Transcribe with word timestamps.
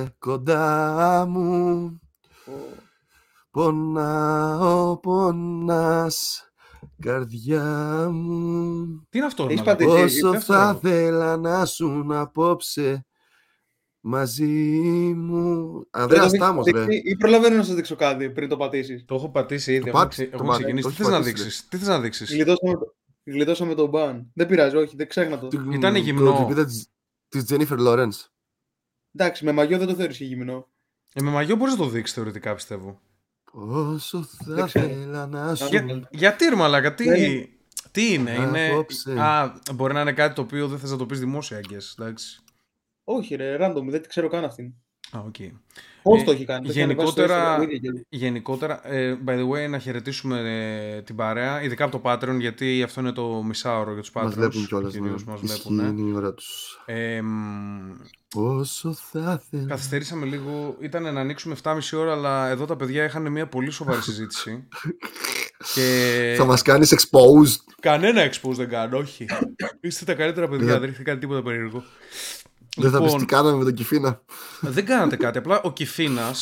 είσαι 0.00 0.14
κοντά 0.18 1.26
μου 1.28 2.00
Πονάω, 3.50 4.96
πονάς 4.98 6.44
Καρδιά 7.02 8.08
μου 8.12 8.84
Τι 9.08 9.18
είναι 9.18 9.26
αυτό, 9.26 9.46
ρε 9.46 9.52
Έχεις 9.52 9.64
μαλάκα; 9.66 9.86
πατήσει. 9.86 10.20
Όσο 10.22 10.30
τι 10.30 10.36
αυτό; 10.36 10.52
θα 10.54 10.78
ήθελα 10.82 11.36
να 11.36 11.64
σου 11.66 12.06
απόψε 12.08 13.06
μαζί 14.00 14.46
μου. 15.16 15.80
Ανδρέα 15.90 16.20
Δεν 16.20 16.30
το 16.30 16.36
Στάμος, 16.36 16.66
έχεις 16.66 16.78
ρε. 16.80 16.84
πατήσει 16.86 17.02
Ή 17.10 17.16
προλαβαίνω 17.16 17.56
να 17.56 17.62
σου 17.62 17.74
δείξω 17.74 17.96
κάτι 17.96 18.30
πριν 18.30 18.48
το 18.48 18.56
πατήσεις. 18.56 19.04
Το 19.04 19.14
έχω 19.14 19.30
πατήσει 19.30 19.72
ήδη. 19.72 19.80
Το 19.82 19.88
Έχουμε, 19.88 20.02
πάτησε, 20.02 20.22
ξε- 20.26 20.36
το 20.36 20.42
έχουμε 20.44 20.50
πάτησε, 20.56 20.72
ξεκινήσει. 20.72 20.88
το 20.88 20.90
Τι 20.96 21.02
θες 21.02 21.12
να 21.12 21.16
έχεις 21.16 21.26
πατήσει, 21.32 21.44
δείξεις. 21.44 21.68
Τι 21.68 21.76
θες 21.76 21.88
να 21.88 22.00
δείξεις; 22.00 22.30
Γλιτώσαμε, 22.34 22.72
το- 22.72 22.94
γλιτώσαμε 23.24 23.74
τον 23.74 23.88
μπαν. 23.88 24.30
Δεν 24.34 24.46
πειράζει, 24.46 24.76
όχι, 24.76 24.96
δεν 24.96 25.08
ξέχνα 25.08 25.38
το. 25.38 25.46
Την- 25.48 25.72
Ήτανε 25.72 25.98
το 25.98 26.04
γυμνό. 26.04 26.32
τρυπίδα 26.36 26.64
της- 26.64 26.90
της 27.28 27.44
Jennifer 27.48 27.78
Lawrence. 27.86 28.29
Εντάξει, 29.14 29.44
με 29.44 29.52
μαγιό 29.52 29.78
δεν 29.78 29.86
το 29.86 29.94
θεωρείς 29.94 30.16
και 30.16 30.24
γυμνό. 30.24 30.68
Ε, 31.14 31.22
με 31.22 31.30
μαγιό 31.30 31.56
μπορείς 31.56 31.74
να 31.76 31.84
το 31.84 31.88
δείξεις 31.88 32.14
θεωρητικά 32.14 32.54
πιστεύω. 32.54 33.00
Όσο 33.52 34.22
θα 34.22 34.54
Δεν 34.54 34.66
ξέρω. 34.66 34.86
ήθελα 34.86 35.26
να 35.26 35.54
σου... 35.54 35.66
Για- 35.66 36.08
Γιατί 36.10 36.44
ρε 36.48 36.54
μαλάκα, 36.56 36.94
τι, 36.94 37.04
Δεν- 37.04 37.48
τι 37.90 38.12
είναι, 38.12 38.30
είναι... 38.30 38.68
Απόψε. 38.70 39.20
Α, 39.20 39.52
μπορεί 39.74 39.92
να 39.94 40.00
είναι 40.00 40.12
κάτι 40.12 40.34
το 40.34 40.40
οποίο 40.42 40.68
δεν 40.68 40.78
θες 40.78 40.90
να 40.90 40.96
το 40.96 41.06
πεις 41.06 41.18
δημόσια, 41.18 41.60
I 41.60 41.72
guess, 41.72 41.94
εντάξει. 41.98 42.40
Όχι, 43.04 43.34
ρε, 43.34 43.56
random, 43.60 43.82
δεν 43.88 44.02
τη 44.02 44.08
ξέρω 44.08 44.28
καν 44.28 44.44
αυτήν. 44.44 44.72
Α, 45.10 45.18
οκ. 45.26 45.34
Πώς 46.02 46.20
Ε, 46.20 46.24
το 46.24 46.30
έχει 46.30 46.44
κάνει. 46.44 46.64
το 46.64 46.70
έχει 46.70 46.78
γενικότερα- 46.78 47.34
ανεβάσει 47.34 47.56
στο 47.56 47.64
Instagram, 47.64 47.76
ίδια 47.76 47.92
και- 47.92 48.06
Γενικότερα, 48.08 48.92
ε, 48.92 49.18
by 49.26 49.30
the 49.30 49.48
way, 49.48 49.70
να 49.70 49.78
χαιρετήσουμε 49.78 50.40
ε, 50.96 51.02
την 51.02 51.16
παρέα, 51.16 51.62
ειδικά 51.62 51.84
από 51.84 51.98
το 52.00 52.10
Patreon, 52.10 52.36
γιατί 52.38 52.82
αυτό 52.82 53.00
είναι 53.00 53.12
το 53.12 53.42
μισάωρο 53.42 53.92
για 53.92 54.00
τους 54.02 54.10
Patreons. 54.14 54.22
Μας 54.24 54.34
βλέπουν 54.34 54.66
κιόλας, 54.66 54.94
ναι. 54.94 55.00
κυρίως 55.00 55.24
μας 55.24 55.40
Ισχύει, 55.42 55.68
βλέπουν. 55.74 55.98
είναι 55.98 56.10
η 56.10 56.14
ώρα 56.16 56.34
τους. 56.34 56.80
Ε, 56.86 57.20
μ, 57.22 57.90
Όσο 58.34 58.92
θα 58.92 59.42
ήθελα... 59.44 59.66
καθυστερήσαμε 59.68 60.26
λίγο, 60.26 60.76
ήταν 60.80 61.02
να 61.14 61.20
ανοίξουμε 61.20 61.54
7,5 61.54 61.98
ώρα, 61.98 62.12
αλλά 62.12 62.48
εδώ 62.48 62.64
τα 62.64 62.76
παιδιά 62.76 63.04
είχαν 63.04 63.30
μια 63.32 63.46
πολύ 63.46 63.70
σοβαρή 63.70 64.02
συζήτηση. 64.02 64.68
και 65.74 66.34
Θα 66.36 66.44
μας 66.44 66.62
κάνεις 66.62 66.94
exposed. 66.94 67.72
κανένα 67.80 68.30
expose 68.30 68.54
δεν 68.54 68.68
κάνω, 68.68 68.98
όχι. 68.98 69.26
Είστε 69.80 70.04
τα 70.04 70.14
καλύτερα 70.14 70.48
παιδιά, 70.48 70.78
δεν 70.78 70.88
έχετε 70.88 71.02
κάνει 71.02 71.18
τίποτα 71.20 71.42
περίεργο. 71.42 71.82
Δεν 72.76 72.90
θα 72.90 72.96
πεις 72.98 73.06
Λοιπόν, 73.06 73.18
τι 73.20 73.24
κάναμε 73.26 73.56
με 73.56 73.64
τον 73.64 73.74
Κιφίνα. 73.74 74.20
Δεν 74.60 74.84
κάνατε 74.86 75.16
κάτι. 75.16 75.38
Απλά 75.38 75.60
ο 75.62 75.72
Κυφίνα, 75.72 76.34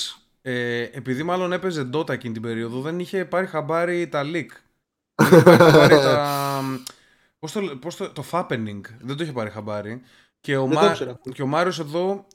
ε, 0.42 0.80
επειδή 0.82 1.22
μάλλον 1.22 1.52
έπαιζε 1.52 1.90
Dota 1.92 2.08
εκείνη 2.08 2.32
την 2.32 2.42
περίοδο, 2.42 2.80
δεν 2.80 2.98
είχε 3.00 3.24
πάρει 3.24 3.46
χαμπάρι 3.46 4.08
τα 4.08 4.22
leak. 4.24 4.46
Δεν 5.14 5.32
είχε 5.32 5.42
πάρει 5.42 5.56
χαμπάρι 5.58 5.94
τα. 5.94 6.62
Πώς 7.38 7.52
το, 7.52 7.60
πώς 7.80 7.96
το, 7.96 8.10
το 8.10 8.24
fappening. 8.30 8.80
Δεν 9.00 9.16
το 9.16 9.22
είχε 9.22 9.32
πάρει 9.32 9.50
χαμπάρι. 9.50 10.02
Και 10.40 10.56
ο, 10.56 10.66
Δεν 10.66 10.74
το 10.74 10.80
Μα... 10.84 10.90
ήξερα 10.90 11.10
αυτό. 11.10 11.30
και 11.30 11.42
ο 11.42 11.46
Μάριος 11.46 11.78
εδώ, 11.78 12.26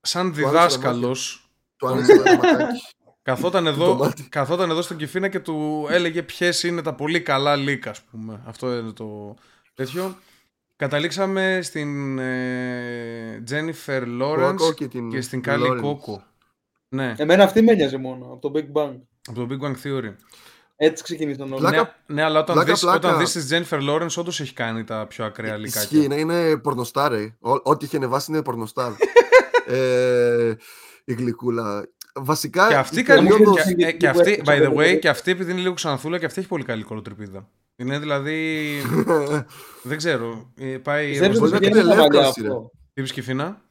σαν 0.00 0.20
άνοιξε 0.20 0.42
τα 0.42 0.48
διδάσκαλος, 0.48 1.50
Του 1.76 1.88
άνοιξε 1.88 2.16
το 2.16 2.22
ματάκι. 2.32 2.80
καθόταν 3.22 3.64
Το 3.64 3.70
εδώ, 3.70 3.94
μάτι. 3.94 4.22
καθόταν 4.28 4.70
εδώ 4.70 4.82
στον 4.82 4.96
Κυφίνα 4.96 5.28
και 5.28 5.40
του 5.40 5.86
έλεγε 5.90 6.22
ποιες 6.22 6.62
είναι 6.62 6.82
τα 6.82 6.94
πολύ 6.94 7.20
καλά 7.20 7.54
leak, 7.56 7.80
ας 7.86 8.00
πούμε. 8.00 8.40
Αυτό 8.46 8.78
είναι 8.78 8.92
το 8.92 9.34
τέτοιο. 9.74 10.16
Καταλήξαμε 10.86 11.58
στην 11.62 12.18
ε, 12.18 13.42
Jennifer 13.50 14.02
Lawrence 14.22 14.54
Κόκο 14.56 14.72
και 14.72 14.86
την 14.88 15.10
και 15.10 15.20
στην 15.20 15.42
Κάλι 15.42 15.68
Lawrence. 15.70 15.80
Κόκο. 15.80 16.22
Ναι, 16.88 17.14
Εμένα 17.16 17.44
αυτή 17.44 17.62
με 17.62 17.72
ένοιαζε 17.72 17.96
μόνο, 17.96 18.24
από 18.32 18.50
το 18.50 18.52
Big 18.54 18.78
Bang. 18.82 18.94
από 19.28 19.40
το 19.40 19.46
Big 19.50 19.64
Bang 19.66 19.72
Theory. 19.72 20.14
Έτσι 20.76 21.02
ξεκινήσαν 21.02 21.52
όλα. 21.52 21.68
Πλάκα- 21.70 21.96
Ναι, 22.06 22.14
ναι, 22.14 22.22
αλλά 22.22 22.40
όταν 22.40 22.54
πλάκα, 22.54 22.70
δεις, 22.72 22.80
πλάκα. 22.80 22.96
όταν 23.08 23.18
δεις 23.18 23.32
τη 23.32 23.40
Jennifer 23.50 23.80
Lawrence, 23.90 24.14
όντως 24.16 24.40
έχει 24.40 24.52
κάνει 24.52 24.84
τα 24.84 25.06
πιο 25.06 25.24
ακραία 25.24 25.56
Ισχύει, 25.58 25.96
λικάκια. 25.96 26.16
είναι, 26.18 26.34
είναι 26.36 26.56
πορνοστάρ, 26.56 27.12
ρε. 27.12 27.34
Ό- 27.40 27.60
Ό,τι 27.62 27.84
είχε 27.84 27.96
ανεβάσει 27.96 28.32
είναι 28.32 28.42
πορνοστάρ. 28.42 28.92
ε, 29.66 30.54
η 31.04 31.12
γλυκούλα. 31.14 31.88
Βασικά. 32.14 32.68
Και 32.68 32.74
αυτή, 32.74 33.00
η 33.00 33.02
καλή, 33.02 33.28
περίοδος- 33.28 33.74
και, 33.74 33.86
ε, 33.86 33.92
και 33.92 34.08
αυτή, 34.08 34.42
West, 34.44 34.48
by 34.48 34.52
the 34.52 34.56
ξέρω 34.58 34.72
way, 34.74 34.78
εγώ. 34.88 34.98
και 34.98 35.08
αυτή 35.08 35.30
επειδή 35.30 35.50
είναι 35.52 35.60
λίγο 35.60 35.74
ξανθούλα 35.74 36.18
και 36.18 36.24
αυτή 36.26 36.38
έχει 36.40 36.48
πολύ 36.48 36.64
καλή 36.64 36.82
κολοτρυπίδα. 36.82 37.48
Είναι 37.76 37.98
δηλαδή, 37.98 38.78
δεν 39.88 39.96
ξέρω, 39.96 40.52
ε, 40.56 40.78
πάει... 40.78 41.08
Πιστεύεις 41.10 41.38
Μπορεί 41.38 41.54
ότι 41.54 41.64
να 41.64 41.70
πηγαίνει 41.70 41.86
κάνει 41.88 41.88
με 41.88 41.94
τα 41.94 42.02
μαλλιά 42.02 42.20
ελεύθερωση, 42.20 42.40
ρε. 42.42 42.48
αυτό. 42.48 42.70
Τι 42.92 43.00
είπες, 43.00 43.12
Κιφίνα; 43.12 43.62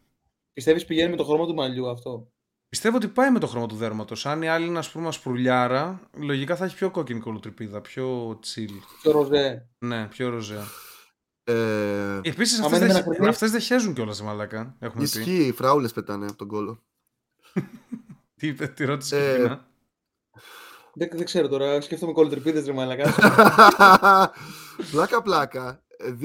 Πιστεύεις 0.53 0.85
πηγαίνει 0.85 1.09
με 1.09 1.15
το 1.15 1.23
χρώμα 1.23 1.45
του 1.45 1.53
μαλλιού 1.53 1.89
αυτό; 1.89 2.31
Πιστεύω 2.69 2.95
ότι 2.95 3.07
πάει 3.07 3.31
με 3.31 3.39
το 3.39 3.47
χρώμα 3.47 3.65
του 3.67 3.75
δέρματος. 3.75 4.25
Αν 4.25 4.41
η 4.41 4.49
άλλη 4.49 4.65
είναι, 4.65 4.77
ας 4.77 4.91
πούμε, 4.91 5.11
σπρουλιάρα, 5.11 6.09
λογικά 6.17 6.55
θα 6.55 6.65
έχει 6.65 6.75
πιο 6.75 6.91
κόκκινη 6.91 7.19
κολοτρυπίδα, 7.19 7.81
πιο 7.81 8.29
chill. 8.31 8.69
Το 9.03 9.11
ροζέ. 9.11 9.69
Ναι, 9.77 10.07
πιο 10.07 10.29
ροζέα. 10.29 10.63
ε, 11.43 12.19
Επίσης 12.23 12.57
Άμα 12.57 12.65
αυτές, 12.67 12.79
είναι 12.79 12.87
δεν, 12.93 12.95
με 12.95 13.01
ένα 13.05 13.15
χαρτί. 13.15 13.27
αυτές 13.27 13.51
δεν 13.51 13.59
χέζουν 13.61 13.93
κιόλας, 13.93 14.15
σε 14.17 14.23
μαλακά. 14.23 14.75
Έχουμε 14.79 15.03
πει. 15.11 15.19
ισχύει, 15.19 15.45
οι 15.45 15.51
φράουλες 15.51 15.91
πετάνε 15.93 16.25
από 16.25 16.35
τον 16.35 16.47
κόλο. 16.47 16.83
Τι 18.35 18.47
είπε, 18.47 18.67
τι 18.67 18.85
ρώτησε 18.85 19.17
Ε, 19.17 19.35
Κιφίνα. 19.35 19.70
Δεν, 21.01 21.09
δεν 21.13 21.25
ξέρω 21.25 21.47
τώρα, 21.47 21.81
σκέφτομαι 21.81 22.11
κολοτρυπίδες 22.11 22.65
ρε 22.65 22.73
μαλακά. 22.73 23.13
πλάκα 24.91 25.21
πλάκα. 25.21 25.83
Ε, 25.97 26.15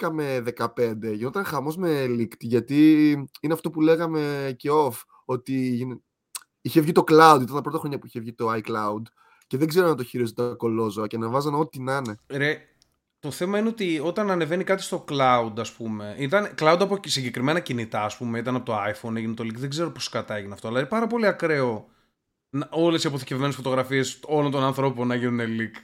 2010 0.00 0.08
με 0.12 0.42
2015 0.58 0.66
γινόταν 1.14 1.44
χαμός 1.44 1.76
με 1.76 2.06
leaked 2.08 2.38
γιατί 2.38 3.10
είναι 3.40 3.52
αυτό 3.52 3.70
που 3.70 3.80
λέγαμε 3.80 4.54
και 4.58 4.68
off 4.72 5.00
ότι 5.24 5.52
γίνε- 5.52 6.00
είχε 6.60 6.80
βγει 6.80 6.92
το 6.92 7.04
cloud, 7.06 7.38
ήταν 7.42 7.54
τα 7.54 7.60
πρώτα 7.60 7.78
χρόνια 7.78 7.98
που 7.98 8.06
είχε 8.06 8.20
βγει 8.20 8.32
το 8.32 8.52
iCloud 8.52 9.02
και 9.46 9.56
δεν 9.56 9.68
ξέρω 9.68 9.88
να 9.88 9.94
το 9.94 10.02
χειρίζεται 10.02 10.48
τα 10.48 10.54
κολόζωα 10.54 11.06
και 11.06 11.16
ανεβάζαν 11.16 11.54
ό,τι 11.54 11.80
να 11.80 11.96
είναι. 11.96 12.18
Ρε, 12.26 12.58
το 13.18 13.30
θέμα 13.30 13.58
είναι 13.58 13.68
ότι 13.68 14.00
όταν 14.04 14.30
ανεβαίνει 14.30 14.64
κάτι 14.64 14.82
στο 14.82 15.04
cloud, 15.08 15.52
ας 15.56 15.72
πούμε, 15.72 16.14
ήταν 16.18 16.54
cloud 16.58 16.78
από 16.80 16.98
συγκεκριμένα 17.04 17.60
κινητά, 17.60 18.04
ας 18.04 18.16
πούμε, 18.16 18.38
ήταν 18.38 18.56
από 18.56 18.64
το 18.64 18.74
iPhone, 18.74 19.16
έγινε 19.16 19.34
το 19.34 19.44
leak, 19.44 19.56
δεν 19.56 19.70
ξέρω 19.70 19.90
πώς 19.90 20.08
κατά 20.08 20.34
έγινε 20.34 20.52
αυτό, 20.52 20.68
αλλά 20.68 20.78
είναι 20.78 20.88
πάρα 20.88 21.06
πολύ 21.06 21.26
ακραίο 21.26 21.91
να- 22.52 22.68
όλες 22.70 23.04
οι 23.04 23.06
αποθηκευμένες 23.06 23.54
φωτογραφίες 23.54 24.20
όλων 24.26 24.50
των 24.50 24.62
ανθρώπων 24.62 25.06
να 25.06 25.14
γίνουν 25.14 25.40
leak. 25.40 25.76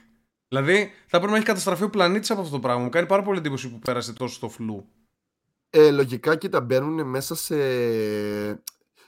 Δηλαδή, 0.47 0.91
θα 1.07 1.17
πρέπει 1.17 1.31
να 1.31 1.37
έχει 1.37 1.45
καταστραφεί 1.45 1.83
ο 1.83 1.89
πλανήτης 1.89 2.31
από 2.31 2.41
αυτό 2.41 2.51
το 2.53 2.59
πράγμα. 2.59 2.83
Μου 2.83 2.89
κάνει 2.89 3.07
πάρα 3.07 3.21
πολύ 3.21 3.37
εντύπωση 3.37 3.69
που 3.71 3.79
πέρασε 3.79 4.13
τόσο 4.13 4.35
στο 4.35 4.49
φλου. 4.49 4.85
Ε, 5.69 5.91
λογικά 5.91 6.35
και 6.35 6.49
τα 6.49 6.61
μπαίνουν 6.61 7.09
μέσα 7.09 7.35
σε... 7.35 7.55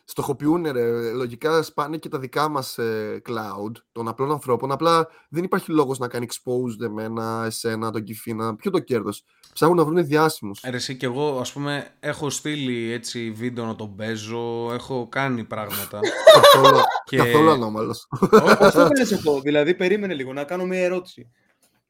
Στοχοποιούν, 0.05 0.71
ρε. 0.71 1.11
Λογικά 1.11 1.61
σπάνε 1.61 1.97
και 1.97 2.09
τα 2.09 2.19
δικά 2.19 2.49
μας 2.49 2.77
ε, 2.77 3.21
cloud 3.29 3.71
των 3.91 4.07
απλών 4.07 4.31
ανθρώπων. 4.31 4.71
Απλά 4.71 5.07
δεν 5.29 5.43
υπάρχει 5.43 5.71
λόγος 5.71 5.97
να 5.99 6.07
κάνει 6.07 6.25
exposed 6.29 6.85
εμένα, 6.85 7.43
εσένα, 7.45 7.91
τον 7.91 8.03
Κιφίνα. 8.03 8.55
Ποιο 8.55 8.71
το 8.71 8.79
κέρδος; 8.79 9.23
Ψάχνουν 9.53 9.77
να 9.77 9.85
βρουν 9.85 10.05
διάσημους. 10.05 10.63
Ε, 10.63 10.69
Ρε, 10.69 10.75
εσύ 10.75 10.97
και 10.97 11.05
εγώ, 11.05 11.39
ας 11.39 11.51
πούμε, 11.53 11.95
έχω 11.99 12.29
στείλει 12.29 12.91
έτσι 12.91 13.31
βίντεο 13.31 13.65
να 13.65 13.75
τον 13.75 13.95
παίζω, 13.95 14.69
έχω 14.73 15.07
κάνει 15.09 15.43
πράγματα. 15.43 15.99
καθόλου, 16.41 16.77
και- 17.05 17.17
καθόλου 17.17 17.49
ανώμαλος. 17.49 18.07
Πώς 18.19 18.29
το 18.73 18.81
έκανες 18.81 19.11
αυτό, 19.11 19.39
δηλαδή 19.41 19.73
περίμενε 19.75 20.13
λίγο 20.13 20.33
να 20.33 20.43
κάνω 20.43 20.65
μια 20.65 20.79
ερώτηση. 20.83 21.31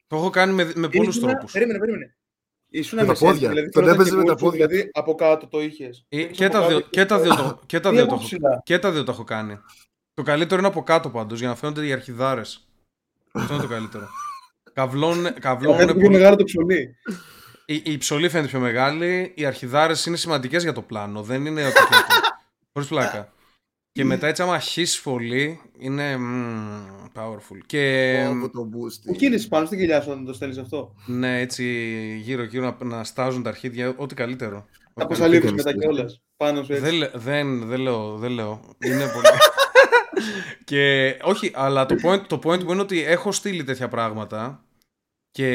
Το 0.06 0.16
έχω 0.16 0.30
κάνει 0.30 0.52
με, 0.52 0.72
με 0.74 0.88
πολλούς 0.88 1.16
Ήσουνα- 1.16 1.30
τρόπους. 1.32 1.52
Περίμενε, 1.52 1.78
περίμενε. 1.78 2.16
Ήσουν 2.72 2.98
Με 2.98 3.04
τα 3.04 3.10
με 3.12 3.18
selfie, 3.18 3.20
πόδια. 3.32 3.48
Δηλαδή, 3.48 3.68
Τον 3.70 3.84
φαινόταν 3.84 3.94
έπαιζε 3.94 4.10
και 4.10 4.16
με 4.16 4.22
τα 4.22 4.28
μουρτσου, 4.30 4.44
πόδια. 4.44 4.66
Δηλαδή 4.66 4.90
από 4.92 5.14
κάτω 5.14 5.46
το 5.46 5.60
είχες. 5.62 6.04
Ε, 6.08 6.18
Είχες 6.20 6.36
και, 6.36 6.44
από 6.44 6.54
τα 6.54 6.66
δύο, 6.66 6.76
κάτω 6.80 6.88
και, 6.90 7.04
τα 7.04 7.18
δύο, 7.20 7.34
το, 7.34 7.60
και, 7.66 7.80
τα 7.80 7.88
Τι 7.90 7.94
δύο 7.94 8.04
από 8.04 8.12
το 8.12 8.18
έχω, 8.18 8.24
ψηλά. 8.24 8.60
και 8.64 8.78
τα 8.78 8.90
δύο 8.92 9.04
τα 9.04 9.12
έχω 9.12 9.24
κάνει. 9.24 9.58
Το 10.14 10.22
καλύτερο 10.22 10.58
είναι 10.58 10.68
από 10.68 10.82
κάτω 10.82 11.10
πάντως, 11.10 11.38
για 11.38 11.48
να 11.48 11.54
φαίνονται 11.54 11.86
οι 11.86 11.92
αρχιδάρες. 11.92 12.66
Αυτό 13.32 13.54
είναι 13.54 13.62
το 13.62 13.68
καλύτερο. 13.68 14.08
Καυλώνουν, 14.72 15.34
καυλώνουν 15.40 15.78
Φαίνεται 15.78 15.98
πιο 15.98 16.06
πολύ. 16.06 16.16
μεγάλο 16.18 16.36
το 16.36 16.44
ψωλί. 16.44 16.96
Η, 17.66 17.82
η 17.84 17.98
ψωλή 17.98 18.28
φαίνεται 18.28 18.48
πιο 18.48 18.60
μεγάλη, 18.60 19.32
οι 19.36 19.44
αρχιδάρες 19.44 20.06
είναι 20.06 20.16
σημαντικές 20.16 20.62
για 20.62 20.72
το 20.72 20.82
πλάνο, 20.82 21.22
δεν 21.22 21.46
είναι 21.46 21.64
ότι 21.64 21.72
και 21.72 21.78
αυτό. 21.94 22.14
Χωρίς 22.72 22.88
πλάκα. 22.88 23.32
Και 23.92 24.04
μετά 24.04 24.26
έτσι 24.26 24.42
άμα 24.42 24.58
χύσεις 24.58 25.00
πολύ, 25.00 25.60
είναι 25.78 26.16
μμμ, 26.16 26.84
powerful. 27.14 27.58
Και 27.66 28.24
Από 28.28 28.50
το 28.50 28.68
boost. 28.72 29.00
Πού 29.06 29.14
κίνησες 29.14 29.48
πάνω 29.48 29.66
στην 29.66 29.78
κοιλιά 29.78 30.00
σου 30.00 30.10
όταν 30.10 30.24
το 30.24 30.32
στέλνεις 30.32 30.58
αυτό; 30.58 30.94
ναι, 31.06 31.40
έτσι 31.40 31.64
γύρω 32.22 32.42
γύρω 32.42 32.76
να, 32.80 32.84
να 32.96 33.04
στάζουν 33.04 33.42
τα 33.42 33.48
αρχίδια, 33.48 33.94
ό,τι 33.96 34.14
καλύτερο. 34.14 34.66
Θα 34.94 35.04
Ό,τι 35.04 35.14
καλύτερο. 35.14 35.38
αποσαλείβεις 35.38 35.44
κάνεις 35.50 35.64
μετά 35.64 35.72
τώρα. 35.72 35.92
κιόλας. 35.92 36.22
Πάνω 36.36 36.62
σου 36.62 36.72
έτσι. 36.72 36.84
Δεν, 36.84 36.94
λέ- 36.94 37.16
δεν, 37.16 37.66
δεν 37.66 37.80
λέω, 37.80 38.16
δεν 38.16 38.30
λέω. 38.30 38.60
Είναι 38.84 39.06
πολύ. 39.12 39.26
και 40.64 41.14
όχι, 41.22 41.50
αλλά 41.54 41.86
το 41.86 41.94
point, 42.04 42.20
το 42.26 42.40
point 42.44 42.62
μου 42.62 42.72
είναι 42.72 42.80
ότι 42.80 43.02
έχω 43.04 43.32
στείλει 43.32 43.64
τέτοια 43.64 43.88
πράγματα 43.88 44.64
και 45.30 45.48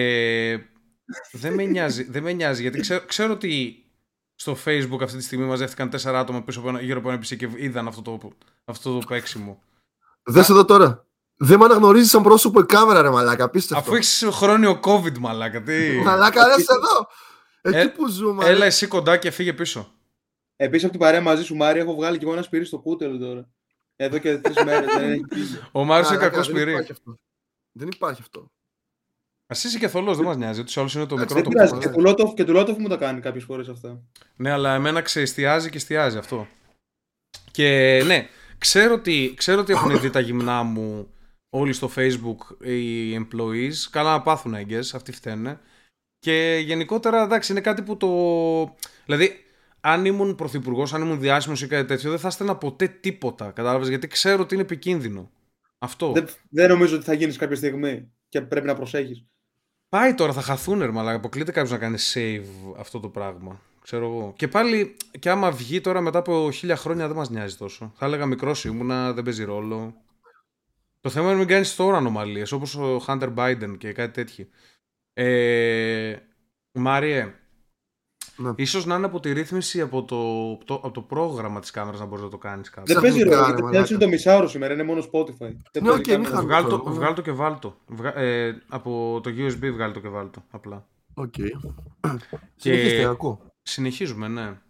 δεν 1.32 1.54
με 1.54 1.64
νοιάζει, 1.64 2.04
δεν 2.04 2.24
με 2.24 2.32
νοιάζει 2.34 2.62
γιατί 2.62 2.80
ξέρω, 2.80 3.06
ξέρω 3.06 3.34
ότι 3.34 3.82
στο 4.40 4.58
facebook 4.66 5.02
αυτή 5.02 5.18
τη 5.18 5.24
στιγμή 5.24 5.46
μαζεύτηκαν 5.46 5.90
τέσσερα 5.90 6.20
άτομα 6.20 6.44
πίσω 6.44 6.60
από 6.60 6.70
ένα, 6.70 6.82
γύρω 6.82 7.00
από 7.00 7.12
ένα 7.12 7.20
PC 7.20 7.36
και 7.38 7.50
είδαν 7.56 7.88
αυτό 7.88 8.02
το, 8.02 8.32
αυτό 8.66 9.00
το 9.00 9.06
παίξιμο. 9.08 9.62
Δες 10.24 10.50
εδώ 10.50 10.66
τώρα. 10.66 11.06
Δεν 11.40 11.60
με 11.60 11.66
αναγνωρίζεις 11.66 12.10
σαν 12.10 12.24
πρόσωπο 12.24 12.60
η 12.60 12.66
κάμερα, 12.66 13.02
ρε 13.02 13.10
Μαλάκα. 13.10 13.44
Απίστευτο. 13.44 13.84
Αφού 13.84 13.96
έχεις 13.96 14.26
χρόνιο 14.32 14.80
covid 14.84 15.18
μαλάκα, 15.18 15.62
τι. 15.64 15.98
Μαλάκα, 16.04 16.46
δες 16.56 16.66
εδώ. 16.68 17.08
Εκεί 17.62 17.78
Ε, 17.78 17.92
που 17.92 18.08
ζούμε. 18.10 18.46
Έλα 18.46 18.66
εσύ 18.66 18.88
κοντά 18.88 19.18
και 19.18 19.32
φύγε 19.32 19.54
πίσω. 19.54 19.92
Επίσης 20.56 20.84
από 20.84 20.92
την 20.92 21.02
παρέα 21.02 21.22
μαζί 21.22 21.44
σου, 21.44 21.56
Μάρια, 21.56 21.82
έχω 21.82 21.96
βγάλει 21.96 22.18
κι 22.18 22.24
εγώ 22.24 22.34
ένα 22.34 22.42
σπυρί 22.42 22.66
στο 22.66 22.80
κούτελο 22.80 23.18
τώρα. 23.18 23.50
Εδώ 23.96 24.18
και 24.18 24.38
τρεις 24.38 24.64
μέρες 24.64 24.94
δεν 24.94 25.12
έχει 25.12 25.26
φύγει. 25.30 25.60
Ο 25.72 25.84
Μάριος 25.84 26.08
είναι 26.10 26.18
Μαλάκα, 26.18 26.36
κακός 26.36 26.48
δεν 26.48 26.56
σπυρί. 26.56 26.72
υπάρχει 26.72 26.92
αυτό. 26.92 27.20
Δεν 27.72 27.88
υπάρχει 27.88 28.22
αυτό. 28.22 28.52
Α 29.50 29.56
είσαι 29.64 29.78
και 29.78 29.88
θολός, 29.88 30.18
δεν 30.18 30.26
μας 30.26 30.38
νοιάζει. 30.38 30.60
Ούτω 30.62 30.72
ή 30.72 30.74
άλλω 30.80 30.90
είναι 30.96 31.06
το 31.06 31.16
Εντάξει, 31.16 31.36
μικρό 31.36 31.36
Δεν 31.36 31.44
το 31.44 31.50
πειράζει. 31.50 31.74
ναι. 31.74 31.80
Και 31.80 31.90
του 31.90 32.02
Λότοφ- 32.02 32.34
Και 32.36 32.44
του 32.44 32.52
Λότοφ 32.52 32.78
μου 32.78 32.88
τα 32.88 32.98
κάνει 32.98 33.20
κάποιες 33.20 33.44
φορές 33.44 33.68
αυτά. 33.68 34.02
Ναι, 34.36 34.52
αλλά 34.52 34.74
εμένα 34.76 35.02
ξεεστιάζει 35.02 35.70
και 35.70 35.78
εστιάζει 35.78 36.18
αυτό. 36.18 36.48
Και 37.52 38.02
ναι, 38.06 38.28
ξέρω 38.58 38.94
ότι, 38.94 39.34
ξέρω 39.38 39.62
ότι 39.62 39.72
έχουν 39.74 40.00
δει 40.00 40.10
τα 40.10 40.20
γυμνά 40.20 40.64
μου 40.64 41.08
όλοι 41.50 41.74
στο 41.74 41.90
facebook 41.96 42.66
οι 42.68 43.16
employees. 43.16 43.74
Καλά 43.90 44.12
να 44.12 44.22
πάθουν 44.22 44.54
έγκες, 44.54 44.94
αυτοί 44.94 45.12
φταίνε. 45.12 45.60
Και 46.20 46.62
γενικότερα 46.66 47.24
εντάξει 47.24 47.52
είναι 47.52 47.62
κάτι 47.62 47.82
που 47.82 47.98
το... 47.98 48.08
Δηλαδή 49.06 49.32
αν 49.82 50.06
ήμουν 50.06 50.36
πρωθυπουργός, 50.36 50.94
αν 50.94 51.02
ήμουν 51.02 51.20
διάσημος 51.20 51.62
ή 51.62 51.68
κάτι 51.68 51.88
τέτοιο, 51.88 52.10
δεν 52.10 52.20
θα 52.20 52.28
έστελνα 52.28 52.56
ποτέ 52.56 52.88
τίποτα. 52.88 53.52
Κατάλαβες; 53.52 53.88
Γιατί 53.88 54.08
ξέρω 54.08 54.42
ότι 54.42 54.54
είναι 54.54 54.64
επικίνδυνο. 54.64 55.32
Αυτό. 55.80 56.12
Δεν, 56.12 56.28
δεν 56.50 56.70
νομίζω 56.70 56.96
ότι 56.96 57.06
θα 57.06 57.14
γίνεις 57.14 57.38
κάποια 57.38 57.56
στιγμή 57.56 58.12
και 58.30 58.42
πρέπει 58.42 58.66
να 58.66 58.76
προσέχεις. 58.76 59.26
Πάει 59.90 60.14
τώρα, 60.14 60.34
θα 60.34 60.42
χαθούν 60.42 60.80
ρε 60.80 61.00
αλλά 61.00 61.14
αποκλείται 61.14 61.52
κάποιος 61.52 61.72
να 61.72 61.78
κάνει 61.78 61.98
save 62.14 62.74
αυτό 62.78 63.00
το 63.00 63.10
πράγμα. 63.10 63.62
Ξέρω 63.82 64.06
εγώ. 64.06 64.34
Και 64.36 64.48
πάλι, 64.48 64.96
και 65.20 65.30
άμα 65.30 65.52
βγει 65.52 65.82
τώρα 65.82 66.02
μετά 66.02 66.20
από 66.20 66.52
χίλια 66.52 66.76
χρόνια 66.76 67.08
δεν 67.08 67.16
μας 67.16 67.30
νοιάζει 67.30 67.56
τόσο. 67.56 67.92
Θα 67.96 68.06
έλεγα 68.06 68.26
μικρός 68.26 68.66
ήμουνα, 68.66 69.14
δεν 69.14 69.24
παίζει 69.24 69.44
ρόλο. 69.44 69.94
Το 71.02 71.10
θέμα 71.10 71.26
είναι 71.26 71.34
να 71.34 71.40
μην 71.40 71.48
κάνεις 71.48 71.76
τώρα 71.76 71.98
ανομαλίες 71.98 72.52
όπως 72.52 72.76
ο 72.76 73.02
Hunter 73.08 73.34
Biden 73.36 73.76
και 73.78 73.92
κάτι 73.92 74.14
τέτοιο. 74.14 74.48
Ε, 75.14 76.16
Μάριε, 76.72 77.34
ναι. 78.38 78.52
Ίσως 78.56 78.86
να 78.86 78.96
είναι 78.96 79.06
από 79.06 79.20
τη 79.20 79.32
ρύθμιση 79.32 79.82
από 79.82 80.04
το, 80.04 80.56
το, 80.66 80.74
από 80.74 80.92
το 80.92 81.02
πρόγραμμα 81.02 81.60
της 81.60 81.72
κάμερας 81.72 82.00
να 82.00 82.06
μπορείς 82.06 82.24
να 82.24 82.30
το 82.30 82.38
κάνεις 82.38 82.70
κάτι. 82.70 82.94
Δεν 82.94 83.02
παίζει 83.02 83.24
ρόλο, 83.24 83.70
γιατί 83.72 83.94
είναι 83.94 84.02
το 84.02 84.08
μισάωρο 84.08 84.48
σήμερα, 84.48 84.74
είναι 84.74 84.84
μόνο 84.84 85.04
Spotify. 85.12 85.56
Ναι, 85.82 85.92
okay, 85.92 86.20
βγάλ, 86.42 86.68
το, 86.68 86.84
βγάλ 86.86 87.14
το 87.14 87.22
και 87.22 87.32
βάλ 87.32 87.60
το. 87.60 87.78
Βγα, 87.88 88.18
ε, 88.18 88.62
από 88.68 89.20
το 89.24 89.30
USB 89.30 89.72
βγάλ 89.74 89.92
το 89.92 90.00
και 90.00 90.10
βάλ 90.10 90.30
το, 90.30 90.44
απλά. 90.52 90.88
OK. 91.14 91.34
Okay. 91.38 91.50
Και... 92.56 93.08
Συνεχίζουμε, 93.62 94.28
ναι. 94.28 94.62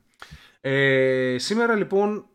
Ε, 0.61 1.35
σήμερα 1.37 1.75
λοιπόν, 1.75 2.25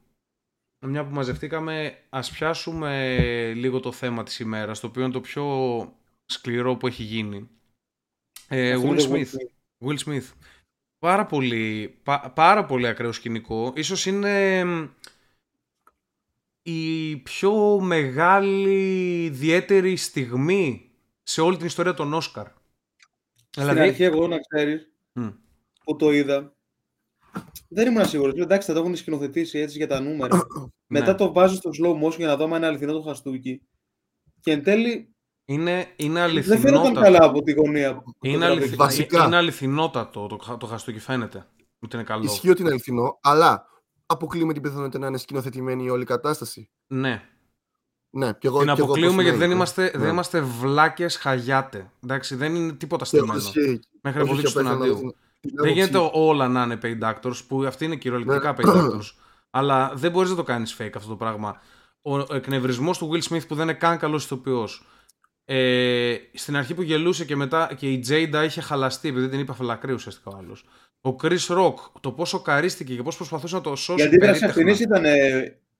μια 0.87 1.05
που 1.05 1.14
μαζευτήκαμε, 1.14 1.99
ας 2.08 2.31
πιάσουμε 2.31 3.52
λίγο 3.55 3.81
το 3.81 3.93
θέμα 3.93 4.23
της 4.23 4.38
ημέρας, 4.38 4.81
το 4.81 4.87
οποίο 4.87 5.02
είναι 5.02 5.12
το 5.12 5.20
πιο 5.20 5.46
σκληρό 6.26 6.76
που 6.76 6.87
έχει 6.87 7.02
γίνει. 7.02 7.49
Ε, 8.49 8.76
Will 8.82 9.00
Smith. 9.00 9.35
Will 9.85 9.99
Smith. 10.05 10.32
Πάρα 11.02 11.26
πολύ, 11.26 11.94
πάρα 12.34 12.64
πολύ 12.64 12.87
ακραίο 12.87 13.12
σκηνικό. 13.12 13.72
Ίσως 13.76 14.06
είναι 14.06 14.64
η 16.62 17.16
πιο 17.16 17.81
μεγάλη 17.81 19.25
ιδιαίτερη 19.25 19.96
στιγμή 19.96 20.90
σε 21.22 21.40
όλη 21.40 21.56
την 21.56 21.66
ιστορία 21.66 21.94
των 21.94 22.14
Όσκαρ. 22.14 22.46
Στην 23.34 23.62
δηλαδή... 23.62 23.81
αρχή 23.81 24.02
εγώ 24.02 24.26
να 24.26 24.38
ξέρεις 24.38 24.90
που 25.84 25.96
το 25.96 26.12
είδα 26.12 26.54
δεν 27.69 27.87
ήμουν 27.87 28.06
σίγουρος. 28.08 28.34
Εντάξει 28.34 28.66
θα 28.66 28.75
το 28.75 28.81
έχουν 28.81 28.96
σκηνοθετήσει 28.96 29.58
έτσι 29.58 29.76
για 29.76 29.88
τα 29.88 30.00
νούμερα. 30.00 30.38
Μετά 30.87 31.10
ναι. 31.10 31.14
το 31.14 31.32
βάζω 31.32 31.54
στο 31.54 31.70
slow 31.82 32.06
motion 32.06 32.16
για 32.16 32.26
να 32.26 32.37
δω 32.37 32.44
αν 32.44 32.52
είναι 32.52 32.66
αληθινό 32.66 32.93
το 32.93 33.02
χαστούκι. 33.02 33.62
Και 34.40 34.52
εν 34.52 34.62
τέλει 34.62 35.12
είναι, 35.52 35.93
είναι 35.96 36.20
αληθινότατο. 36.20 36.70
Δεν 36.70 36.82
φαίνονταν 36.82 37.02
καλά 37.02 37.25
από 37.25 37.43
τη 37.43 37.52
γωνία. 37.52 38.02
Είναι, 38.20 38.44
αληθι... 38.44 38.76
Βασικά. 38.76 39.25
είναι 39.25 39.37
αληθινότατο 39.37 40.26
το, 40.26 40.56
το 40.56 40.66
χαστούκι, 40.66 40.99
φαίνεται. 40.99 41.46
Ότι 41.81 41.96
είναι 41.96 42.04
καλό. 42.04 42.25
Ισχύει 42.25 42.50
ότι 42.50 42.60
είναι 42.60 42.70
αληθινό, 42.70 43.19
αλλά 43.22 43.66
αποκλείουμε 44.06 44.52
την 44.52 44.62
πιθανότητα 44.62 44.99
να 44.99 45.06
είναι 45.06 45.19
σκηνοθετημένη 45.19 45.84
η 45.84 45.88
όλη 45.88 46.04
κατάσταση. 46.04 46.70
Ναι. 46.87 47.22
Ναι, 48.14 48.32
και 48.32 48.46
εγώ, 48.46 48.58
την 48.58 48.70
αποκλείουμε 48.70 49.22
γιατί 49.22 49.38
δεν 49.38 49.50
είμαστε, 49.50 49.82
ναι. 49.82 50.02
δεν 50.02 50.08
είμαστε 50.08 50.40
βλάκες 50.40 51.16
χαγιάτε. 51.16 51.90
Εντάξει, 52.04 52.34
δεν 52.34 52.54
είναι 52.54 52.72
τίποτα 52.72 53.04
στημένο. 53.04 53.43
Μέχρι 54.02 54.19
να 54.19 54.25
αποδείξεις 54.25 54.52
τον 54.52 54.66
αντίο. 54.66 55.14
Δεν 55.40 55.72
γίνεται 55.72 56.10
όλα 56.12 56.49
να 56.49 56.62
είναι 56.62 56.78
paid 56.82 57.14
actors, 57.14 57.37
που 57.49 57.64
αυτή 57.64 57.84
είναι 57.84 57.96
κυριολεκτικά 57.96 58.52
ναι. 58.52 58.56
paid 58.58 58.76
actors. 58.76 59.10
αλλά 59.50 59.93
δεν 59.94 60.10
μπορείς 60.10 60.31
να 60.31 60.37
το 60.37 60.43
κάνεις 60.43 60.76
fake 60.78 60.93
αυτό 60.96 61.08
το 61.08 61.16
πράγμα. 61.16 61.60
Ο 62.02 62.34
εκνευρισμό 62.34 62.93
του 62.93 63.10
Will 63.12 63.32
Smith 63.32 63.46
που 63.49 63.54
δεν 63.54 63.69
είναι 63.69 63.78
καν 63.78 63.99
καλός 63.99 64.25
ηθοποιός 64.25 64.87
ε, 65.44 66.17
στην 66.35 66.56
αρχή 66.56 66.75
που 66.75 66.83
γελούσε 66.83 67.25
και 67.25 67.37
μετά 67.37 67.75
και 67.77 67.91
η 67.93 67.99
Τζέιντα 67.99 68.44
είχε 68.44 68.61
χαλαστεί 68.61 69.09
επειδή 69.09 69.29
την 69.29 69.39
είπε 69.39 69.53
αφαλακρή 69.53 69.93
ουσιαστικά 69.93 70.31
ο 70.31 70.37
άλλος. 70.37 70.65
Ο 71.00 71.17
Chris 71.23 71.47
Rock, 71.49 71.75
το 72.00 72.12
πόσο 72.12 72.41
καρίστηκε 72.41 72.94
και 72.94 73.03
πώς 73.03 73.17
προσπαθούσε 73.17 73.55
να 73.55 73.61
το 73.61 73.77
σώσει. 73.77 74.03
Η 74.03 74.06
αντίδραση 74.06 74.44
αυτήν 74.44 74.69
ήταν, 74.69 75.05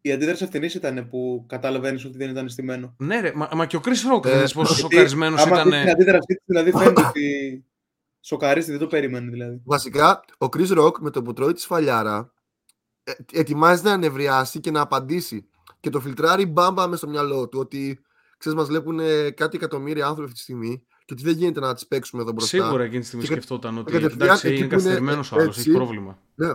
η 0.01 0.13
αντίδραση 0.13 0.45
αυτήν 0.45 0.63
ήταν 0.63 1.09
που 1.09 1.45
καταλαβαίνεις 1.49 2.05
ότι 2.05 2.19
δεν 2.19 2.31
ήταν 2.31 2.49
στημένο. 2.49 2.95
Ναι, 2.99 3.21
ρε, 3.21 3.33
μα, 3.35 3.49
μα 3.55 3.67
και 3.67 3.77
ο 3.77 3.81
Chris 3.85 4.17
Rock 4.17 4.27
ε, 4.27 4.39
δεν 4.39 4.51
πόσο 4.55 4.75
σοκαρισμένος 4.75 5.45
ήταν. 5.45 5.71
Την 5.71 5.91
αντίδραση 5.91 6.35
του 6.35 6.43
δηλαδή 6.45 6.71
φαίνεται 6.71 7.07
ότι 7.07 7.65
σοκαρίστη, 8.21 8.71
δεν 8.71 8.81
το 8.81 8.87
περίμενε 8.87 9.31
δηλαδή. 9.31 9.61
Βασικά, 9.65 10.25
ο 10.39 10.47
Chris 10.57 10.79
Rock 10.79 10.99
με 11.01 11.11
το 11.11 11.23
που 11.23 11.33
τρώει 11.33 11.53
τη 11.53 11.61
σφαλιάρα 11.61 12.33
ε, 13.05 13.13
ετοιμάζει 13.33 13.83
να 13.83 13.93
ανεβριάσει 13.93 14.61
και 14.61 14.71
να 14.71 14.81
απαντήσει. 14.81 15.47
Και 15.81 15.91
το 15.91 16.01
φιλτράρει 16.01 16.47
μπάμπα 16.47 16.87
μες 16.87 16.99
στο 16.99 17.09
μυαλό 17.09 17.49
του 17.49 17.59
ότι 17.59 18.01
ξέρεις, 18.43 18.59
μας 18.59 18.69
βλέπουν 18.69 19.01
κάτι 19.35 19.57
εκατομμύρια 19.57 20.07
άνθρωποι 20.07 20.25
αυτή 20.25 20.37
τη 20.37 20.43
στιγμή 20.43 20.83
και 21.05 21.13
ότι 21.13 21.23
δεν 21.23 21.37
γίνεται 21.37 21.61
να 21.61 21.75
τις 21.75 21.87
παίξουμε 21.87 22.23
εδώ 22.23 22.33
μπροστά. 22.33 22.65
Σίγουρα 22.65 22.85
εκείνη 22.85 23.01
τη 23.01 23.07
στιγμή 23.07 23.25
και, 23.25 23.33
σκεφτόταν 23.33 23.79
ότι 23.79 23.97
εντάξει, 23.97 24.57
είναι 24.57 24.67
καθυστερημένος 24.67 25.33
ο 25.33 25.37
άλλος, 25.37 25.59
έχει 25.59 25.73
πρόβλημα. 25.73 26.19
Ναι. 26.35 26.51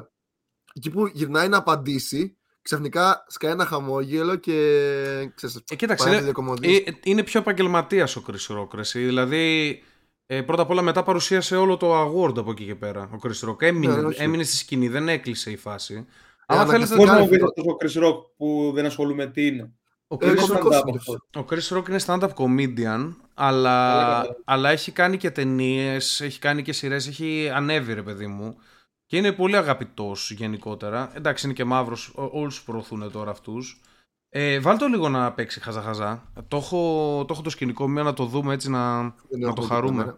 Εκεί 0.73 0.89
που 0.89 1.07
γυρνάει 1.13 1.47
να 1.47 1.57
απαντήσει, 1.57 2.37
ξαφνικά 2.61 3.25
σκάει 3.27 3.51
ένα 3.51 3.65
χαμόγελο 3.65 4.35
και 4.35 5.31
ξέρεις, 5.35 5.63
ε, 5.69 5.75
κοίταξε, 5.75 6.09
είναι, 6.09 6.33
ε, 6.61 6.91
είναι 7.03 7.23
πιο 7.23 7.39
επαγγελματίας 7.39 8.15
ο 8.15 8.23
Chris 8.27 8.57
Rock. 8.57 8.81
Δηλαδή, 8.93 9.79
ε, 10.25 10.41
πρώτα 10.41 10.61
απ' 10.61 10.69
όλα 10.69 10.81
μετά 10.81 11.03
παρουσίασε 11.03 11.55
όλο 11.55 11.77
το 11.77 12.01
award 12.01 12.37
από 12.37 12.51
εκεί 12.51 12.65
και 12.65 12.75
πέρα. 12.75 13.09
Ο 13.13 13.17
Chris 13.21 13.49
Rock 13.49 13.61
έμεινε, 13.61 14.01
ναι, 14.01 14.15
έμεινε 14.15 14.43
στη 14.43 14.55
σκηνή, 14.55 14.87
δεν 14.87 15.09
έκλεισε 15.09 15.51
η 15.51 15.57
φάση. 15.57 15.93
Ε, 15.93 16.03
Αλλά 16.45 16.65
θέλετε 16.65 17.03
να 17.03 17.19
μου 17.19 17.27
πείτε 17.27 17.43
ο 17.43 17.77
Chris 17.81 18.03
Rock 18.03 18.17
που 18.37 18.71
δεν 18.75 18.85
ασχολούμαι 18.85 19.27
τι 19.27 19.45
είναι; 19.45 19.73
Ο 20.07 20.17
Chris, 20.19 20.35
Rock, 20.35 21.41
ο 21.41 21.45
Chris 21.49 21.77
Rock 21.77 21.89
είναι 21.89 21.99
stand-up 22.05 22.29
comedian, 22.33 23.15
αλλά, 23.33 24.25
αλλά 24.45 24.69
έχει 24.69 24.91
κάνει 24.91 25.17
και 25.17 25.31
ταινίες, 25.31 26.21
έχει 26.21 26.39
κάνει 26.39 26.61
και 26.61 26.73
σειρές, 26.73 27.07
έχει 27.07 27.49
ανέβει 27.53 27.93
ρε 27.93 28.03
παιδί 28.03 28.27
μου. 28.27 28.57
Και 29.05 29.17
είναι 29.17 29.31
πολύ 29.31 29.57
αγαπητός 29.57 30.31
γενικότερα. 30.31 31.11
Εντάξει, 31.13 31.45
είναι 31.45 31.55
και 31.55 31.63
μαύρος, 31.63 32.11
όλους 32.15 32.55
τους 32.55 32.63
προωθούν 32.63 33.11
τώρα 33.11 33.31
αυτούς. 33.31 33.81
Ε, 34.29 34.59
βάλ 34.59 34.77
το 34.77 34.87
λίγο 34.87 35.09
να 35.09 35.31
παίξει 35.33 35.59
χαζά-χαζά. 35.59 36.31
Το 36.47 36.57
έχω, 36.57 37.23
το 37.27 37.33
έχω 37.33 37.41
το 37.41 37.49
σκηνικό 37.49 37.87
μία 37.87 38.03
να 38.03 38.13
το 38.13 38.25
δούμε 38.25 38.53
έτσι 38.53 38.69
να, 38.69 39.01
να 39.29 39.53
το 39.55 39.61
χαρούμε. 39.61 40.17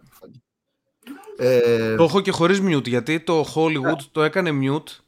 Ε... 1.36 1.94
Το 1.94 2.02
έχω 2.02 2.20
και 2.20 2.30
χωρίς 2.30 2.60
mute 2.62 2.88
γιατί 2.88 3.20
το 3.20 3.46
Hollywood 3.54 4.00
το 4.12 4.22
έκανε 4.22 4.50
mute, 4.62 4.98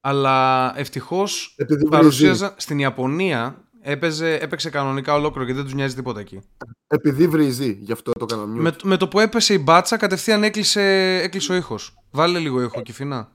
αλλά 0.00 0.72
ευτυχώς 0.78 1.56
παρουσίαζα 1.90 2.54
στην 2.56 2.78
Ιαπωνία 2.78 3.67
έπαιζε, 3.88 4.34
έπαιξε 4.34 4.70
κανονικά 4.70 5.14
ολόκληρο 5.14 5.46
και 5.46 5.52
δεν 5.52 5.64
τους 5.64 5.74
νοιάζει 5.74 5.94
τίποτα 5.94 6.20
εκεί. 6.20 6.40
Επειδή 6.86 7.28
βρίζει, 7.28 7.78
γι' 7.80 7.92
αυτό 7.92 8.12
το 8.12 8.26
έκανα 8.30 8.46
με, 8.46 8.76
με 8.82 8.96
το 8.96 9.08
που 9.08 9.20
έπεσε 9.20 9.54
η 9.54 9.60
μπάτσα, 9.62 9.96
κατευθείαν 9.96 10.42
έκλεισε, 10.42 10.82
έκλεισε 11.22 11.52
ο 11.52 11.54
ήχος. 11.54 11.96
Βάλε 12.10 12.38
λίγο 12.38 12.62
ήχο, 12.62 12.82
Κυφίνα. 12.82 13.28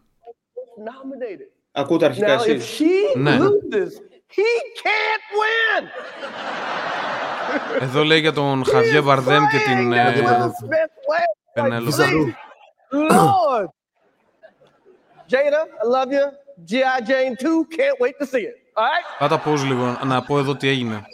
Ακούτε 1.71 2.05
αρχικά 2.05 2.31
εσύ. 2.31 2.87
Ναι. 3.15 3.37
Εδώ 7.79 8.03
λέει 8.03 8.19
για 8.19 8.33
τον 8.33 8.65
Χαβιέ 8.65 8.99
Βαρδέμ 8.99 9.43
και 9.45 9.57
την 9.57 9.89
Πενέλο. 11.53 11.91
Jada, 15.31 15.61
I 15.83 15.87
love 15.95 16.11
you. 16.11 16.25
G.I. 16.69 17.01
Jane 17.09 17.35
2, 17.39 17.65
can't 17.77 17.97
wait 17.99 18.15
to 18.19 18.25
see 18.27 18.43
it. 18.51 18.62
Πάτα 19.19 19.43
pause 19.45 19.63
λίγο, 19.65 19.99
να 20.05 20.21
πω 20.21 20.39
εδώ 20.39 20.55
τι 20.55 20.67
έγινε. 20.67 21.05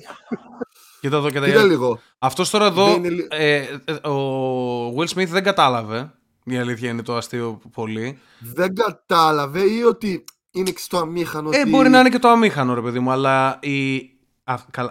Κοίτα 1.00 1.18
εδώ 1.18 1.30
και 1.30 1.40
τα 1.40 1.46
Κοίτα 1.46 1.64
λίγο. 1.64 2.00
Αυτός 2.20 2.50
τώρα 2.50 2.66
εδώ, 2.66 3.02
ε, 3.30 3.56
ε, 3.86 4.08
ο 4.08 4.94
Will 4.98 5.08
Smith 5.16 5.28
δεν 5.28 5.44
κατάλαβε. 5.44 6.12
Η 6.44 6.58
αλήθεια 6.58 6.90
είναι 6.90 7.02
το 7.02 7.16
αστείο 7.16 7.62
πολύ. 7.72 8.20
Δεν 8.40 8.76
κατάλαβε 8.76 9.60
ή 9.60 9.84
ότι 9.84 10.24
είναι 10.52 10.70
και 10.70 10.80
στο 10.80 10.98
αμήχανο. 10.98 11.50
Ε, 11.54 11.66
μπορεί 11.66 11.90
να 11.90 12.00
είναι 12.00 12.10
και 12.10 12.20
το 12.20 12.28
αμήχανο, 12.28 12.74
ρε 12.74 12.82
παιδί 12.82 13.00
μου, 13.00 13.12
αλλά 13.12 13.60
η, 13.62 13.96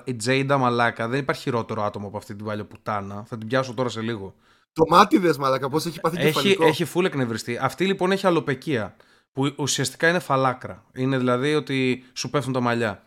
η 0.05 0.17
Τζέιντα 0.17 0.59
Μαλάκα 0.59 1.09
δεν 1.09 1.21
υπάρχει 1.21 1.43
χειρότερο 1.43 1.83
άτομο 1.83 2.07
από 2.07 2.17
αυτή 2.17 2.35
την 2.35 2.45
παλιά 2.45 2.65
πουτάνα. 2.65 3.25
Θα 3.29 3.39
την 3.39 3.49
πιάσω 3.49 3.75
τώρα 3.75 3.89
σε 3.89 4.01
λίγο. 4.01 4.35
Το 4.73 4.85
μάτι 4.89 5.19
δες, 5.19 5.39
Μαλάκα, 5.39 5.69
πώς 5.69 5.87
έχει 5.87 6.01
πάθει 6.01 6.17
έχει, 6.17 6.27
κεφαλικό. 6.27 6.67
Έχει 6.67 6.85
φούλ 6.85 7.05
εκνευριστεί. 7.05 7.59
Αυτή 7.63 7.87
λοιπόν 7.87 8.13
έχει 8.13 8.27
αλοπεκία 8.27 8.97
που 9.33 9.55
ουσιαστικά 9.57 10.09
είναι 10.09 10.19
φαλάκρα. 10.19 10.85
Είναι 10.95 11.19
δηλαδή 11.19 11.55
ότι 11.55 12.05
σου 12.13 12.31
πέφτουν 12.31 12.53
τα 12.53 12.61
μαλλιά. 12.61 13.03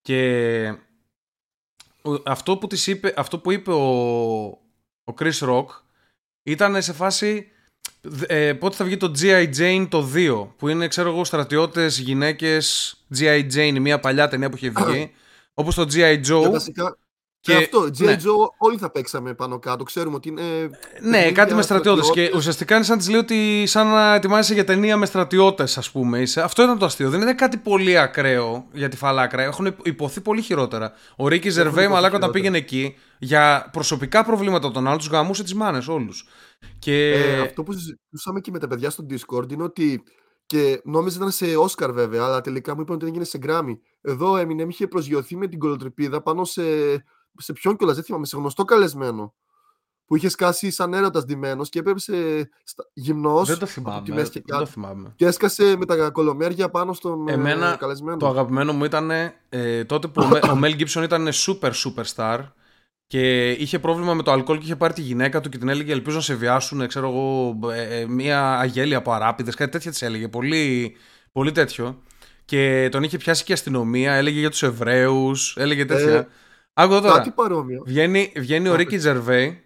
Και 0.00 0.78
αυτό 2.24 2.58
που, 2.58 2.66
της 2.66 2.86
είπε, 2.86 3.14
αυτό 3.16 3.38
που 3.38 3.50
είπε 3.50 3.72
ο, 3.72 3.86
ο 5.04 5.14
Chris 5.18 5.38
Rock 5.38 5.66
ήταν 6.42 6.82
σε 6.82 6.92
φάση 6.92 7.52
ε, 8.26 8.52
πότε 8.52 8.76
θα 8.76 8.84
βγει 8.84 8.96
το 8.96 9.12
G.I. 9.18 9.54
Jane 9.56 9.86
το 9.90 10.10
2 10.14 10.48
που 10.56 10.68
είναι 10.68 10.88
ξέρω 10.88 11.10
εγώ 11.10 11.24
στρατιώτες, 11.24 11.98
γυναίκες 11.98 12.96
G.I. 13.18 13.48
Jane, 13.54 13.78
μια 13.80 14.00
παλιά 14.00 14.28
ταινία 14.28 14.50
που 14.50 14.56
είχε 14.56 14.70
βγει 14.70 15.12
όπως 15.60 15.74
το 15.74 15.86
G.I. 15.92 16.24
Joe 16.26 16.56
Και, 16.74 16.82
αυτό, 17.46 17.82
G.I. 17.82 18.04
Ναι. 18.04 18.16
Joe 18.18 18.48
όλοι 18.58 18.78
θα 18.78 18.90
παίξαμε 18.90 19.34
πάνω 19.34 19.58
κάτω. 19.58 19.84
Ξέρουμε 19.84 20.16
ότι 20.16 20.28
είναι. 20.28 20.70
Ναι, 21.00 21.32
κάτι 21.32 21.54
με 21.54 21.62
στρατιώτες. 21.62 22.10
Και 22.10 22.30
ουσιαστικά 22.34 22.74
είναι 22.74 22.84
σαν 22.84 22.98
της 22.98 23.08
λέει 23.08 23.20
ότι 23.20 23.66
σαν 23.66 23.86
να 23.86 24.14
ετοιμάζεσαι 24.14 24.54
για 24.54 24.64
ταινία 24.64 24.96
με 24.96 25.06
στρατιώτες, 25.06 25.78
ας 25.78 25.90
πούμε. 25.90 26.20
Είσαι. 26.20 26.40
Αυτό 26.40 26.62
ήταν 26.62 26.78
το 26.78 26.84
αστείο. 26.84 27.10
Δεν 27.10 27.20
είναι 27.20 27.34
κάτι 27.34 27.56
πολύ 27.56 27.98
ακραίο 27.98 28.66
για 28.72 28.88
τη 28.88 28.96
φαλάκρα. 28.96 29.42
Έχουν 29.42 29.76
υποθεί 29.82 30.20
πολύ 30.20 30.42
χειρότερα. 30.42 30.92
Ο 31.16 31.28
Ρίκη 31.28 31.50
Ζερβέη, 31.50 31.88
μαλάκα, 31.88 32.16
όταν 32.16 32.30
πήγαινε 32.30 32.56
εκεί 32.56 32.96
για 33.18 33.68
προσωπικά 33.72 34.24
προβλήματα 34.24 34.70
των 34.70 34.86
άλλων, 34.86 34.98
τους 34.98 35.08
γαμούσε 35.08 35.42
τις 35.42 35.54
μάνες 35.54 35.88
όλους. 35.88 36.26
Και... 36.78 37.12
Ε, 37.12 37.40
αυτό 37.40 37.62
που 37.62 37.72
συζητούσαμε 37.72 38.40
και 38.40 38.50
με 38.50 38.58
τα 38.58 38.66
παιδιά 38.66 38.90
στο 38.90 39.06
Discord 39.10 39.52
είναι 39.52 39.62
ότι. 39.62 40.02
Και 40.46 40.80
νόμιζα 40.84 41.16
ήταν 41.16 41.30
σε 41.30 41.56
Όσκαρ 41.56 41.92
βέβαια, 41.92 42.24
αλλά 42.24 42.40
τελικά 42.40 42.74
μου 42.74 42.80
είπαν 42.80 42.94
ότι 42.94 43.06
έγινε 43.06 43.24
σε 43.24 43.38
Grammy. 43.46 43.78
Εδώ 44.00 44.36
έμεινε, 44.36 44.66
είχε 44.68 44.86
προσγειωθεί 44.86 45.36
με 45.36 45.46
την 45.46 45.58
κολοτρυπίδα 45.58 46.22
πάνω 46.22 46.44
σε 46.44 46.62
σε 47.38 47.52
ποιον 47.52 47.76
κιόλας, 47.76 47.96
δεν 47.96 48.04
θυμάμαι, 48.04 48.26
σε 48.26 48.36
γνωστό 48.36 48.64
καλεσμένο. 48.64 49.34
Που 50.06 50.16
είχε 50.16 50.28
σκάσει 50.28 50.70
σαν 50.70 50.94
έρωτας 50.94 51.24
ντυμένος 51.24 51.68
και 51.68 51.78
έπεσε 51.78 52.48
γυμνός. 52.92 53.48
Δεν 53.48 53.58
το 53.58 53.66
θυμάμαι. 53.66 54.02
Τη 54.04 54.12
μέση 54.12 54.30
και, 54.30 54.42
δεν 54.46 54.58
το 54.58 54.66
θυμάμαι. 54.66 55.12
και 55.16 55.26
έσκασε 55.26 55.76
με 55.76 55.84
τα 55.84 56.10
κολομέρια 56.10 56.70
πάνω 56.70 56.92
στον 56.92 57.28
ε, 57.28 57.32
Εμένα, 57.32 57.76
καλεσμένο. 57.78 58.16
Το 58.16 58.28
αγαπημένο 58.28 58.72
μου 58.72 58.84
ήταν 58.84 59.10
ε, 59.48 59.84
τότε 59.84 60.08
που 60.08 60.28
ο 60.50 60.56
Μέλ 60.56 60.74
Γκίψον 60.74 61.02
ήταν 61.02 61.28
super 61.32 61.70
superstar 61.70 62.38
και 63.06 63.50
είχε 63.50 63.78
πρόβλημα 63.78 64.14
με 64.14 64.22
το 64.22 64.30
αλκοόλ 64.30 64.58
και 64.58 64.64
είχε 64.64 64.76
πάρει 64.76 64.92
τη 64.92 65.00
γυναίκα 65.00 65.40
του 65.40 65.48
και 65.48 65.58
την 65.58 65.68
έλεγε 65.68 65.92
Ελπίζω 65.92 66.16
να 66.16 66.22
σε 66.22 66.34
βιάσουν, 66.34 66.86
ξέρω 66.86 67.08
εγώ, 67.08 67.58
ε, 67.72 68.00
ε 68.00 68.06
μια 68.06 68.58
αγέλια 68.58 68.96
από 68.96 69.12
αράπηδες, 69.12 69.54
κάτι 69.54 69.70
τέτοια 69.70 69.90
της 69.90 70.02
έλεγε. 70.02 70.28
Πολύ, 70.28 70.96
πολύ 71.32 71.52
τέτοιο. 71.52 72.02
Και 72.44 72.88
τον 72.90 73.02
είχε 73.02 73.16
πιάσει 73.16 73.44
και 73.44 73.52
η 73.52 73.54
αστυνομία, 73.54 74.14
έλεγε 74.14 74.38
για 74.38 74.50
τους 74.50 74.62
Εβραίους, 74.62 75.56
έλεγε 75.56 75.84
τέτοια. 75.84 76.28
Ε, 76.78 76.82
Άκου 76.82 77.00
τώρα. 77.00 77.16
Κάτι 77.16 77.30
παρόμοιο. 77.30 77.82
Βγαίνει, 77.86 78.32
βγαίνει 78.36 78.68
ο 78.68 78.74
Ρίκη 78.74 78.96
Τζερβέη 78.96 79.62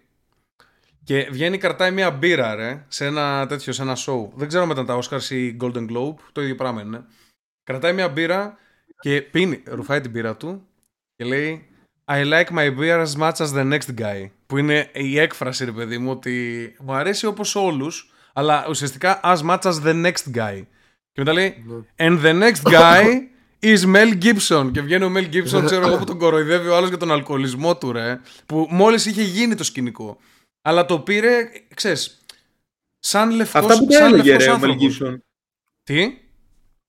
και 1.03 1.27
βγαίνει 1.31 1.57
κρατάει 1.57 1.91
μια 1.91 2.11
μπύρα 2.11 2.55
ρε, 2.55 2.85
σε 2.87 3.05
ένα 3.05 3.47
τέτοιο, 3.47 3.73
σε 3.73 3.81
ένα 3.81 3.97
show. 4.05 4.29
Δεν 4.35 4.47
ξέρω 4.47 4.65
μετά 4.65 4.85
τα 4.85 4.99
Oscars 4.99 5.29
ή 5.29 5.57
Golden 5.61 5.89
Globe, 5.89 6.15
το 6.31 6.41
ίδιο 6.41 6.55
πράγμα 6.55 6.81
είναι. 6.81 7.05
Κρατάει 7.63 7.93
μια 7.93 8.09
μπύρα 8.09 8.57
και 8.99 9.21
πίνει, 9.21 9.63
ρουφάει 9.65 10.01
την 10.01 10.11
μπύρα 10.11 10.35
του 10.35 10.67
και 11.15 11.25
λέει 11.25 11.67
I 12.05 12.23
like 12.33 12.49
my 12.49 12.79
beer 12.79 13.05
as 13.05 13.15
much 13.21 13.45
as 13.45 13.53
the 13.53 13.73
next 13.73 13.99
guy. 13.99 14.29
Που 14.45 14.57
είναι 14.57 14.89
η 14.93 15.19
έκφραση, 15.19 15.65
ρε 15.65 15.71
παιδί 15.71 15.97
μου, 15.97 16.11
ότι 16.11 16.75
μου 16.79 16.93
αρέσει 16.93 17.25
όπως 17.25 17.55
όλους, 17.55 18.11
αλλά 18.33 18.65
ουσιαστικά 18.69 19.19
as 19.23 19.37
much 19.37 19.61
as 19.61 19.73
the 19.85 20.05
next 20.05 20.35
guy. 20.35 20.61
Και 21.11 21.21
μετά 21.21 21.33
λέει 21.33 21.63
ναι. 21.65 22.07
And 22.07 22.25
the 22.25 22.43
next 22.43 22.71
guy 22.71 23.03
is 23.63 23.79
Mel 23.95 24.23
Gibson. 24.23 24.69
Και 24.73 24.81
βγαίνει 24.81 25.03
ο 25.03 25.11
Mel 25.15 25.33
Gibson, 25.33 25.65
ξέρω 25.65 25.87
εγώ 25.87 25.97
που 25.97 26.05
τον 26.05 26.17
κοροϊδεύει 26.17 26.67
ο 26.67 26.75
άλλος 26.75 26.89
για 26.89 26.97
τον 26.97 27.11
αλκοολισμό 27.11 27.77
του, 27.77 27.91
ρε. 27.91 28.19
Που 28.45 28.67
μόλις 28.69 29.05
είχε 29.05 29.23
γίνει 29.23 29.55
το 29.55 29.63
σκηνικό. 29.63 30.17
Αλλά 30.61 30.85
το 30.85 30.99
πήρε, 30.99 31.51
ξέρεις, 31.73 32.25
σαν 32.99 33.31
λευκό 33.31 33.57
Αυτά 33.59 33.77
που 33.77 33.85
τα 33.85 34.05
έλεγε, 34.05 34.35
ρε, 34.35 34.51
ο 34.51 34.59
Mel 34.61 34.69
Gibson. 34.69 35.17
Τι; 35.83 36.17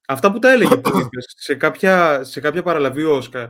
Αυτά 0.08 0.32
που 0.32 0.38
τα 0.38 0.52
έλεγε 0.52 0.80
σε, 1.16 1.54
κάποια, 1.54 2.24
σε 2.24 2.40
κάποια 2.40 2.62
παραλαβή 2.62 3.02
ο 3.02 3.16
Όσκαρ. 3.16 3.48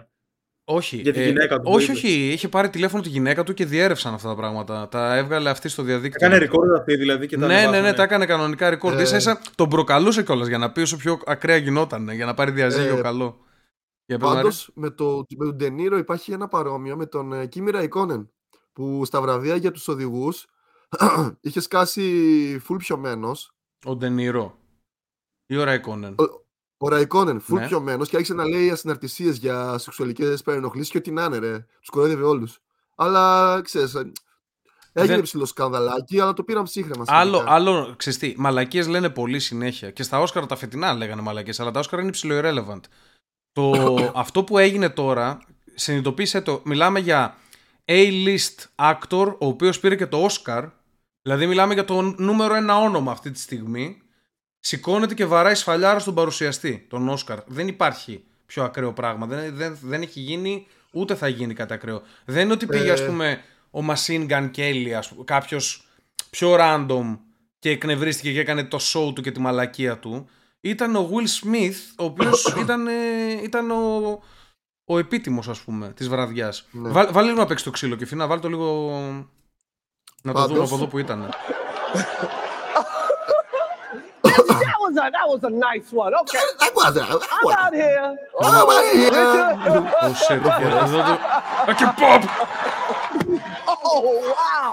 Όχι. 0.65 0.97
Για 0.97 1.13
τη 1.13 1.21
ε, 1.21 1.25
γυναίκα 1.25 1.57
του. 1.57 1.63
όχι, 1.65 1.91
όχι. 1.91 2.09
Είχε 2.09 2.49
πάρει 2.49 2.71
τηλέφωνο 2.71 3.03
τη 3.03 3.09
γυναίκα 3.09 3.45
του 3.45 3.55
και 3.55 3.65
διέρευσαν 3.65 4.15
αυτά 4.15 4.29
τα 4.29 4.35
πράγματα. 4.35 4.89
Τα 4.89 5.17
έβγαλε 5.17 5.51
αυτή 5.51 5.69
στο 5.69 5.83
διαδίκτυο. 5.83 6.27
Έκανε 6.27 6.47
record 6.47 6.79
αυτή 6.79 6.97
δηλαδή 6.97 7.27
και 7.27 7.39
τα 7.39 7.47
Ναι, 7.47 7.67
ναι, 7.67 7.81
ναι, 7.81 7.93
τα 7.93 8.03
έκανε 8.03 8.27
κανονικά 8.27 8.79
record. 8.79 8.93
Ε... 8.93 9.19
σα 9.19 9.41
τον 9.41 9.69
προκαλούσε 9.69 10.23
κιόλας 10.23 10.49
για 10.49 10.59
να 10.59 10.73
πει 10.73 10.81
όσο 10.81 10.97
πιο 10.97 11.21
ακραία 11.27 11.57
γινόταν, 11.57 12.09
για 12.09 12.27
να 12.27 12.35
πάρει 12.35 12.51
διαζύγιο 12.51 12.99
ε... 12.99 13.01
καλό. 13.01 13.39
Πάντως 14.19 14.71
με, 14.75 14.91
το, 14.91 15.27
με 15.37 15.45
τον 15.45 15.57
Ντενίρο 15.57 15.97
υπάρχει 15.97 16.33
ένα 16.33 16.49
παρόμοιο 16.49 16.97
με 16.97 17.07
τον 17.07 17.49
Κίμηρα 17.49 17.83
Ικόνεν. 17.83 18.29
Που 18.73 19.05
στα 19.05 19.21
βραβεία 19.21 19.57
για 19.57 19.71
τους 19.71 19.89
οδηγούς 19.89 20.47
είχε 21.41 21.61
σκάσει 21.61 22.63
full 22.69 22.77
πιωμένος. 22.79 23.55
Ο 23.85 23.97
Ντενίρο. 23.97 24.59
Ή 25.47 25.57
ο 25.57 25.65
Ραϊκόνεν. 25.65 26.15
Ο 26.19 26.44
Ραϊκόνεν, 26.79 27.41
φουλ 27.41 27.59
ναι. 27.59 27.67
πιωμένος 27.67 28.09
και 28.09 28.17
άρχισε 28.17 28.35
να 28.35 28.49
λέει 28.49 28.71
ασυναρτησίες 28.71 29.37
για 29.37 29.79
σεξουαλικές 29.79 30.43
παρενοχλήσεις 30.43 30.91
και 30.91 30.99
ό,τι 30.99 31.11
να 31.11 31.25
είναι, 31.25 31.39
ρε. 31.39 31.67
Τους 31.81 31.89
κοροϊδεύε 31.89 32.25
όλους. 32.25 32.59
Αλλά 32.97 33.61
ξέρεις, 33.63 33.95
ε, 33.95 34.13
Έγινε 34.97 35.15
Δεν... 35.15 35.23
ψηλό 35.23 35.45
σκανδαλάκι, 35.45 36.21
αλλά 36.21 36.33
το 36.33 36.43
πήραν 36.43 36.63
ψύχρεμα. 36.65 37.05
Άλλο, 37.07 37.45
άλλο 37.47 37.97
τι, 38.19 38.35
μαλακίες 38.37 38.87
λένε 38.87 39.11
πολύ 39.11 39.41
συνέχεια. 39.41 39.91
Και 39.91 40.03
στα 40.03 40.21
Όσκαρα 40.21 40.47
τα 40.47 40.57
φετινά 40.57 40.95
λέγανε 40.95 41.23
μαλακίες, 41.23 41.61
αλλά 41.61 41.71
τα 41.71 41.79
Όσκαρα 41.79 42.03
είναι 42.03 42.11
ψηλό 42.11 42.41
irrelevant. 42.43 42.81
Το, 43.53 43.73
αυτό 44.15 44.45
που 44.45 44.59
έγινε 44.59 44.89
τώρα, 44.89 45.39
συνειδητοποίησε 45.75 46.41
το, 46.41 46.61
μιλάμε 46.65 46.99
για 47.01 47.37
A-list 47.85 48.65
actor, 48.75 49.37
ο 49.39 49.47
οποίος 49.47 49.81
πήρε 49.81 49.97
και 49.97 50.07
το 50.07 50.23
Όσκαρ. 50.25 50.65
Δηλαδή, 51.23 51.47
μιλάμε 51.47 51.75
για 51.75 51.85
το 51.85 52.03
νούμερο 52.03 52.55
ένα 52.55 52.79
όνομα 52.79 53.13
αυτή 53.13 53.31
τη 53.31 53.39
στιγμή 53.39 54.03
σηκώνεται 54.65 55.15
και 55.15 55.25
βαράει 55.25 55.55
σφαλιάρα 55.55 55.99
στον 55.99 56.15
παρουσιαστή, 56.15 56.87
τον 56.89 57.09
Όσκαρ. 57.09 57.39
Δεν 57.47 57.69
υπάρχει 57.69 58.25
πιο 58.47 58.65
ακραίο 58.65 58.93
πράγμα. 58.93 59.27
Δεν, 59.27 59.55
δεν, 59.55 59.79
δεν 59.83 60.03
έχει 60.03 60.21
γίνει, 60.21 60.67
ούτε 60.93 61.15
θα 61.15 61.29
γίνει 61.29 61.55
κάτι 61.55 61.73
ακραίο. 61.73 62.03
Δεν 62.25 62.45
είναι 62.45 62.53
ότι 62.53 62.67
πήγε, 62.67 62.91
ας 62.91 63.01
ε. 63.01 63.07
πούμε, 63.07 63.43
ο 63.71 63.81
Machine 63.89 64.29
Gun 64.29 64.51
Kelly, 64.57 65.01
κάποιος 65.25 65.87
πιο 66.31 66.57
random 66.59 67.19
και 67.59 67.71
εκνευρίστηκε 67.71 68.33
και 68.33 68.41
έκανε 68.41 68.65
το 68.65 68.79
show 68.81 69.15
του 69.15 69.23
και 69.23 69.31
τη 69.31 69.41
μαλακία 69.41 69.99
του. 69.99 70.29
Ήταν 70.61 70.97
ο 70.97 71.11
Will 71.13 71.27
Smith, 71.27 71.77
ο 71.97 72.05
οποίος 72.05 72.45
ήταν, 72.63 72.87
ήταν 73.43 73.71
ο, 73.71 74.03
ο 74.85 74.99
επίτιμος, 74.99 75.49
ας 75.49 75.61
πούμε, 75.61 75.93
της 75.97 76.09
βραδιάς. 76.09 76.67
Ναι. 76.71 76.91
Βάλε 76.91 77.23
λίγο 77.23 77.39
να 77.39 77.47
παίξει 77.47 77.65
το 77.65 77.71
ξύλο 77.71 77.97
και 77.97 78.07
φίνα, 78.07 78.27
βάλει 78.27 78.41
το 78.41 78.49
λίγο. 78.49 78.91
Να 80.23 80.33
το 80.33 80.47
δούμε 80.47 80.63
από 80.63 80.75
εδώ 80.75 80.87
που 80.87 80.99
ήταν. 80.99 81.29
was 85.05 85.09
a 85.09 85.11
that 85.11 85.27
was 85.29 85.43
a 85.45 85.51
nice 85.51 85.93
one. 85.93 86.15
Okay. 86.23 86.39
That 86.61 86.73
was 86.75 86.97
a, 86.97 87.05
I'm 87.37 87.53
out 87.63 87.75
here. 87.75 88.17
Oh, 88.41 88.57
I'm 88.59 88.71
out 88.77 88.87
here. 88.95 89.11
oh 90.03 90.15
shit. 90.25 90.41
I 91.71 91.75
can 91.79 91.91
pop. 92.01 92.23
Oh 93.69 94.01
wow. 94.35 94.71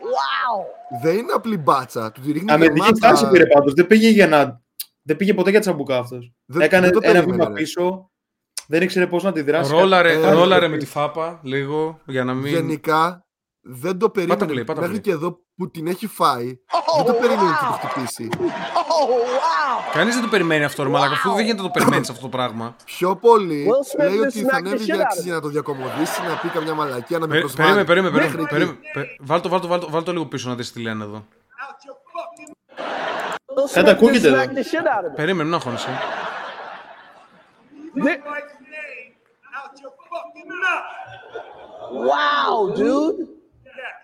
Wow. 0.00 0.54
Δεν 1.02 1.16
είναι 1.16 1.32
απλή 1.32 1.56
μπάτσα. 1.56 2.12
Του 2.12 2.20
τη 2.20 2.32
ρίχνει 2.32 2.52
Αμυντική 2.52 2.94
στάση 2.94 3.28
πήρε 3.28 3.46
πάντως. 3.46 3.72
Δεν 3.72 3.86
πήγε 3.86 4.08
για 4.08 4.26
να... 4.26 4.62
Δεν 5.02 5.16
πήγε 5.16 5.34
ποτέ 5.34 5.50
για 5.50 5.60
τσαμπουκά 5.60 5.98
αυτός. 5.98 6.32
Έκανε 6.58 6.90
ένα 7.00 7.22
βήμα 7.22 7.50
πίσω. 7.50 8.10
Δεν 8.66 8.82
ήξερε 8.82 9.06
πώς 9.06 9.22
να 9.22 9.28
αντιδράσει. 9.28 9.70
Ρόλαρε, 9.70 10.12
ε, 10.12 10.30
ρόλαρε 10.32 10.68
με 10.68 10.76
τη 10.76 10.86
φάπα 10.86 11.40
λίγο 11.42 12.00
για 12.06 12.24
να 12.24 12.34
μην... 12.34 12.52
Γενικά 12.52 13.23
δεν 13.66 13.98
το 13.98 14.10
περίμενε. 14.10 14.40
Πάτα 14.40 14.52
play, 14.52 14.66
πάτα 14.66 14.80
Μέχρι 14.80 15.00
και 15.00 15.10
εδώ 15.10 15.40
που 15.56 15.70
την 15.70 15.86
έχει 15.86 16.06
φάει, 16.06 16.58
oh, 16.70 16.96
δεν 16.96 17.04
το 17.04 17.12
περίμενε 17.12 17.48
wow. 17.48 17.72
ότι 17.72 17.80
το 17.82 17.88
χτυπήσει. 17.88 18.28
Oh, 18.32 19.08
wow. 19.10 19.92
Κανείς 19.92 20.14
δεν 20.14 20.22
το 20.22 20.28
περιμένει 20.28 20.64
αυτό, 20.64 20.82
ρε 20.82 20.88
Μαλάκα, 20.88 21.12
αφού 21.12 21.28
δεν 21.28 21.44
γίνεται 21.44 21.62
να 21.62 21.68
το 21.68 21.78
περιμένεις 21.78 22.10
αυτό 22.10 22.22
το 22.22 22.28
πράγμα. 22.28 22.76
Πιο 22.84 23.16
πολύ 23.16 23.66
λέει 23.98 24.18
ότι 24.18 24.44
θα 24.44 24.56
ανέβει 24.56 24.84
για, 24.84 25.06
για 25.22 25.34
να 25.34 25.40
το 25.40 25.48
διακομωδήσει, 25.48 26.22
να 26.22 26.36
πει 26.36 26.48
καμιά 26.48 26.74
μαλακία, 26.74 27.18
να 27.18 27.26
με 27.26 27.38
προσβάλλει. 27.38 27.84
Περίμενε, 27.84 28.18
περίμενε. 28.18 28.48
περίμενε. 28.48 28.78
Βάλ 29.20 29.40
το, 29.40 29.48
βάλ 29.48 29.60
το, 29.60 29.90
βάλ 29.90 30.02
το 30.02 30.12
λίγο 30.12 30.26
πίσω 30.26 30.48
να 30.48 30.54
δεις 30.54 30.72
τι 30.72 30.80
λένε 30.80 31.04
εδώ. 31.04 31.26
Δεν 33.72 33.84
τα 33.84 33.90
ακούγεται 33.90 34.28
εδώ. 34.28 34.42
Περίμενε, 35.16 35.44
μην 35.44 35.54
αγχώνεσαι. 35.54 35.88
Wow, 42.08 42.74
dude. 42.76 43.34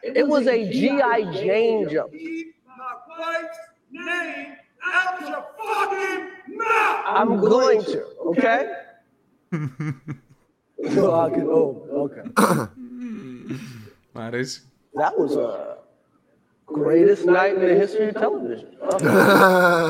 It 0.03 0.27
was 0.27 0.47
a 0.47 0.59
G.I. 0.77 1.19
Jane 1.43 1.89
jump. 1.93 2.11
My 2.81 2.93
wife's 3.21 3.61
name 3.91 4.57
out 4.95 5.21
your 5.31 5.45
fucking 5.59 6.23
mouth. 6.63 6.99
I'm 7.19 7.33
going 7.55 7.83
to, 7.93 8.01
okay? 8.31 8.61
so 10.95 11.03
I 11.25 11.31
can, 11.31 11.47
oh, 11.49 11.71
okay. 12.05 12.25
Μ' 14.13 14.19
αρέσει. 14.19 14.63
That 14.95 15.13
was 15.19 15.37
a 15.37 15.77
greatest 16.67 17.25
night 17.27 17.55
in 17.55 17.61
the 17.61 17.75
history 17.83 18.09
of 18.09 18.15
television. 18.15 18.69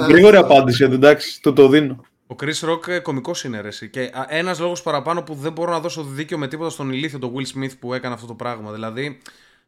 Γρήγορη 0.08 0.36
απάντηση, 0.36 0.84
εντάξει, 0.84 1.42
το 1.42 1.52
το 1.52 1.68
δίνω. 1.68 2.04
Ο 2.26 2.34
Chris 2.42 2.68
Rock 2.68 3.02
κωμικός 3.02 3.44
είναι 3.44 3.60
ρε. 3.60 3.86
Και 3.86 4.10
ένας 4.28 4.60
λόγος 4.60 4.82
παραπάνω 4.82 5.22
που 5.22 5.34
δεν 5.34 5.52
μπορώ 5.52 5.70
να 5.70 5.80
δώσω 5.80 6.02
δίκιο 6.02 6.38
με 6.38 6.48
τίποτα 6.48 6.70
στον 6.70 6.92
ηλίθιο, 6.92 7.18
τον 7.18 7.32
Will 7.34 7.58
Smith 7.58 7.72
που 7.80 7.94
έκανε 7.94 8.14
αυτό 8.14 8.26
το 8.26 8.34
πράγμα. 8.34 8.72
Δηλαδή, 8.72 9.20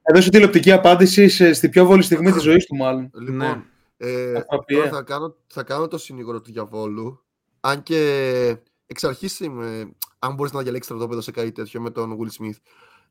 Έδωσε 0.03 0.31
τηλεοπτική 0.31 0.73
απάντηση 0.73 1.55
στη 1.55 1.69
πιο 1.69 1.85
βόλη 1.85 2.03
στιγμή 2.03 2.33
της 2.33 2.43
ζωής 2.43 2.67
του, 2.67 2.77
μάλλον. 2.77 3.11
Λοιπόν, 3.15 3.37
ναι. 3.37 3.63
ε, 3.97 4.33
τώρα 4.67 4.89
θα 4.91 5.03
κάνω, 5.03 5.37
θα 5.47 5.63
κάνω 5.63 5.89
το 5.89 5.99
συνήγορο 5.99 6.41
του 6.41 6.53
διαβόλου. 6.53 7.25
Αν 7.61 7.83
και 7.83 8.57
εξ 8.87 9.05
αρχής 9.05 9.41
είμαι. 9.41 9.93
Αν 10.19 10.35
μπορείς 10.35 10.53
να 10.53 10.63
διαλέξεις 10.63 10.93
στρατόπεδο 10.93 11.21
σε 11.21 11.31
κάτι 11.31 11.53
τέτοιο 11.53 11.81
με 11.81 11.91
τον 11.91 12.19
Will 12.19 12.43
Smith. 12.43 12.57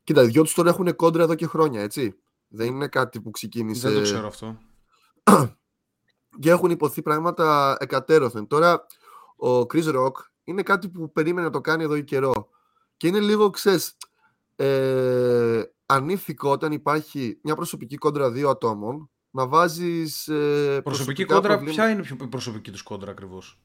Κοίτα, 0.04 0.22
οι 0.22 0.26
δυο 0.26 0.42
τους 0.42 0.54
τώρα 0.54 0.68
έχουν 0.68 0.96
κόντρα 0.96 1.22
εδώ 1.22 1.34
και 1.34 1.46
χρόνια, 1.46 1.80
έτσι. 1.80 2.14
Δεν 2.48 2.66
είναι 2.66 2.88
κάτι 2.88 3.20
που 3.20 3.30
ξεκίνησε. 3.30 3.88
Δεν 3.88 3.96
το 3.96 4.02
ξέρω 4.02 4.26
αυτό. 4.26 4.58
και 6.40 6.50
έχουν 6.50 6.70
υποθεί 6.70 7.02
πράγματα 7.02 7.76
εκατέρωθεν. 7.80 8.46
Τώρα, 8.46 8.86
ο 9.36 9.58
Chris 9.58 9.94
Rock 9.94 10.12
είναι 10.44 10.62
κάτι 10.62 10.88
που 10.88 11.12
περίμενε 11.12 11.46
να 11.46 11.52
το 11.52 11.60
κάνει 11.60 11.82
εδώ 11.82 11.94
και 11.94 12.02
καιρό. 12.02 12.48
Και 12.96 13.06
είναι 13.06 13.20
λίγο, 13.20 13.50
ξέρεις, 13.50 13.96
ε, 14.56 15.62
ανήθικο 15.92 16.50
όταν 16.50 16.72
υπάρχει 16.72 17.38
μια 17.42 17.54
προσωπική 17.54 17.96
κόντρα 17.96 18.30
δύο 18.30 18.50
ατόμων 18.50 19.10
να 19.30 19.46
βάζεις. 19.46 20.28
Ε, 20.28 20.80
προσωπική 20.84 21.24
κόντρα, 21.24 21.48
προβλήμα... 21.48 21.72
ποια 21.72 21.90
είναι 21.90 22.04
η 22.20 22.26
προσωπική 22.26 22.70
τους 22.70 22.82
κόντρα 22.82 23.10
ακριβώς; 23.10 23.60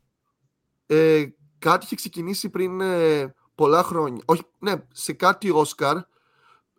Ε, 0.85 1.25
κάτι 1.59 1.85
είχε 1.85 1.95
ξεκινήσει 1.95 2.49
πριν 2.49 2.81
ε, 2.81 3.35
πολλά 3.55 3.83
χρόνια. 3.83 4.23
Όχι, 4.25 4.41
ναι, 4.59 4.73
σε 4.91 5.13
κάτι 5.13 5.49
Όσκαρ 5.49 5.97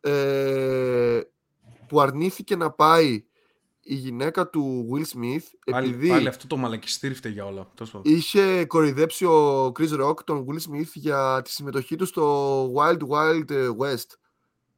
ε, 0.01 1.21
που 1.89 2.01
αρνήθηκε 2.01 2.57
να 2.57 2.71
πάει 2.71 3.25
η 3.81 3.95
γυναίκα 3.95 4.49
του 4.49 4.89
Will 4.93 5.17
Smith 5.17 5.43
πάλι, 5.71 5.89
επειδή 5.89 6.09
πάλι 6.09 6.29
αυτό 6.29 6.47
το 6.47 6.57
μαλακιστήρι 6.57 7.15
φταίει 7.15 7.33
για 7.33 7.47
όλα. 7.47 7.73
Είχε 8.03 8.65
κοροϊδέψει 8.65 9.25
ο 9.25 9.67
Chris 9.79 10.01
Rock 10.01 10.25
τον 10.25 10.47
Will 10.49 10.71
Smith 10.71 10.91
για 10.95 11.41
τη 11.45 11.51
συμμετοχή 11.51 11.97
του 11.97 12.07
στο 12.07 12.65
Wild 12.75 12.99
Wild 13.09 13.51
West. 13.77 14.17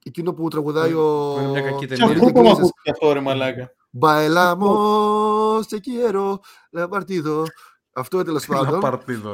Εκείνο 0.05 0.33
που 0.33 0.49
τραγουδάει 0.49 0.93
ο... 0.93 1.37
Είναι 1.41 1.51
μια 1.51 1.61
κακή 1.61 1.87
ταινία. 1.87 2.07
Αυτό 2.07 2.33
που 2.33 2.49
ακούσει 2.49 2.73
αυτό 2.91 3.13
ρε 3.13 3.21
μαλάκα. 3.21 3.75
Bailamos 3.93 5.67
te 5.67 5.81
quiero, 5.81 6.41
la 6.71 6.89
partido. 6.89 7.45
Αυτό 7.93 8.23
τέλος 8.23 8.47
πάντων. 8.51 8.73
Λαπαρτίδο. 8.81 9.33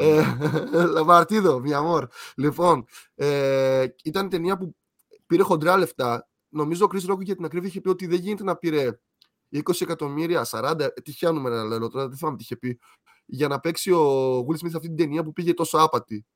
La 0.92 1.06
partido, 1.06 1.62
mi 1.64 1.70
amor. 1.70 2.04
Λοιπόν, 2.36 2.84
ε, 3.14 3.86
ήταν 4.04 4.28
ταινία 4.28 4.56
που 4.56 4.76
πήρε 5.26 5.42
χοντρά 5.42 5.76
λεφτά. 5.76 6.28
Νομίζω 6.48 6.84
ο 6.84 6.88
Chris 6.92 7.12
Rock 7.12 7.20
για 7.20 7.34
την 7.34 7.44
ακρίβεια 7.44 7.68
είχε 7.68 7.80
πει 7.80 7.88
ότι 7.88 8.06
δεν 8.06 8.18
γίνεται 8.18 8.44
να 8.44 8.56
πήρε 8.56 8.98
20 9.54 9.80
εκατομμύρια, 9.80 10.46
40, 10.50 10.88
τυχαία 11.02 11.32
νούμερα 11.32 11.64
λέω 11.64 11.88
τώρα, 11.88 12.08
δεν 12.08 12.16
θυμάμαι 12.16 12.36
τι 12.36 12.42
είχε 12.42 12.56
πει, 12.56 12.78
για 13.26 13.48
να 13.48 13.60
παίξει 13.60 13.90
ο 13.92 14.38
Will 14.38 14.64
Smith 14.64 14.74
αυτή 14.74 14.86
την 14.86 14.96
ταινία 14.96 15.22
που 15.22 15.32
πήγε 15.32 15.54
τόσο 15.54 15.78
άπατη. 15.78 16.26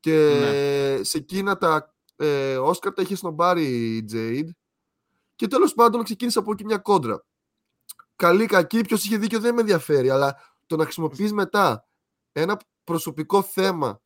Και 0.00 0.38
ναι. 0.40 1.02
σε 1.02 1.18
εκείνα 1.18 1.56
τα 1.58 1.95
ε, 2.16 2.58
Oscar 2.58 2.94
τα 2.94 3.02
είχε 3.02 3.16
σνομπάρει 3.16 3.64
η 3.96 4.04
Jade 4.12 4.50
και 5.36 5.46
τέλος 5.46 5.74
πάντων 5.74 6.02
ξεκίνησε 6.02 6.38
από 6.38 6.52
εκεί 6.52 6.64
μια 6.64 6.78
κόντρα. 6.78 7.24
Καλή, 8.16 8.46
κακή, 8.46 8.80
ποιος 8.80 9.04
είχε 9.04 9.16
δίκιο 9.16 9.40
δεν 9.40 9.54
με 9.54 9.60
ενδιαφέρει, 9.60 10.10
αλλά 10.10 10.36
το 10.66 10.76
να 10.76 10.82
χρησιμοποιείς 10.82 11.32
μετά 11.32 11.86
ένα 12.32 12.60
προσωπικό 12.84 13.42
θέμα 13.42 14.00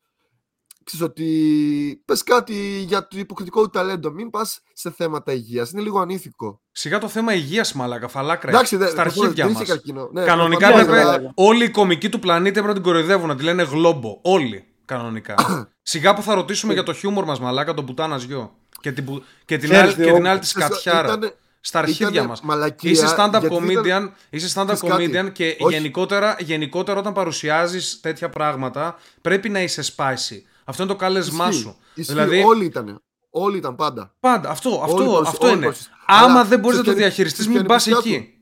ξέρεις 0.83 1.05
ότι 1.05 2.01
πες 2.05 2.23
κάτι 2.23 2.83
για 2.87 3.07
το 3.07 3.19
υποκριτικό 3.19 3.61
του 3.61 3.69
ταλέντο, 3.69 4.11
μην 4.11 4.29
πας 4.29 4.61
σε 4.73 4.91
θέματα 4.91 5.31
υγείας, 5.31 5.71
είναι 5.71 5.81
λίγο 5.81 5.99
ανήθικο. 5.99 6.61
Σιγά 6.71 6.99
το 6.99 7.07
θέμα 7.07 7.33
υγείας 7.33 7.73
μαλάκα, 7.73 8.07
φαλάκρα, 8.07 8.49
Εντάξει, 8.49 8.75
στα 8.75 9.01
αρχίδια 9.01 9.49
μας. 9.49 9.81
Ναι, 10.11 10.23
κανονικά 10.23 10.67
έπρεπε 10.67 11.31
όλοι 11.35 11.63
οι 11.63 11.71
κομικοί 11.71 12.09
του 12.09 12.19
πλανήτη 12.19 12.49
έπρεπε 12.49 12.67
να 12.67 12.73
την 12.73 12.83
κοροϊδεύουν, 12.83 13.27
να 13.27 13.35
τη 13.35 13.43
λένε 13.43 13.63
γλόμπο, 13.63 14.19
όλοι 14.23 14.70
κανονικά. 14.95 15.35
Σιγά 15.81 16.13
που 16.13 16.21
θα 16.21 16.33
ρωτήσουμε 16.33 16.73
για 16.73 16.83
το 16.83 16.93
χιούμορ 16.93 17.25
μας 17.25 17.39
μαλάκα, 17.39 17.73
τον 17.73 17.85
πουτάνα 17.85 18.17
γιο. 18.17 18.55
Και 18.81 18.91
την, 18.91 19.23
και 19.45 19.57
την, 19.57 19.75
άλλη, 19.75 19.93
και 19.93 20.11
την 20.11 20.27
άλλη 20.27 20.39
της 20.39 20.49
σκατιάρα 20.49 21.19
στα 21.59 21.79
αρχίδια 21.79 22.23
μας. 22.23 22.41
Είσαι 22.81 23.15
stand-up 23.17 23.49
comedian, 23.49 23.85
ήταν... 23.85 24.13
είσαι 24.29 24.59
stand-up 24.59 24.77
comedian 24.77 25.31
και 25.31 25.57
γενικότερα, 25.69 26.35
γενικότερα 26.39 26.99
όταν 26.99 27.13
παρουσιάζεις 27.13 27.99
τέτοια 27.99 28.29
πράγματα 28.29 28.95
πρέπει 29.21 29.49
να 29.49 29.61
είσαι 29.61 29.83
spicy. 29.95 30.37
Αυτό 30.63 30.83
είναι 30.83 30.91
το 30.91 30.97
κάλεσμά 30.97 31.51
σου. 31.51 31.75
Ισχύει. 31.93 32.11
Δηλαδή... 32.11 32.43
Όλοι 32.43 32.65
ήταν. 32.65 33.01
Όλοι 33.29 33.57
ήταν 33.57 33.75
πάντα. 33.75 34.15
Πάντα. 34.19 34.49
Αυτό, 34.49 34.81
αυτό, 34.83 35.23
αυτό 35.25 35.49
είναι. 35.49 35.73
Άμα 36.05 36.43
δεν 36.43 36.59
μπορείς 36.59 36.77
να 36.77 36.83
το 36.83 36.93
διαχειριστείς, 36.93 37.47
μην 37.47 37.65
πας 37.65 37.87
εκεί. 37.87 38.33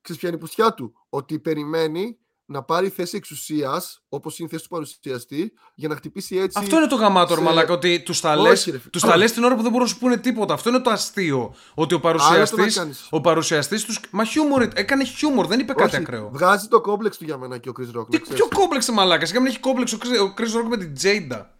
Ξέρεις 0.00 0.20
ποια 0.20 0.28
είναι 0.28 0.38
η 0.38 0.40
πουστιά 0.40 0.74
του. 0.74 0.92
Ότι 1.08 1.38
περιμένει 1.38 2.18
να 2.46 2.62
πάρει 2.62 2.88
θέση 2.88 3.16
εξουσίας, 3.16 4.02
όπως 4.08 4.38
είναι 4.38 4.48
η 4.48 4.50
θέση 4.50 4.62
του 4.62 4.68
παρουσιαστή, 4.68 5.52
για 5.74 5.88
να 5.88 5.96
χτυπήσει 5.96 6.36
έτσι. 6.36 6.58
Αυτό 6.60 6.76
είναι 6.76 6.86
το 6.86 6.96
γαμάτο, 6.96 7.34
σε... 7.34 7.40
μαλάκα. 7.40 7.72
Ότι 7.72 8.02
τους 8.02 8.20
τα 8.20 8.36
λε 8.36 8.52
τους 8.90 9.32
την 9.32 9.44
ώρα 9.44 9.56
που 9.56 9.62
δεν 9.62 9.70
μπορούν 9.70 9.86
να 9.86 9.92
σου 9.92 9.98
πούνε 9.98 10.16
τίποτα. 10.16 10.54
Αυτό 10.54 10.68
είναι 10.68 10.80
το 10.80 10.90
αστείο. 10.90 11.54
Ότι 11.74 11.94
ο 11.94 12.00
παρουσιαστή. 12.00 12.64
Ο 13.10 13.20
παρουσιαστής 13.20 13.84
του. 13.84 13.94
Μα 14.10 14.24
χιούμορ, 14.24 14.68
έκανε 14.74 15.04
χιούμορ, 15.04 15.46
δεν 15.46 15.60
είπε 15.60 15.72
Όχι, 15.72 15.82
κάτι 15.82 15.96
ακραίο. 15.96 16.30
Βγάζει 16.32 16.68
το 16.68 16.80
κόμπλεξ 16.80 17.16
του 17.16 17.24
για 17.24 17.36
μένα 17.36 17.58
και 17.58 17.68
ο 17.68 17.72
Chris 17.78 17.98
Rock. 17.98 18.06
Τι, 18.10 18.18
ποιο 18.20 18.48
κόμπλεξ, 18.54 18.88
μαλάκα. 18.88 19.26
Σιγά 19.26 19.40
μην 19.40 19.48
έχει 19.48 19.60
κόμπλεξ 19.60 19.92
ο 19.92 19.98
Chris 20.36 20.60
Rock 20.60 20.68
με 20.68 20.76
την 20.76 20.94
Τζέιντα. 20.94 21.56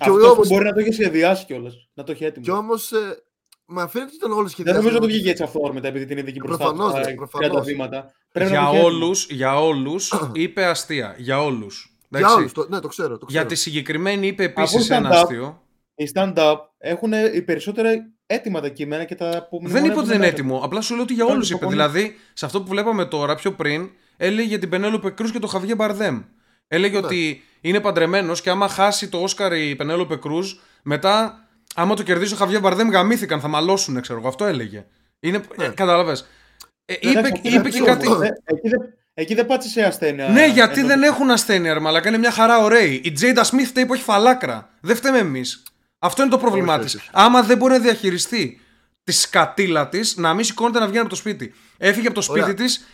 Αυτό 0.00 0.30
όμως... 0.30 0.48
μπορεί 0.48 0.64
να 0.64 0.72
το 0.72 0.80
είχε 0.80 0.92
σχεδιάσει 0.92 1.44
κιόλας. 1.44 1.74
Να 1.94 2.04
το 2.04 2.12
έχει 2.12 2.24
έτοιμο. 2.24 2.44
Κι 2.44 2.50
όμως. 2.50 2.92
Ε, 3.70 3.74
μα 3.74 3.88
φαίνεται 3.88 4.10
ότι 4.10 4.16
ήταν 4.16 4.32
όλο 4.32 4.48
σχεδιασμένο. 4.48 4.82
Δεν 4.82 4.92
νομίζω 4.92 4.96
ότι 4.96 5.06
το 5.06 5.12
βγήκε 5.12 5.30
έτσι 5.30 5.72
μετά 5.72 5.88
επειδή 5.88 6.06
την 6.06 6.18
είδε 6.18 6.28
εκεί 6.28 6.40
μπροστά 6.40 6.72
του 6.72 7.54
τα 7.54 7.60
βήματα. 7.60 8.12
για, 8.32 8.68
όλους, 8.68 9.26
για 9.30 9.60
όλους 9.60 10.12
είπε 10.32 10.64
αστεία. 10.64 11.14
Για 11.18 11.42
όλους. 11.42 11.94
Για 12.08 12.34
όλους, 12.34 12.52
το, 12.52 12.66
ναι, 12.68 12.80
το 12.80 12.88
ξέρω, 12.88 13.18
το 13.18 13.26
ξέρω. 13.26 13.40
Για 13.40 13.46
τη 13.46 13.54
συγκεκριμένη 13.54 14.26
είπε 14.26 14.44
επίσης 14.44 14.90
ένα 14.90 15.08
αστείο. 15.08 15.62
Οι 15.94 16.10
stand-up 16.14 16.56
έχουν 16.78 17.12
οι 17.34 17.42
περισσότερα 17.42 17.90
έτοιμα 18.26 18.60
τα 18.60 18.68
κείμενα 18.68 19.04
και 19.04 19.14
τα 19.14 19.46
που 19.50 19.60
Δεν 19.62 19.84
είπε 19.84 19.98
ότι 19.98 20.06
δεν 20.06 20.16
είναι 20.16 20.26
έτοιμο. 20.26 20.60
Απλά 20.64 20.80
σου 20.80 20.94
λέω 20.94 21.02
ότι 21.02 21.14
για 21.14 21.24
όλους 21.24 21.50
είπε. 21.50 21.66
Δηλαδή, 21.66 22.14
σε 22.32 22.46
αυτό 22.46 22.62
που 22.62 22.68
βλέπαμε 22.68 23.04
τώρα 23.04 23.34
πιο 23.34 23.52
πριν, 23.52 23.90
έλεγε 24.16 24.48
για 24.48 24.58
την 24.58 24.68
Πενέλοπε 24.68 25.10
Κρούς 25.10 25.32
και 25.32 25.38
τον 25.38 25.48
Χαβιέ 25.48 25.74
Μπαρδέμ. 25.74 26.22
Έλεγε 26.68 27.00
ναι. 27.00 27.06
ότι 27.06 27.42
είναι 27.60 27.80
παντρεμένος 27.80 28.40
και 28.40 28.50
άμα 28.50 28.68
χάσει 28.68 29.08
το 29.08 29.18
Όσκαρ 29.18 29.52
η 29.52 29.76
Πενέλοπε 29.76 30.16
Κρούζ, 30.16 30.52
μετά, 30.82 31.48
άμα 31.74 31.94
το 31.94 32.02
κερδίσει 32.02 32.32
ο 32.32 32.36
Χαβιέ 32.36 32.58
Μπαρδέμ, 32.58 32.88
γαμήθηκαν, 32.88 33.40
θα 33.40 33.48
μαλώσουν, 33.48 34.00
ξέρω 34.00 34.18
εγώ. 34.18 34.28
Αυτό 34.28 34.44
έλεγε. 34.44 34.84
Είναι, 35.20 35.40
ναι. 35.56 35.68
Κατάλαβες. 35.68 36.28
Ε, 36.84 36.94
είπε, 37.00 37.32
είπε 37.42 37.68
και 37.68 37.80
κάτι. 37.80 38.06
Ε, 38.06 38.28
εκεί 38.44 38.68
δεν, 38.68 38.80
εκεί 39.14 39.34
δεν 39.34 39.46
πάτησε 39.46 39.82
ασθένεια. 39.82 40.28
Ναι, 40.28 40.46
γιατί 40.46 40.82
δεν 40.82 41.02
έχουν 41.02 41.30
ασθένεια, 41.30 41.74
ρε 41.74 41.80
Μαλάκα. 41.80 42.08
Είναι 42.08 42.18
μια 42.18 42.30
χαρά 42.30 42.58
ωραίοι. 42.58 43.00
Η 43.04 43.12
Τζέιντα 43.12 43.44
Σμιθ 43.44 43.68
φταίει 43.68 43.86
που 43.86 43.94
έχει 43.94 44.02
φαλάκρα. 44.02 44.70
Δεν 44.80 44.96
φταίμε 44.96 45.18
εμείς. 45.18 45.62
Αυτό 45.98 46.22
είναι 46.22 46.30
το 46.30 46.38
πρόβλημά 46.38 46.78
της. 46.78 46.98
Άμα 47.12 47.42
δεν 47.42 47.56
μπορεί 47.56 47.72
να 47.72 47.78
διαχειριστεί 47.78 48.60
τη 49.04 49.12
σκατήλα 49.12 49.88
της, 49.88 50.16
να 50.16 50.34
μην 50.34 50.44
σηκώνεται 50.44 50.78
να 50.78 50.84
βγαίνει 50.84 51.00
από 51.00 51.08
το 51.08 51.16
σπίτι. 51.16 51.54
Έφυγε 51.78 52.06
από 52.06 52.14
το 52.14 52.22
σπίτι 52.22 52.54
της, 52.54 52.86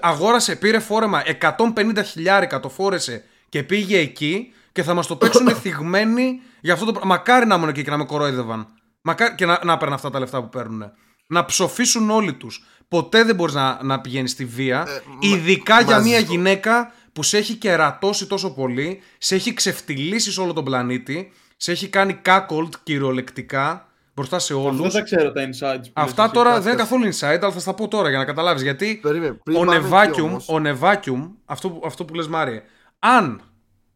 αγόρασε, 0.00 0.56
πήρε 0.56 0.78
φόρεμα 0.78 1.22
150 1.56 2.04
χιλιάρικα, 2.04 2.60
το 2.60 2.68
φόρεσε 2.68 3.24
και 3.48 3.62
πήγε 3.62 3.98
εκεί 3.98 4.52
και 4.72 4.82
θα 4.82 4.94
μας 4.94 5.06
το 5.06 5.16
παίξουν 5.16 5.54
θυγμένοι 5.62 6.40
για 6.60 6.72
αυτό 6.72 6.92
το 6.92 7.00
Μακάρι 7.04 7.46
να 7.46 7.54
ήμουν 7.54 7.68
εκεί 7.68 7.82
και 7.84 7.90
να 7.90 7.96
με 7.96 8.04
κορόιδευαν. 8.04 8.66
Μακάρι 9.02 9.34
και 9.34 9.46
να, 9.46 9.60
να 9.64 9.76
παίρνουν 9.76 9.94
αυτά 9.94 10.10
τα 10.10 10.18
λεφτά 10.18 10.42
που 10.42 10.48
παίρνουν. 10.48 10.82
Να 11.26 11.44
ψοφήσουν 11.44 12.10
όλοι 12.10 12.32
τους. 12.32 12.64
Ποτέ 12.88 13.24
δεν 13.24 13.34
μπορείς 13.34 13.54
να, 13.54 13.78
να 13.82 14.00
πηγαίνεις 14.00 14.30
στη 14.30 14.44
βία. 14.44 14.84
Ε, 14.88 15.28
ειδικά 15.28 15.80
για 15.80 16.00
μια 16.00 16.18
γυναίκα 16.18 16.92
που 17.12 17.22
σε 17.22 17.38
έχει 17.38 17.54
κερατώσει 17.54 18.26
τόσο 18.26 18.54
πολύ, 18.54 19.02
σε 19.18 19.34
έχει 19.34 19.54
ξεφτυλίσει 19.54 20.40
όλο 20.40 20.52
τον 20.52 20.64
πλανήτη, 20.64 21.32
σε 21.56 21.72
έχει 21.72 21.88
κάνει 21.88 22.14
κάκολτ 22.14 22.74
κυριολεκτικά 22.82 23.88
μπροστά 24.14 24.38
σε 24.38 24.54
όλους. 24.54 24.80
Δεν 24.80 24.90
τα 24.90 25.02
ξέρω 25.02 25.32
τα 25.32 25.48
insights. 25.48 25.90
Αυτά 25.92 26.30
τώρα 26.30 26.60
δεν 26.60 26.72
είναι 26.72 26.82
καθόλου 26.82 27.04
inside, 27.04 27.38
αλλά 27.40 27.52
θα 27.52 27.60
στα 27.60 27.74
πω 27.74 27.88
τώρα 27.88 28.08
για 28.08 28.18
να 28.18 28.24
καταλάβεις. 28.24 28.62
Γιατί 28.62 29.00
ο 29.56 29.64
Nevacuum, 29.66 30.36
ο 30.46 30.62
Nevacuum, 30.64 31.30
αυτό, 31.44 31.80
αυτό 31.84 32.04
που 32.04 32.14
λες 32.14 32.28
Μάριε, 32.28 32.62
αν 32.98 33.42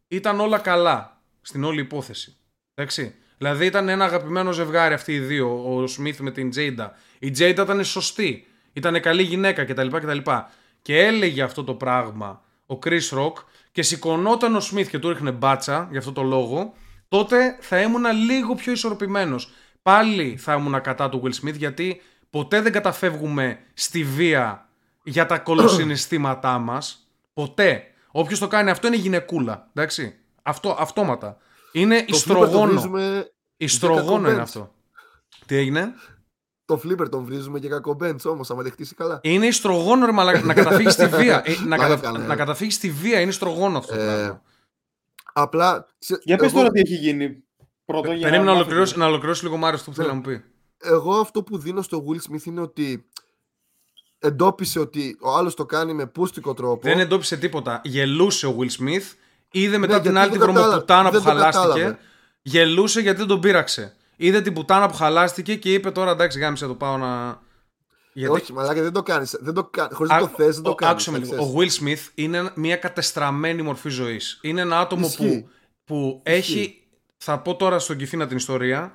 ήταν 0.08 0.40
όλα 0.40 0.58
καλά 0.58 1.22
στην 1.40 1.64
όλη 1.64 1.80
υπόθεση. 1.80 2.36
Εντάξει. 2.74 3.14
Δηλαδή 3.38 3.66
ήταν 3.66 3.88
ένα 3.88 4.04
αγαπημένο 4.04 4.52
ζευγάρι 4.52 4.94
αυτοί 4.94 5.12
οι 5.12 5.18
δύο, 5.18 5.74
ο 5.74 5.86
Σμιθ 5.86 6.20
με 6.20 6.30
την 6.30 6.50
Τζέιντα. 6.50 6.96
Η 7.18 7.30
Τζέιντα 7.30 7.62
ήταν 7.62 7.84
σωστή. 7.84 8.46
Ήταν 8.72 9.00
καλή 9.00 9.22
γυναίκα 9.22 9.64
κτλ. 9.64 9.86
κτλ. 9.88 10.18
Και 10.82 10.98
έλεγε 10.98 11.42
αυτό 11.42 11.64
το 11.64 11.74
πράγμα 11.74 12.42
ο 12.66 12.78
Chris 12.84 13.08
Rock 13.18 13.32
και 13.72 13.82
σηκωνόταν 13.82 14.54
ο 14.54 14.60
Σμιθ 14.60 14.88
και 14.88 14.98
του 14.98 15.08
ρίχνε 15.08 15.30
μπάτσα 15.30 15.88
για 15.90 15.98
αυτό 15.98 16.12
το 16.12 16.22
λόγο, 16.22 16.74
τότε 17.08 17.56
θα 17.60 17.80
ήμουν 17.80 18.04
λίγο 18.26 18.54
πιο 18.54 18.72
ισορροπημένος. 18.72 19.52
Πάλι 19.82 20.36
θα 20.36 20.54
ήμουν 20.54 20.80
κατά 20.80 21.08
του 21.08 21.22
Will 21.24 21.44
Smith 21.44 21.54
γιατί 21.54 22.00
ποτέ 22.30 22.60
δεν 22.60 22.72
καταφεύγουμε 22.72 23.58
στη 23.74 24.04
βία 24.04 24.68
για 25.02 25.26
τα 25.26 25.38
κολοσυναισθήματά 25.38 26.58
μας. 26.58 27.08
Ποτέ. 27.34 27.82
Όποιος 28.10 28.38
το 28.38 28.46
κάνει 28.46 28.70
αυτό 28.70 28.86
είναι 28.86 28.96
γυναικούλα. 28.96 29.68
Εντάξει. 29.74 30.14
Αυτό, 30.42 30.76
αυτόματα. 30.78 31.36
Είναι 31.74 32.04
ιστρογόνο. 32.08 32.82
Ιστρογόνο 33.56 34.30
είναι 34.30 34.40
αυτό. 34.40 34.74
Τι 35.46 35.56
έγινε; 35.56 35.94
Το 36.64 36.80
flipper 36.84 37.08
τον 37.10 37.24
βρίζουμε 37.24 37.58
και 37.58 37.68
κακομπέντ 37.68 38.26
όμως, 38.26 38.50
άμα 38.50 38.62
δεν 38.62 38.74
καλά. 38.96 39.20
Είναι 39.22 39.46
ιστρογόνο, 39.46 40.06
ρε 40.06 40.12
να 40.42 40.54
καταφύγεις 40.54 40.92
στη 40.92 41.06
βία. 41.06 41.42
Ε, 41.44 41.54
να, 41.66 41.76
κατα... 41.88 42.18
να 42.18 42.36
καταφύγεις 42.36 42.74
στη 42.74 42.90
βία 42.90 43.20
είναι 43.20 43.30
ιστρογόνο 43.30 43.78
αυτό. 43.78 43.94
Ε, 43.94 44.40
απλά. 45.32 45.86
Για 46.22 46.36
πες 46.36 46.52
τώρα 46.52 46.70
τι 46.70 46.80
έχει 46.80 46.94
γίνει. 46.94 47.44
Πρώτο, 47.84 48.12
για 48.12 48.28
Περίμενα 48.28 48.50
να 48.50 48.56
ολοκληρώσει, 48.56 48.98
να 48.98 49.06
ολοκληρώσει 49.06 49.44
λίγο 49.44 49.56
Μάριο 49.56 49.78
αυτό 49.78 49.90
που 49.90 49.96
θέλει 49.96 50.08
να 50.08 50.14
μου 50.14 50.20
πει. 50.20 50.44
Εγώ 50.82 51.14
αυτό 51.14 51.42
που 51.42 51.58
δίνω 51.58 51.82
στο 51.82 52.04
Will 52.08 52.30
Smith 52.30 52.44
είναι 52.44 52.60
ότι 52.60 53.08
εντόπισε 54.18 54.78
ότι 54.78 55.16
ο 55.20 55.36
άλλος 55.36 55.54
το 55.54 55.66
κάνει 55.66 55.92
με 55.92 56.06
πούστικο 56.06 56.54
τρόπο. 56.54 56.80
Δεν 56.82 56.98
εντόπισε 56.98 57.36
τίποτα. 57.36 57.80
Γελούσε 57.84 58.46
ο 58.46 58.56
Will 58.58 58.82
Smith. 58.82 59.23
Είδε 59.56 59.78
μετά 59.78 59.96
ναι, 59.96 60.02
την 60.02 60.18
άλλη 60.18 60.30
την 60.30 60.40
βρωμοπουτάνα 60.40 61.10
που 61.10 61.20
χαλάστηκε. 61.20 61.98
Γελούσε 62.42 63.00
γιατί 63.00 63.18
δεν 63.18 63.26
τον 63.26 63.40
πείραξε. 63.40 63.94
Είδε 64.16 64.40
την 64.40 64.52
πουτάνα 64.52 64.88
που 64.88 64.94
χαλάστηκε 64.94 65.54
και 65.54 65.72
είπε 65.72 65.90
τώρα 65.90 66.10
εντάξει, 66.10 66.38
γάμισε 66.38 66.66
το 66.66 66.74
πάω 66.74 66.96
να. 66.96 67.42
Γιατί... 68.12 68.40
Όχι, 68.40 68.52
μαλάκα 68.52 68.82
δεν 68.82 68.92
το 68.92 69.02
κάνεις. 69.02 69.36
Δεν 69.40 69.54
το 69.54 69.64
κάνει. 69.64 69.94
Χωρίς 69.94 70.12
να 70.12 70.18
το 70.18 70.30
θες, 70.36 70.54
δεν 70.54 70.62
το 70.64 70.74
κάνεις. 70.74 70.92
Άκουσε 70.92 71.10
με 71.10 71.18
λίγο. 71.18 71.44
Ο 71.44 71.54
Will 71.56 71.82
Smith 71.82 72.10
είναι 72.14 72.50
μια 72.54 72.76
κατεστραμμένη 72.76 73.62
μορφή 73.62 73.88
ζωής. 73.88 74.38
Είναι 74.42 74.60
ένα 74.60 74.78
άτομο 74.78 75.12
που, 75.16 75.48
που 75.84 76.20
έχει. 76.22 76.82
Θα 77.16 77.38
πω 77.38 77.56
τώρα 77.56 77.78
στον 77.78 77.96
Κιφίνα 77.96 78.26
την 78.26 78.36
ιστορία. 78.36 78.92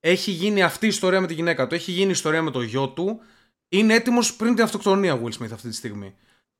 έχει 0.00 0.30
γίνει 0.30 0.62
αυτή 0.62 0.84
η 0.84 0.88
ιστορία 0.88 1.20
με 1.20 1.26
τη 1.26 1.34
γυναίκα 1.34 1.66
του, 1.66 1.74
έχει 1.74 1.90
γίνει 1.90 2.08
η 2.08 2.10
ιστορία 2.10 2.42
με 2.42 2.50
το 2.50 2.62
γιο 2.62 2.88
του, 2.88 3.20
είναι 3.68 3.94
έτοιμος 3.94 4.34
πριν 4.34 4.54
την 4.54 4.64
αυτοκτονία 4.64 5.20
Will 5.22 5.42
Smith 5.42 5.52
αυτή 5.52 5.68
τη 5.68 5.74
στιγμή. 5.74 6.14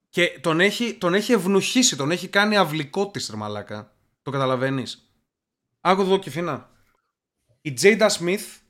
Και 0.09 0.39
τον 0.41 0.61
έχει, 0.61 0.95
τον 0.95 1.15
έχει 1.15 1.33
ευνουχίσει, 1.33 1.97
τον 1.97 2.11
έχει 2.11 2.29
κάνει 2.29 2.57
αυλικό 2.57 3.11
της 3.11 3.31
μαλάκα. 3.31 3.93
Το 4.23 4.31
καταλαβαίνεις. 4.31 5.13
Άκου 5.81 6.01
εδώ 6.01 6.19
και 6.19 6.31
φίνα. 6.31 6.71
Η 7.61 7.75
Jada 7.81 8.09
Smith, 8.09 8.61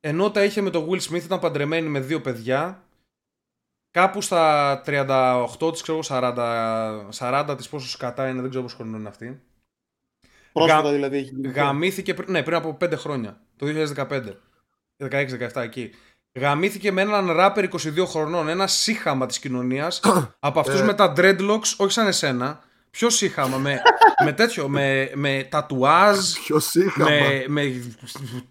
ενώ 0.00 0.30
τα 0.30 0.44
είχε 0.44 0.60
με 0.60 0.70
τον 0.70 0.88
Will 0.90 1.00
Smith, 1.00 1.22
ήταν 1.24 1.38
παντρεμένη 1.38 1.88
με 1.88 2.00
δύο 2.00 2.20
παιδιά. 2.20 2.84
Κάπου 3.90 4.20
στα 4.20 4.82
38 4.86 5.72
της, 5.72 5.82
ξέρω 5.82 6.00
40, 6.02 7.08
40 7.18 7.54
της 7.56 7.68
πόσο 7.68 7.88
σκατά 7.88 8.28
είναι, 8.28 8.40
δεν 8.40 8.50
ξέρω 8.50 8.64
πόσο 8.64 8.76
χρόνο 8.76 8.96
είναι 8.96 9.08
αυτή. 9.08 9.42
Πρόσφατα 10.52 10.92
δηλαδή 10.92 11.16
έχει 11.16 11.50
Γαμήθηκε, 11.50 12.14
ναι, 12.26 12.42
πριν 12.42 12.56
από 12.56 12.76
5 12.80 12.92
χρόνια, 12.96 13.40
το 13.56 13.66
2015. 13.66 14.36
16-17 14.98 15.50
εκεί. 15.54 15.90
Γαμήθηκε 16.36 16.92
με 16.92 17.00
έναν 17.00 17.30
ράπερ 17.30 17.64
22 17.64 18.06
χρονών, 18.06 18.48
ένα 18.48 18.66
σύχαμα 18.66 19.26
της 19.26 19.38
κοινωνίας 19.38 20.00
από 20.38 20.60
αυτούς 20.60 20.80
ε. 20.80 20.84
με 20.84 20.94
τα 20.94 21.12
dreadlocks, 21.16 21.74
όχι 21.76 21.92
σαν 21.92 22.06
εσένα. 22.06 22.64
Ποιο 22.90 23.10
σύχαμα, 23.10 23.56
με, 23.56 23.80
με 24.24 24.32
τέτοιο, 24.32 24.68
με, 24.68 25.10
με 25.14 25.46
τατουάζ. 25.50 26.32
Ποιο 26.32 26.58
σύχαμα. 26.58 27.10
Με, 27.10 27.44
με 27.48 27.82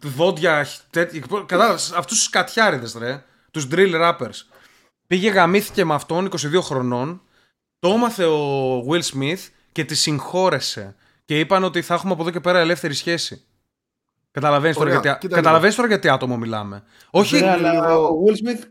δόντια. 0.01 0.67
Κατάλαβες 1.45 1.91
αυτούς 1.91 2.17
τους 2.17 2.29
κατιάριδες, 2.29 2.95
ρε. 2.99 3.23
Τους 3.51 3.67
drill 3.71 4.01
rappers. 4.01 4.45
Πήγε 5.07 5.29
γαμήθηκε 5.29 5.85
με 5.85 5.93
αυτόν 5.93 6.29
22 6.31 6.61
χρονών. 6.61 7.21
Το 7.79 7.89
έμαθε 7.89 8.25
ο 8.25 8.79
Will 8.89 9.01
Smith 9.01 9.49
και 9.71 9.85
τη 9.85 9.95
συγχώρεσε. 9.95 10.95
Και 11.25 11.39
είπαν 11.39 11.63
ότι 11.63 11.81
θα 11.81 11.93
έχουμε 11.93 12.13
από 12.13 12.21
εδώ 12.21 12.31
και 12.31 12.39
πέρα 12.39 12.59
ελεύθερη 12.59 12.93
σχέση. 12.93 13.45
Καταλαβαίνεις 14.35 14.77
τώρα, 14.77 14.89
γιατί... 14.89 15.27
Καταλαβαίνεις 15.27 15.75
τώρα 15.75 15.87
γιατί 15.87 16.09
άτομο 16.09 16.37
μιλάμε. 16.37 16.83
Όχι. 17.09 17.39
Ναι, 17.39 17.49
αλλά 17.49 17.97
ο 17.97 18.09
Will 18.25 18.49
Smith 18.49 18.63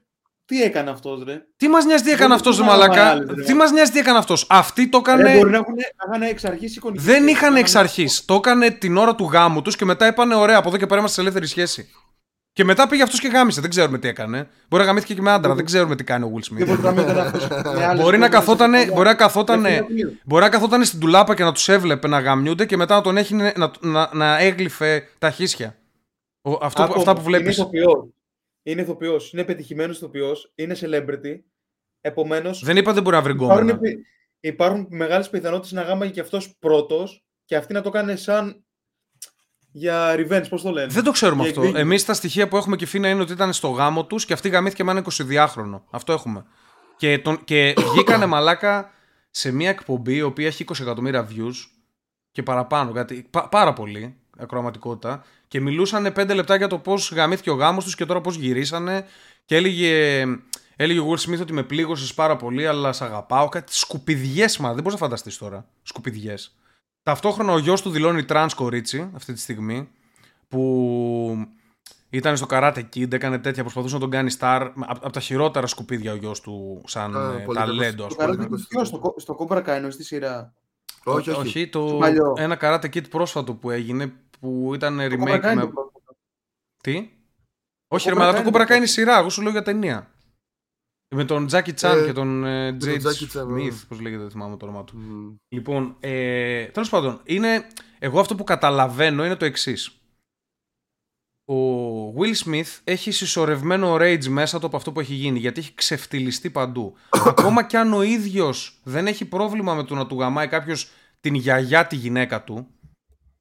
τι 0.44 0.62
έκανε 0.62 0.90
αυτός, 0.90 1.22
ρε; 1.24 1.40
Τι 1.57 1.68
μας 1.68 1.85
νοιάζει 1.85 2.03
τι 2.03 2.11
έκανε 2.11 2.35
αυτός, 2.35 2.59
ρε 2.59 2.64
Μαλακά; 2.64 3.18
Τι 3.46 3.55
μας 3.55 3.70
νοιάζει 3.70 3.90
τι 3.90 3.98
έκανε 3.98 4.18
αυτός; 4.18 4.46
Αυτοί 4.48 4.88
το 4.88 4.98
έκανε. 4.98 5.37
μπορεί 5.37 5.50
να 5.50 5.57
έχουν 5.57 5.74
εξ 6.29 6.44
αρχής 6.44 6.81
Δεν 6.94 7.29
είχαν 7.29 7.57
εξ 7.57 7.74
αρχής. 7.74 8.24
Το 8.24 8.35
έκανε 8.35 8.70
την 8.70 8.96
ώρα 8.96 9.14
του 9.14 9.24
γάμου 9.24 9.62
τους 9.62 9.77
και 9.77 9.85
μετά 9.85 10.07
είπαν: 10.07 10.33
Ωραία, 10.33 10.57
από 10.57 10.68
εδώ 10.68 10.77
και 10.77 10.87
πέρα 10.87 10.98
είμαστε 10.98 11.14
σε 11.14 11.20
ελεύθερη 11.20 11.46
σχέση. 11.46 11.88
Και 12.55 12.64
μετά 12.64 12.88
πήγε 12.88 13.03
αυτός 13.03 13.21
και 13.21 13.29
γάμισε. 13.29 13.61
Δεν 13.61 13.71
ξέρουμε 13.71 13.99
τι 13.99 14.09
έκανε. 14.09 14.49
Μπορεί 14.69 14.83
να 14.83 14.88
γαμήθηκε 14.88 15.14
και 15.14 15.21
με 15.21 15.31
άντρα. 15.31 15.55
Δεν 15.55 15.64
ξέρουμε 15.64 15.97
τι 15.97 16.05
κάνει 16.05 16.25
ο 16.25 16.33
Will 16.35 16.53
Smith. 16.53 16.67
μπορεί 18.01 18.19
να 18.19 18.29
καθότανε, 18.29 18.87
μπορεί 18.87 19.09
να 19.09 19.14
καθότανε, 19.14 19.87
μπορεί 20.25 20.43
να 20.43 20.49
καθότανε 20.49 20.85
στην 20.85 21.01
τουλάπα 21.01 21.35
και 21.35 21.43
να 21.45 21.53
τους 21.53 21.69
έβλεπε 21.69 22.09
να 22.09 22.21
γαμιούνται 22.21 22.67
και 22.67 22.77
μετά 22.77 22.95
να 22.95 23.01
τον 23.01 23.17
έχει 23.17 23.35
να, 23.35 23.71
να, 23.81 24.11
να 24.14 24.38
έγλυφε 24.38 25.09
τα 25.19 25.31
χίσια. 25.31 25.79
Αυτό, 26.61 26.83
Άκου, 26.83 26.99
αυτά 26.99 27.14
που 27.14 27.23
βλέπεις. 27.23 27.57
Είναι 27.57 27.67
ηθοποιός. 27.69 28.09
Είναι 28.62 28.81
ηθοποιός. 28.81 29.33
Είναι 29.33 29.45
πετυχημένος 29.45 29.97
ηθοποιός. 29.97 30.53
Είναι 30.55 30.77
celebrity. 30.81 31.40
Επομένως. 32.01 32.64
Δεν 32.64 32.77
είπα 32.77 32.93
δεν 32.93 33.03
μπορεί 33.03 33.17
να 33.17 33.23
βρει 33.23 33.33
Υπάρχουν, 33.33 33.81
υπάρχουν 34.40 34.87
μεγάλες 34.90 35.31
πιθανότητες 35.31 35.73
να 35.73 35.83
γάμαγε 35.83 36.12
και 36.12 36.21
αυτός 36.21 36.57
πρώτος 36.59 37.25
και 37.45 37.57
αυτοί 37.57 37.73
να 37.73 37.81
το 37.81 37.90
κάνει 37.90 38.17
σαν 38.17 38.64
για 39.76 40.14
revenge, 40.18 40.44
πώς 40.48 40.62
το 40.62 40.70
λένε; 40.70 40.92
Δεν 40.92 41.04
το 41.04 41.10
ξέρουμε 41.10 41.42
αυτό. 41.42 41.62
Εμείς 41.74 42.04
τα 42.04 42.14
στοιχεία 42.14 42.48
που 42.48 42.56
έχουμε 42.56 42.76
και 42.76 42.87
φίνα 42.87 43.08
είναι 43.08 43.20
ότι 43.20 43.32
ήταν 43.32 43.52
στο 43.52 43.68
γάμο 43.68 44.04
τους 44.04 44.24
και 44.24 44.32
αυτή 44.32 44.48
γαμήθηκε 44.48 44.84
με 44.84 44.90
ένα 44.90 45.04
22χρονο. 45.10 45.80
Αυτό 45.90 46.12
έχουμε. 46.12 46.44
Και, 46.96 47.18
τον, 47.18 47.44
και 47.44 47.74
βγήκανε 47.92 48.26
μαλάκα 48.26 48.90
σε 49.30 49.52
μια 49.52 49.70
εκπομπή 49.70 50.14
η 50.14 50.22
οποία 50.22 50.46
έχει 50.46 50.64
20 50.68 50.80
εκατομμύρια 50.80 51.28
views 51.30 51.54
και 52.32 52.42
παραπάνω. 52.42 52.90
Γιατί, 52.90 53.26
πά, 53.30 53.48
πάρα 53.48 53.72
πολύ 53.72 54.16
ακροαματικότητα. 54.38 55.24
Και 55.48 55.60
μιλούσαν 55.60 56.12
5 56.16 56.34
λεπτά 56.34 56.56
για 56.56 56.66
το 56.66 56.78
πώς 56.78 57.12
γαμήθηκε 57.12 57.50
ο 57.50 57.54
γάμος 57.54 57.84
τους 57.84 57.94
και 57.94 58.04
τώρα 58.04 58.20
πώς 58.20 58.37
γυρίσανε. 58.37 59.06
Και 59.44 59.56
έλεγε, 59.56 60.24
έλεγε 60.76 60.98
ο 60.98 61.10
Will 61.10 61.30
Smith 61.30 61.40
ότι 61.40 61.52
με 61.52 61.62
πλήγωσες 61.62 62.14
πάρα 62.14 62.37
πολύ, 62.37 62.66
αλλά 62.66 62.92
σε 62.92 63.04
αγαπάω. 63.04 63.48
Κάτι 63.48 63.74
σκουπιδιές, 63.74 64.58
μα 64.58 64.72
δεν 64.72 64.82
μπορείς 64.82 65.00
να 65.00 65.06
φανταστείς 65.06 65.38
τώρα. 65.38 65.66
Σκουπιδιές. 65.82 66.54
Ταυτόχρονα 67.05 67.53
ο 67.53 67.59
γιος 67.59 67.83
του 67.83 67.90
δηλώνει 67.90 68.25
τρανς 68.25 68.55
κορίτσι 68.55 69.11
αυτή 69.14 69.33
τη 69.33 69.40
στιγμή 69.40 69.88
που 70.49 71.49
ήταν 72.11 72.37
στο 72.37 72.47
Karate 72.51 72.85
Kid, 72.95 73.12
έκανε 73.12 73.38
τέτοια, 73.38 73.62
προσπαθούσε 73.62 73.95
να 73.95 74.01
τον 74.01 74.11
κάνει 74.11 74.35
star 74.38 74.73
από 74.87 75.11
τα 75.11 75.21
χειρότερα 75.21 75.67
σκουπίδια 75.67 76.12
ο 76.12 76.17
γιος 76.17 76.40
του 76.40 76.83
σαν 76.87 77.14
ε, 77.14 77.53
ταλέντο. 77.55 78.09
Στο, 78.11 78.85
στο, 78.85 79.14
στο 79.17 79.37
Cobra 79.38 79.64
Kai 79.64 79.87
στη 79.88 80.05
σειρά; 80.05 80.55
Όχι, 81.05 81.31
όχι. 81.31 81.40
όχι 81.40 81.69
το, 81.69 82.01
ένα 82.37 82.59
Karate 82.61 82.85
Kid 82.85 83.09
πρόσφατο 83.11 83.55
που 83.55 83.71
έγινε 83.71 84.12
που 84.40 84.71
ήταν 84.75 84.99
remake 85.01 85.53
με... 85.55 85.71
Τι; 86.81 87.11
Όχι 87.88 88.09
ρε, 88.11 88.23
αλλά 88.23 88.43
το 88.43 88.51
Cobra 88.53 88.67
Kai 88.67 88.77
είναι 88.77 88.87
σειρά, 88.87 89.19
εγώ 89.19 89.29
σου 89.29 89.43
λέω 89.43 89.51
για 89.51 89.62
ταινία. 89.62 90.13
Με 91.14 91.24
τον 91.24 91.46
Τζάκι 91.46 91.72
Τσάν 91.72 92.03
ε, 92.03 92.07
και 92.07 92.12
τον 92.12 92.44
Τζέιτς 92.79 93.27
Σμιθ, 93.31 93.85
πώς 93.88 94.00
λέγεται, 94.00 94.22
δεν 94.22 94.31
θυμάμαι 94.31 94.57
το 94.57 94.66
όνομα 94.66 94.85
του. 94.85 94.94
Mm. 94.96 95.37
Λοιπόν, 95.48 95.96
ε, 96.00 96.64
τέλος 96.64 96.88
πάντων, 96.88 97.20
είναι, 97.24 97.66
εγώ 97.98 98.20
αυτό 98.20 98.35
που 98.35 98.44
καταλαβαίνω 98.44 99.24
είναι 99.24 99.37
το 99.37 99.44
εξής. 99.44 99.98
Ο 101.44 101.55
Will 102.18 102.35
Smith 102.44 102.81
έχει 102.85 103.11
συσσωρευμένο 103.11 103.94
rage 103.94 104.27
μέσα 104.27 104.59
του 104.59 104.66
από 104.66 104.77
αυτό 104.77 104.92
που 104.92 105.00
έχει 105.00 105.14
γίνει, 105.14 105.38
γιατί 105.38 105.61
έχει 105.61 105.74
ξεφτυλιστεί 105.74 106.50
παντού. 106.50 106.94
Ακόμα 107.33 107.64
κι 107.64 107.77
αν 107.77 107.92
ο 107.92 108.03
ίδιος 108.03 108.81
δεν 108.83 109.07
έχει 109.07 109.24
πρόβλημα 109.24 109.74
με 109.74 109.83
το 109.83 109.94
να 109.94 110.07
του 110.07 110.18
γαμάει 110.18 110.48
κάποιος 110.48 110.90
την 111.20 111.35
γιαγιά 111.35 111.87
τη 111.87 111.96
γυναίκα 111.96 112.44
του, 112.44 112.66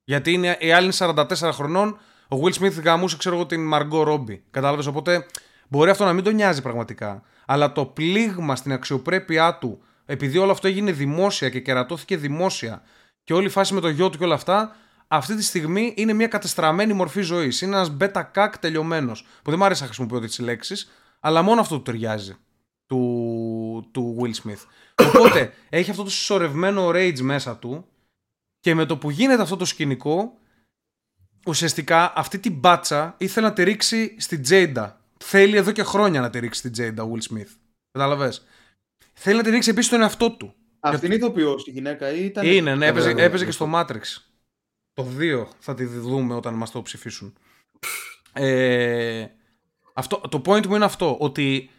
γιατί 0.04 0.32
είναι, 0.32 0.58
η 0.60 0.72
άλλη 0.72 0.86
είναι 0.86 1.14
44 1.40 1.50
χρονών, 1.54 1.98
ο 2.28 2.38
Will 2.44 2.54
Smith 2.54 2.82
γαμούσε, 2.84 3.18
ξέρω 3.18 3.36
εγώ, 3.36 3.46
την 3.46 3.72
Margot 3.74 4.08
Robbie. 4.08 4.40
Κατάλαβες, 4.52 4.86
οπότε 4.86 5.26
μπορεί 5.68 5.90
αυτό 5.90 6.06
να 6.06 6.14
μην 6.14 6.24
τον 6.24 6.36
νοιάζει 6.36 6.62
πραγματικά 6.62 7.24
αλλά 7.46 7.72
το 7.72 7.86
πλήγμα 7.86 8.56
στην 8.56 8.72
αξιοπρέπειά 8.72 9.58
του, 9.58 9.84
επειδή 10.06 10.38
όλο 10.38 10.52
αυτό 10.52 10.68
έγινε 10.68 10.92
δημόσια 10.92 11.50
και 11.50 11.60
κερατώθηκε 11.60 12.18
δημόσια 12.18 12.84
και 13.24 13.34
όλη 13.34 13.46
η 13.46 13.50
φάση 13.50 13.74
με 13.74 13.80
το 13.80 13.90
γιο 13.90 14.10
του 14.10 14.18
και 14.18 14.24
όλα 14.24 14.36
αυτά, 14.36 14.76
αυτή 15.08 15.36
τη 15.36 15.44
στιγμή 15.44 15.94
είναι 15.98 16.14
μια 16.14 16.28
κατεστραμμένη 16.28 16.94
μορφή 16.94 17.22
ζωής. 17.22 17.62
Είναι 17.62 17.76
ένας 17.76 17.96
beta 18.00 18.24
κακ 18.32 18.58
τελειωμένος. 18.58 19.26
Που 19.42 19.50
δεν 19.50 19.60
μου 19.60 19.66
αρέσει 19.66 19.82
να 19.82 19.88
χρησιμοποιώ 19.88 20.20
τι 20.20 20.42
λέξεις, 20.42 20.92
αλλά 21.20 21.42
μόνο 21.42 21.62
αυτό 21.62 21.76
του 21.76 21.82
ταιριάζει. 21.82 22.36
Του, 22.86 23.90
του 23.92 24.18
Will 24.20 24.48
Smith. 24.48 24.66
Οπότε 25.08 25.54
έχει 25.70 25.90
αυτό 25.90 26.04
το 26.04 26.10
συσσωρευμένο 26.10 26.90
rage 26.90 27.20
μέσα 27.20 27.58
του 27.58 27.86
και 28.60 28.76
με 28.76 28.86
το 28.86 28.98
που 28.98 29.10
γίνεται 29.10 29.42
αυτό 29.42 29.56
το 29.56 29.66
σκηνικό, 29.66 30.38
ουσιαστικά 31.46 32.14
αυτή 32.16 32.40
την 32.40 32.54
μπάτσα 32.54 33.16
ήθελε 33.18 33.48
να 33.48 33.54
τη 33.54 33.64
ρίξει 33.64 34.16
στην 34.20 34.42
Τζέιντα 34.42 35.02
θέλει 35.24 35.58
εδώ 35.58 35.72
και 35.72 35.84
χρόνια 35.84 36.22
να 36.22 36.30
τη 36.30 36.40
ρίξει 36.40 36.62
την 36.62 36.72
Τζέιντα 36.72 37.10
Will 37.10 37.34
Smith. 37.34 37.50
Κατάλαβες; 37.92 38.46
Θέλει 39.14 39.38
να 39.38 39.44
τη 39.44 39.50
ρίξει 39.50 39.70
επίσης 39.70 39.90
τον 39.90 40.02
εαυτό 40.02 40.32
του. 40.32 40.54
Αυτή 40.80 41.06
είναι 41.06 41.16
ηθοποιό 41.16 41.56
η 41.66 41.72
γυναίκα 41.72 42.12
ή 42.12 42.26
ήταν. 42.26 42.46
Είναι, 42.46 42.76
ναι, 42.76 42.88
έπαιζε, 42.88 43.14
έπαιζε 43.18 43.46
και 43.46 43.52
στο 43.52 43.72
Matrix. 43.74 44.02
Το 44.94 45.08
2 45.20 45.46
θα 45.60 45.74
τη 45.74 45.86
δούμε 45.86 46.34
όταν 46.34 46.54
μας 46.54 46.72
το 46.72 46.82
ψηφίσουν. 46.82 47.38
Ε, 48.34 49.26
αυτό, 49.94 50.22
το 50.30 50.42
point 50.46 50.68
μου 50.68 50.76
είναι 50.76 50.86
αυτό. 50.86 51.18
Ότι 51.20 51.70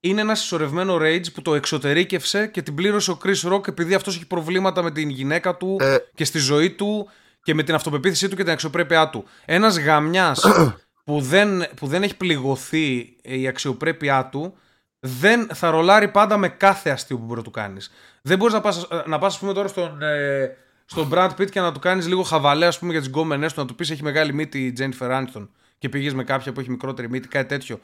είναι 0.00 0.20
ένα 0.20 0.34
συσσωρευμένο 0.34 0.96
rage 1.00 1.32
που 1.32 1.42
το 1.42 1.54
εξωτερήκευσε 1.54 2.46
και 2.46 2.62
την 2.62 2.74
πλήρωσε 2.74 3.10
ο 3.10 3.18
Chris 3.24 3.52
Rock 3.52 3.68
επειδή 3.68 3.94
αυτός 3.94 4.16
έχει 4.16 4.26
προβλήματα 4.26 4.82
με 4.82 4.90
την 4.90 5.08
γυναίκα 5.08 5.56
του 5.56 5.76
ε. 5.80 5.96
και 6.14 6.24
στη 6.24 6.38
ζωή 6.38 6.70
του 6.70 7.08
και 7.42 7.54
με 7.54 7.62
την 7.62 7.74
αυτοπεποίθησή 7.74 8.28
του 8.28 8.36
και 8.36 8.42
την 8.42 8.52
αξιοπρέπειά 8.52 9.10
του. 9.10 9.24
Ένας 9.44 9.78
γαμιάς 9.78 10.44
που 11.06 11.20
δεν, 11.20 11.66
που 11.76 11.86
δεν 11.86 12.02
έχει 12.02 12.16
πληγωθεί 12.16 13.16
η 13.22 13.48
αξιοπρέπειά 13.48 14.26
του, 14.26 14.56
δεν 15.00 15.48
θα 15.54 15.70
ρολάρει 15.70 16.08
πάντα 16.08 16.36
με 16.36 16.48
κάθε 16.48 16.90
αστείο 16.90 17.18
που 17.18 17.24
μπορεί 17.24 17.38
να 17.38 17.44
του 17.44 17.50
κάνεις. 17.50 17.90
Δεν 18.22 18.38
μπορείς 18.38 18.54
να 18.54 18.60
πας, 18.60 18.88
να 19.06 19.18
πας, 19.18 19.38
πούμε, 19.38 19.52
τώρα 19.52 19.68
στον, 19.68 20.02
ε, 20.02 20.56
στον 20.84 21.08
Brad 21.12 21.30
Pitt 21.30 21.50
και 21.50 21.60
να 21.60 21.72
του 21.72 21.78
κάνεις 21.78 22.06
λίγο 22.06 22.22
χαβαλέ 22.22 22.66
ας 22.66 22.78
πούμε, 22.78 22.90
για 22.92 23.00
τις 23.00 23.08
γκόμενε 23.08 23.46
του, 23.46 23.54
να 23.56 23.66
του 23.66 23.74
πεις 23.74 23.90
έχει 23.90 24.02
μεγάλη 24.02 24.32
μύτη 24.32 24.66
η 24.66 24.74
Jennifer 24.78 25.10
Aniston 25.10 25.48
και 25.78 25.88
πήγες 25.88 26.14
με 26.14 26.24
κάποια 26.24 26.52
που 26.52 26.60
έχει 26.60 26.70
μικρότερη 26.70 27.08
μύτη, 27.08 27.28
κάτι 27.28 27.48
τέτοιο. 27.48 27.80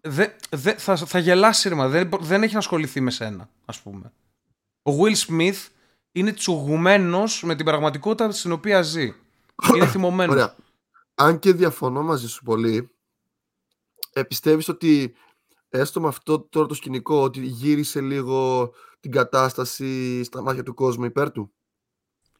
Δε, 0.00 0.26
δε, 0.50 0.74
θα, 0.74 0.96
θα 0.96 1.18
γελάσει 1.18 1.68
ρήμα. 1.68 1.88
Δεν, 1.88 2.10
δεν 2.20 2.42
έχει 2.42 2.52
να 2.52 2.58
ασχοληθεί 2.58 3.00
με 3.00 3.10
σένα, 3.10 3.48
ας 3.64 3.80
πούμε. 3.80 4.12
Ο 4.82 4.92
Will 5.00 5.30
Smith 5.30 5.68
είναι 6.12 6.32
τσουγουμένος 6.32 7.42
με 7.42 7.54
την 7.54 7.64
πραγματικότητα 7.64 8.30
στην 8.30 8.52
οποία 8.52 8.82
ζει. 8.82 9.14
Είναι 9.74 9.86
θυμωμένος 9.92 10.54
αν 11.14 11.38
και 11.38 11.52
διαφωνώ 11.52 12.02
μαζί 12.02 12.28
σου 12.28 12.42
πολύ, 12.42 12.90
ε, 14.12 14.22
πιστεύεις 14.22 14.68
ότι 14.68 15.14
έστω 15.68 16.00
με 16.00 16.08
αυτό 16.08 16.40
τώρα 16.40 16.66
το 16.66 16.74
σκηνικό 16.74 17.22
ότι 17.22 17.40
γύρισε 17.40 18.00
λίγο 18.00 18.70
την 19.00 19.10
κατάσταση 19.10 20.24
στα 20.24 20.42
μάτια 20.42 20.62
του 20.62 20.74
κόσμου 20.74 21.04
υπέρ 21.04 21.30
του; 21.32 21.52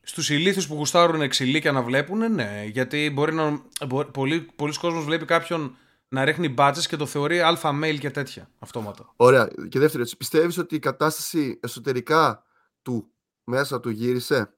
Στους 0.02 0.30
ηλίθιους 0.30 0.66
που 0.66 0.74
γουστάρουν 0.74 1.20
εξηλίκια 1.22 1.72
να 1.72 1.82
βλέπουν, 1.82 2.32
ναι. 2.32 2.64
Γιατί 2.64 3.10
μπορεί 3.14 3.34
να. 3.34 3.62
Μπορεί, 3.86 4.10
πολλοί, 4.10 4.40
πολλοί 4.40 4.78
κόσμος 4.78 5.04
βλέπει 5.04 5.24
κάποιον 5.24 5.76
να 6.08 6.24
ρίχνει 6.24 6.48
μπάτζες 6.48 6.86
και 6.86 6.96
το 6.96 7.06
θεωρεί 7.06 7.40
αλφα 7.40 7.80
mail 7.82 7.98
και 7.98 8.10
τέτοια 8.10 8.50
αυτόματα. 8.58 9.12
Ωραία. 9.16 9.48
Και 9.68 9.78
δεύτερο, 9.78 10.02
έτσι, 10.02 10.16
πιστεύεις 10.16 10.58
ότι 10.58 10.74
η 10.74 10.78
κατάσταση 10.78 11.58
εσωτερικά 11.62 12.44
του 12.82 13.12
μέσα 13.44 13.80
του 13.80 13.90
γύρισε; 13.90 14.54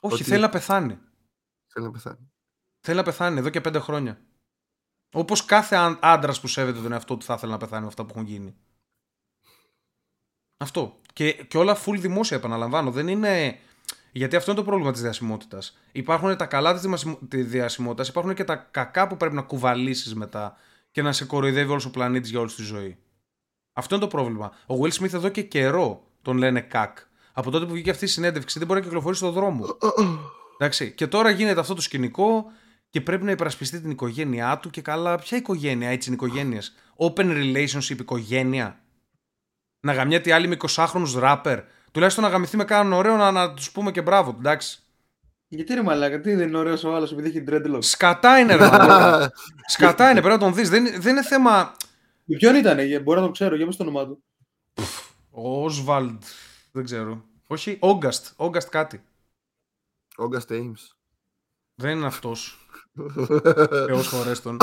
Όχι, 0.00 0.24
θέλει 0.24 0.40
να 0.40 0.48
πεθάνει. 0.48 0.98
Θέλει 1.66 1.86
να 1.86 1.92
πεθάνει. 1.92 2.30
Θέλει 2.88 3.00
να 3.00 3.06
πεθάνει 3.06 3.38
εδώ 3.38 3.48
και 3.48 3.60
πέντε 3.60 3.78
χρόνια. 3.78 4.18
Όπως 5.12 5.44
κάθε 5.44 5.98
άντρας 6.00 6.40
που 6.40 6.46
σέβεται 6.46 6.80
τον 6.80 6.92
εαυτό 6.92 7.16
του 7.16 7.24
θα 7.24 7.34
ήθελε 7.34 7.52
να 7.52 7.58
πεθάνει 7.58 7.80
με 7.82 7.88
αυτά 7.88 8.04
που 8.04 8.10
έχουν 8.10 8.26
γίνει. 8.26 8.56
Αυτό. 10.56 11.00
Και, 11.12 11.32
και 11.32 11.58
όλα 11.58 11.76
full 11.84 11.96
δημόσια, 11.98 12.36
επαναλαμβάνω. 12.36 12.90
Δεν 12.90 13.08
είναι. 13.08 13.58
Γιατί 14.12 14.36
αυτό 14.36 14.50
είναι 14.50 14.60
το 14.60 14.66
πρόβλημα 14.66 14.92
της 14.92 15.00
διασημότητας. 15.00 15.78
Υπάρχουν 15.92 16.36
τα 16.36 16.46
καλά 16.46 16.80
της 17.28 17.46
διασημότητας, 17.46 18.08
υπάρχουν 18.08 18.34
και 18.34 18.44
τα 18.44 18.56
κακά 18.56 19.06
που 19.06 19.16
πρέπει 19.16 19.34
να 19.34 19.42
κουβαλήσεις 19.42 20.14
μετά 20.14 20.56
και 20.90 21.02
να 21.02 21.12
σε 21.12 21.24
κοροϊδεύει 21.24 21.70
όλος 21.70 21.84
ο 21.84 21.90
πλανήτης 21.90 22.30
για 22.30 22.40
όλη 22.40 22.52
τη 22.52 22.62
ζωή. 22.62 22.98
Αυτό 23.72 23.94
είναι 23.94 24.04
το 24.04 24.10
πρόβλημα. 24.10 24.52
Ο 24.66 24.74
Will 24.82 24.92
Smith 24.92 25.12
εδώ 25.12 25.28
και 25.28 25.42
καιρό 25.42 26.04
τον 26.22 26.36
λένε 26.36 26.60
κακ. 26.60 26.98
Από 27.32 27.50
τότε 27.50 27.66
που 27.66 27.72
βγήκε 27.72 27.90
αυτή 27.90 28.04
η 28.04 28.08
συνέντευξη 28.08 28.58
δεν 28.58 28.66
μπορεί 28.66 28.80
να 28.80 28.86
κυκλοφορήσει 28.86 29.20
στον 29.20 29.32
δρόμο. 29.32 29.66
Εντάξει. 30.58 30.92
Και 30.92 31.06
τώρα 31.06 31.30
γίνεται 31.30 31.60
αυτό 31.60 31.74
το 31.74 31.80
σκηνικό 31.80 32.52
και 32.90 33.00
πρέπει 33.00 33.24
να 33.24 33.30
υπερασπιστεί 33.30 33.80
την 33.80 33.90
οικογένειά 33.90 34.58
του 34.58 34.70
και 34.70 34.80
καλά. 34.80 35.18
Ποια 35.18 35.38
οικογένεια, 35.38 35.88
έτσι 35.88 36.10
είναι 36.10 36.16
οικογένειε. 36.22 36.60
Open 36.96 37.26
relationship 37.26 37.98
οικογένεια. 37.98 38.80
Να 39.80 39.92
γαμιέται 39.92 40.32
άλλη 40.32 40.46
με 40.46 40.56
20χρονου 40.68 41.12
ράπερ. 41.14 41.60
Τουλάχιστον 41.92 42.24
να 42.24 42.30
γαμηθεί 42.30 42.56
με 42.56 42.64
κάνουν 42.64 42.92
ωραίο 42.92 43.16
να, 43.16 43.30
να 43.30 43.54
τους 43.54 43.70
πούμε 43.70 43.90
και 43.90 44.02
μπράβο, 44.02 44.36
εντάξει. 44.38 44.78
Γιατί 45.48 45.74
ρε 45.74 45.82
μαλάκα, 45.82 46.20
τι 46.20 46.34
δεν 46.34 46.48
είναι 46.48 46.58
ωραίος 46.58 46.84
ο 46.84 46.94
άλλος 46.94 47.12
επειδή 47.12 47.28
έχει 47.28 47.44
dreadlock. 47.48 47.78
Σκατά 47.82 48.38
είναι, 48.38 48.54
ρε 48.54 48.68
μαλάκα. 48.68 49.32
Σκατά 49.66 50.10
είναι, 50.10 50.20
πρέπει 50.20 50.34
να 50.34 50.40
τον 50.40 50.54
δεις. 50.54 50.68
Δεν, 50.68 51.00
δεν 51.00 51.12
είναι 51.12 51.22
θέμα. 51.22 51.76
Ποιον 52.26 52.54
ήταν, 52.54 52.76
μπορεί 53.02 53.18
να 53.18 53.24
τον 53.24 53.32
ξέρω, 53.32 53.56
για 53.56 53.66
το 53.66 53.76
όνομά 53.78 54.06
του. 54.06 54.22
Ο 55.30 55.64
Όσβαλντ. 55.64 56.22
Δεν 56.72 56.84
ξέρω. 56.84 57.24
Όχι, 57.46 57.76
Όγκαστ. 57.80 58.32
Όγκαστ 58.36 58.68
κάτι. 58.68 59.02
Όγκαστ 60.16 60.50
Ames. 60.52 60.96
Δεν 61.74 61.96
είναι 61.96 62.06
αυτός. 62.06 62.67
Θεός 63.86 64.08
χωρέστον. 64.08 64.56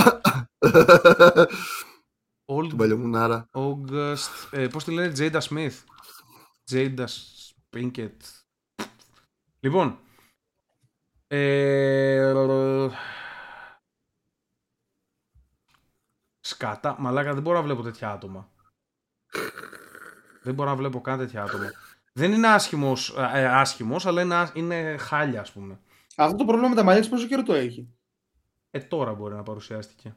Old... 2.45 2.67
Την 2.67 2.77
παλιομουνάρα. 2.77 3.49
August. 3.51 4.47
Ε, 4.51 4.67
Πώς 4.67 4.83
τη 4.83 4.91
λένε, 4.91 5.11
Τζέιντα 5.11 5.39
Σμιθ. 5.39 5.83
Τζέιντα 6.63 7.07
Σπίνκετ. 7.07 8.21
Λοιπόν. 9.59 9.99
Ε, 11.27 12.33
σκάτα. 16.39 16.95
Μαλάκα, 16.99 17.33
δεν 17.33 17.41
μπορώ 17.41 17.57
να 17.57 17.63
βλέπω 17.63 17.81
τέτοια 17.81 18.11
άτομα. 18.11 18.51
δεν 20.41 20.53
μπορώ 20.53 20.69
να 20.69 20.75
βλέπω 20.75 21.01
καν 21.01 21.17
τέτοια 21.17 21.43
άτομα. 21.43 21.71
Δεν 22.13 22.31
είναι 22.31 22.47
άσχημος, 22.47 23.15
ε, 23.17 23.45
άσχημος 23.45 24.05
αλλά 24.05 24.21
είναι, 24.21 24.51
είναι 24.53 24.97
χάλια, 24.97 25.41
ας 25.41 25.51
πούμε. 25.51 25.79
Αυτό 26.15 26.37
το 26.37 26.45
πρόβλημα 26.45 26.69
με 26.69 26.75
τα 26.75 26.83
μαλλιά 26.83 27.09
πόσο 27.09 27.27
καιρό 27.27 27.43
το 27.43 27.53
έχει; 27.53 27.95
Ε, 28.75 28.79
τώρα 28.79 29.13
μπορεί 29.13 29.35
να 29.35 29.43
παρουσιάστηκε. 29.43 30.15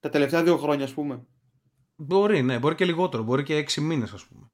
Τα 0.00 0.08
τελευταία 0.08 0.42
δύο 0.42 0.58
χρόνια, 0.58 0.84
ας 0.84 0.94
πούμε. 0.94 1.26
Μπορεί, 1.96 2.42
ναι, 2.42 2.58
μπορεί 2.58 2.74
και 2.74 2.84
λιγότερο. 2.84 3.22
Μπορεί 3.22 3.42
και 3.42 3.56
έξι 3.56 3.80
μήνες, 3.80 4.12
ας 4.12 4.26
πούμε. 4.26 4.50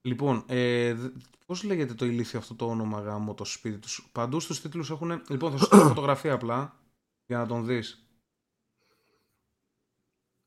Λοιπόν, 0.00 0.44
ε, 0.46 0.96
πώς 1.46 1.62
λέγεται 1.62 1.94
το 1.94 2.04
ηλίθιο 2.04 2.38
αυτό 2.38 2.54
το 2.54 2.66
όνομα 2.66 3.00
γάμο 3.00 3.34
το 3.34 3.44
σπίτι 3.44 3.78
τους; 3.78 4.08
Παντού 4.12 4.40
στους 4.40 4.60
τίτλους 4.60 4.90
έχουν. 4.90 5.22
Λοιπόν, 5.28 5.50
θα 5.50 5.58
σου 5.58 5.64
στείλω 5.64 5.82
φωτογραφία 5.82 6.32
απλά 6.32 6.80
για 7.26 7.38
να 7.38 7.46
τον 7.46 7.66
δεις. 7.66 8.06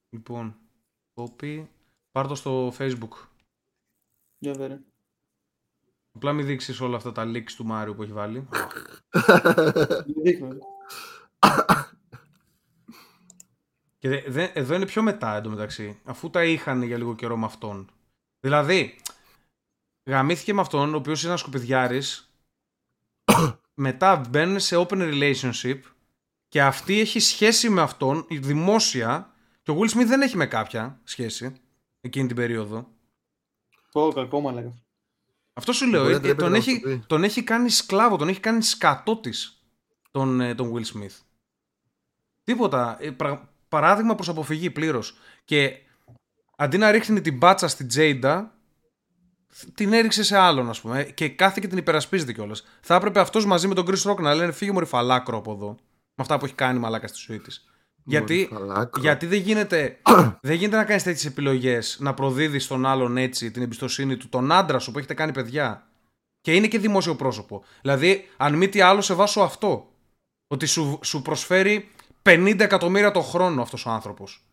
Λοιπόν, 0.10 0.56
copy. 1.14 1.68
Πάρ 2.12 2.28
το 2.28 2.36
στο 2.36 2.74
facebook. 2.78 3.28
Για 4.38 4.54
βέβαια. 4.54 4.84
Απλά 6.16 6.34
μην 6.34 6.46
δείξεις 6.46 6.82
όλα 6.82 6.96
αυτά 6.96 7.12
τα 7.12 7.24
leaks 7.26 7.52
του 7.52 7.66
Μάριου 7.66 7.96
που 7.96 8.04
έχει 8.04 8.12
βάλει. 8.12 8.48
Και 13.98 14.24
δε, 14.28 14.44
εδώ 14.54 14.76
είναι 14.76 14.86
πιο 14.86 15.02
μετά 15.02 15.36
εντωμεταξύ, 15.36 16.00
αφού 16.04 16.30
τα 16.30 16.44
είχαν 16.44 16.82
για 16.82 16.98
λίγο 16.98 17.16
καιρό 17.16 17.38
με 17.38 17.46
αυτόν. 17.46 17.90
Δηλαδή, 18.40 18.96
γαμήθηκε 20.10 20.54
με 20.54 20.62
αυτόν, 20.62 20.94
ο 20.94 20.98
οποίος 20.98 21.20
είναι 21.20 21.30
ένας 21.30 21.40
σκουπιδιάρης, 21.40 22.34
μετά 23.74 24.16
μπαίνουν 24.30 24.60
σε 24.60 24.76
open 24.76 25.14
relationship 25.14 25.80
και 26.48 26.62
αυτή 26.62 27.00
έχει 27.00 27.20
σχέση 27.20 27.70
με 27.70 27.82
αυτόν, 27.82 28.26
δημόσια, 28.30 29.34
και 29.62 29.72
ο 29.72 29.78
Will 29.80 29.90
Smith 29.90 30.08
δεν 30.08 30.22
έχει 30.22 30.38
με 30.38 30.48
κάποια 30.48 31.00
σχέση 31.04 31.56
εκείνη 32.02 32.28
την 32.28 32.36
περίοδο. 32.36 32.88
Πω, 33.92 34.12
κακό 34.14 34.42
μαλάκα. 34.42 34.85
Αυτό 35.58 35.74
σου 35.74 35.88
λέω, 35.88 36.08
ε, 36.08 36.36
τον, 36.36 36.54
έχει, 36.54 37.04
τον 37.08 37.24
έχει 37.24 37.44
κάνει 37.44 37.70
σκλάβο, 37.70 38.18
τον 38.18 38.28
έχει 38.28 38.40
κάνει 38.40 38.64
σκατό 38.64 39.20
τον, 40.12 40.42
ε, 40.42 40.56
τον 40.56 40.74
Will 40.74 40.98
Smith. 40.98 41.16
Τίποτα. 42.44 42.98
Ε, 43.00 43.16
παράδειγμα 43.70 44.16
προς 44.16 44.30
αποφυγή 44.30 44.70
πλήρως. 44.70 45.18
Και 45.46 45.78
αντί 46.58 46.78
να 46.78 46.92
ρίχνει 46.92 47.22
την 47.22 47.38
μπάτσα 47.38 47.68
στην 47.68 47.88
Τζέιντα, 47.88 48.54
την 49.74 49.94
έριξε 49.94 50.24
σε 50.24 50.38
άλλον, 50.38 50.70
ας 50.70 50.82
πούμε. 50.82 51.04
Και 51.04 51.30
κάθε 51.30 51.60
και 51.62 51.68
την 51.68 51.78
υπερασπίζεται 51.78 52.34
κιόλας. 52.34 52.64
Θα 52.82 52.96
έπρεπε 52.96 53.20
αυτός 53.20 53.46
μαζί 53.46 53.68
με 53.68 53.74
τον 53.74 53.86
Chris 53.88 54.12
Rock 54.12 54.18
να 54.20 54.34
λένε 54.34 54.52
φύγε 54.52 54.72
μωρή 54.72 54.86
φαλάκρο 54.86 55.38
από 55.38 55.52
εδώ. 55.52 55.68
Με 55.88 56.24
αυτά 56.24 56.38
που 56.38 56.46
έχει 56.46 56.54
κάνει 56.54 56.80
μαλάκα 56.80 57.08
στη 57.08 57.18
ζωή 57.28 57.40
της. 57.40 57.66
Γιατί, 58.08 58.50
γιατί 59.00 59.26
δεν 59.26 59.40
γίνεται, 59.40 60.00
δεν 60.42 60.56
γίνεται 60.56 60.78
να 60.78 60.84
κάνεις 60.84 61.04
τέτοιες 61.04 61.26
επιλογές, 61.26 61.98
να 62.00 62.14
προδίδεις 62.14 62.68
τον 62.68 62.86
άλλον 62.86 63.18
έτσι 63.18 63.52
την 63.52 63.62
εμπιστοσύνη 63.62 64.18
του, 64.18 64.30
τον 64.30 64.52
άντρα 64.52 64.80
σου 64.80 64.92
που 64.92 64.98
έχετε 64.98 65.14
κάνει 65.14 65.32
παιδιά. 65.32 65.88
Και 66.42 66.56
είναι 66.56 66.68
και 66.68 66.80
δημόσιο 66.80 67.16
πρόσωπο. 67.16 67.64
Δηλαδή, 67.82 68.30
αν 68.38 68.54
μη 68.54 68.70
τι 68.70 68.82
άλλο, 68.82 69.02
σε 69.02 69.14
βάσω 69.14 69.42
αυτό. 69.42 69.90
Ότι 70.48 70.66
σου, 70.66 71.00
σου 71.04 71.22
προσφέρει 71.22 71.90
50 72.24 72.60
εκατομμύρια 72.60 73.12
το 73.12 73.22
χρόνο 73.22 73.62
αυτός 73.62 73.86
ο 73.86 73.90
άνθρωπος. 73.90 74.44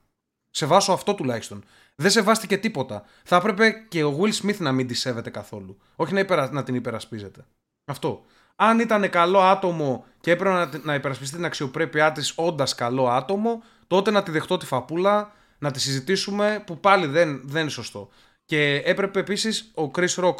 Σε 0.51 0.67
βάσω 0.67 0.93
αυτό 0.93 1.15
τουλάχιστον. 1.15 1.65
Δεν 1.95 2.11
σεβάστηκε 2.11 2.59
τίποτα. 2.59 3.05
Θα 3.25 3.37
έπρεπε 3.37 3.71
και 3.89 4.05
ο 4.05 4.19
Will 4.21 4.33
Smith 4.43 4.57
να 4.57 4.73
μην 4.73 4.87
τη 4.87 4.95
σέβεται 4.95 5.31
καθόλου. 5.31 5.79
Όχι 5.97 6.13
να, 6.13 6.21
υπερα... 6.21 6.53
να 6.53 6.63
την 6.63 6.75
υπερασπίζεται. 6.75 7.45
Αυτό. 7.85 8.25
Αν 8.65 8.81
ήταν 8.81 9.11
καλό 9.11 9.41
άτομο 9.41 10.05
και 10.21 10.31
έπρεπε 10.31 10.55
να, 10.55 10.71
να 10.83 10.95
υπερασπιστεί 10.95 11.37
την 11.37 11.45
αξιοπρέπειά 11.45 12.13
της 12.13 12.33
όντας 12.37 12.75
καλό 12.75 13.09
άτομο, 13.09 13.63
τότε 13.87 14.11
να 14.11 14.23
τη 14.23 14.31
δεχτώ 14.31 14.57
τη 14.57 14.67
φαπούλα, 14.67 15.33
να 15.59 15.71
τη 15.71 15.81
συζητήσουμε, 15.81 16.63
που 16.67 16.81
πάλι 16.81 17.07
δεν, 17.07 17.41
δεν 17.45 17.61
είναι 17.61 17.71
σωστό. 17.71 18.09
Και 18.45 18.83
έπρεπε 18.85 19.21
επίσης 19.21 19.73
ο 19.75 19.91
Chris 19.95 20.15
Rock 20.25 20.35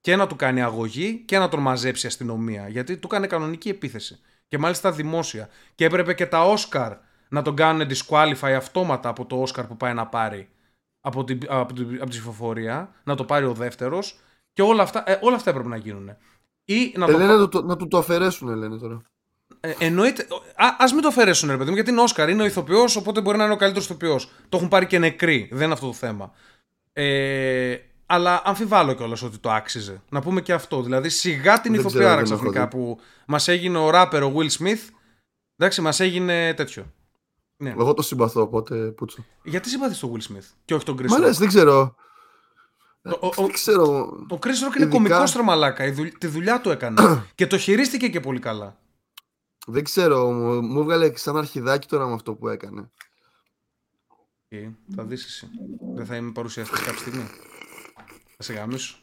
και 0.00 0.16
να 0.16 0.26
του 0.26 0.36
κάνει 0.36 0.62
αγωγή 0.62 1.22
και 1.26 1.38
να 1.38 1.48
τον 1.48 1.60
μαζέψει 1.60 2.06
η 2.06 2.08
αστυνομία. 2.08 2.68
Γιατί 2.68 2.96
του 2.96 3.08
κάνει 3.08 3.26
κανονική 3.26 3.68
επίθεση 3.68 4.20
και 4.48 4.58
μάλιστα 4.58 4.92
δημόσια. 4.92 5.48
Και 5.74 5.84
έπρεπε 5.84 6.14
και 6.14 6.26
τα 6.26 6.44
Όσκαρ 6.44 6.92
να 7.28 7.42
τον 7.42 7.56
κάνουν 7.56 7.88
disqualify 7.88 8.52
αυτόματα 8.56 9.08
από 9.08 9.26
το 9.26 9.40
Όσκαρ 9.40 9.64
που 9.64 9.76
πάει 9.76 9.94
να 9.94 10.06
πάρει 10.06 10.48
από 11.00 11.24
την, 11.24 11.40
από 11.48 11.72
την, 11.74 11.94
από 11.94 12.04
τη 12.04 12.10
ψηφοφορία, 12.10 12.94
να 13.04 13.14
το 13.14 13.24
πάρει 13.24 13.44
ο 13.44 13.52
δεύτερος. 13.52 14.20
Και 14.52 14.62
όλα 14.62 14.82
αυτά, 14.82 15.02
ε, 15.06 15.18
όλα 15.22 15.36
αυτά 15.36 15.50
έπρεπε 15.50 15.68
να 15.68 15.76
γίνουν. 15.76 16.16
Ή 16.70 16.92
να, 16.96 17.06
ε, 17.06 17.12
το... 17.12 17.18
Λένε 17.18 17.46
το, 17.46 17.62
να 17.62 17.76
του 17.76 17.88
το 17.88 17.98
αφαιρέσουν, 17.98 18.54
λένε 18.54 18.78
τώρα. 18.78 19.02
Ε, 19.60 19.72
εννοείται. 19.78 20.26
Α 20.56 20.66
ας 20.78 20.92
μην 20.92 21.02
το 21.02 21.08
αφαιρέσουν, 21.08 21.50
ρε 21.50 21.56
παιδί 21.56 21.68
μου, 21.68 21.74
γιατί 21.74 21.90
είναι 21.90 22.00
Όσκαρ, 22.00 22.28
είναι 22.28 22.42
ο 22.42 22.46
ηθοποιός, 22.46 22.96
οπότε 22.96 23.20
μπορεί 23.20 23.38
να 23.38 23.44
είναι 23.44 23.52
ο 23.52 23.56
καλύτερος 23.56 23.86
ηθοποιός. 23.86 24.30
Το 24.48 24.56
έχουν 24.56 24.68
πάρει 24.68 24.86
και 24.86 24.98
νεκροί, 24.98 25.48
δεν 25.52 25.62
είναι 25.62 25.72
αυτό 25.72 25.86
το 25.86 25.92
θέμα. 25.92 26.32
Ε, 26.92 27.76
αλλά 28.06 28.42
αμφιβάλλω 28.44 28.94
κιόλας 28.94 29.22
ότι 29.22 29.38
το 29.38 29.50
άξιζε. 29.50 30.02
Να 30.08 30.20
πούμε 30.20 30.40
και 30.40 30.52
αυτό. 30.52 30.82
Δηλαδή, 30.82 31.08
σιγά 31.08 31.60
την 31.60 31.74
ηθοποιάρα 31.74 32.22
ξαφνικά 32.22 32.68
που 32.68 32.98
μας 33.26 33.48
έγινε 33.48 33.78
ο 33.78 33.90
ράπερ 33.90 34.22
ο 34.22 34.34
Will 34.36 34.50
Smith. 34.62 34.92
Εντάξει, 35.56 35.80
μας 35.80 36.00
έγινε 36.00 36.54
τέτοιο. 36.54 36.92
Ναι. 37.56 37.70
Εγώ 37.70 37.94
το 37.94 38.02
συμπαθώ, 38.02 38.40
οπότε 38.40 38.76
πούτσο. 38.76 39.24
Γιατί 39.42 39.68
συμπαθείς 39.68 39.98
τον 39.98 40.12
Will 40.12 40.32
Smith 40.32 40.46
και 40.64 40.74
όχι 40.74 40.84
τον 40.84 40.96
Chris 40.98 41.04
Rock; 41.04 41.30
Μ' 41.30 41.38
δεν 41.38 41.48
ξέρω. 41.48 41.94
Ο, 43.20 43.26
ο, 43.26 43.30
δεν 43.36 43.52
ξέρω. 43.52 43.86
Ο 44.30 44.38
Chris 44.40 44.46
Rock 44.46 44.50
είναι 44.50 44.72
Ειδικά... 44.76 44.88
κωμικός 44.88 45.32
τρομαλάκα. 45.32 45.92
Τη 46.18 46.26
δουλειά 46.26 46.60
του 46.60 46.70
έκανε. 46.70 47.00
και 47.34 47.46
το 47.46 47.58
χειρίστηκε 47.58 48.08
και 48.08 48.20
πολύ 48.20 48.38
καλά. 48.38 48.78
Δεν 49.66 49.84
ξέρω. 49.84 50.30
Μου, 50.30 50.62
μου 50.62 50.80
έβγαλε 50.80 51.16
σαν 51.16 51.36
αρχιδάκι 51.36 51.88
τώρα 51.88 52.06
με 52.06 52.12
αυτό 52.12 52.34
που 52.34 52.48
έκανε. 52.48 52.90
Okay, 54.50 54.72
θα 54.94 55.04
δεις 55.04 55.24
εσύ. 55.24 55.48
Δεν 55.94 56.06
θα 56.06 56.16
είμαι 56.16 56.32
παρουσιαστής 56.32 56.80
κάποια 56.80 56.98
στιγμή. 56.98 57.26
Θα 58.36 58.42
σε 58.42 58.52
γαμίσω. 58.52 58.98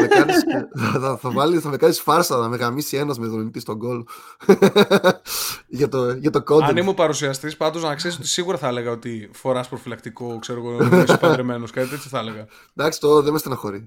Με 0.00 0.06
κάνεις, 0.06 0.44
θα, 0.92 1.16
θα, 1.16 1.30
βάλεις, 1.30 1.60
θα 1.60 1.68
με 1.68 1.76
κάνεις 1.76 2.00
φάρσα 2.00 2.36
να 2.36 2.48
με 2.48 2.56
γαμίσει 2.56 2.96
ένας 2.96 3.18
με 3.18 3.26
δονητή 3.26 3.60
στον 3.60 3.78
κόλ. 3.78 4.04
για, 5.78 5.88
το, 5.88 6.12
για 6.12 6.30
το 6.30 6.42
content. 6.48 6.62
Αν 6.62 6.76
ήμουν 6.76 6.94
παρουσιαστής, 6.94 7.56
πάντως 7.56 7.82
να 7.82 7.94
ξέρεις 7.94 8.16
ότι 8.16 8.26
σίγουρα 8.26 8.58
θα 8.58 8.68
έλεγα 8.68 8.90
ότι 8.90 9.30
φοράς 9.32 9.68
προφυλακτικό, 9.68 10.38
ξέρω 10.38 10.58
εγώ, 10.58 11.02
είσαι 11.02 11.16
παντρεμένος, 11.16 11.70
κάτι 11.70 11.88
τέτοιο 11.88 12.10
θα 12.10 12.18
έλεγα. 12.18 12.46
Εντάξει, 12.76 13.00
το 13.00 13.22
δεν 13.22 13.32
με 13.32 13.38
στεναχωρεί. 13.38 13.86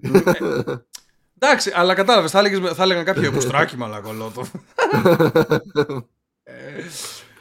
Εντάξει, 1.41 1.71
αλλά 1.75 1.93
κατάλαβες, 1.93 2.32
θα, 2.32 2.39
έλεγες, 2.39 2.73
θα 2.73 2.84
έλεγαν 2.84 3.06
κάποιο 3.06 3.32
κουστράκι 3.32 3.78
μαλακολότο. 3.78 4.45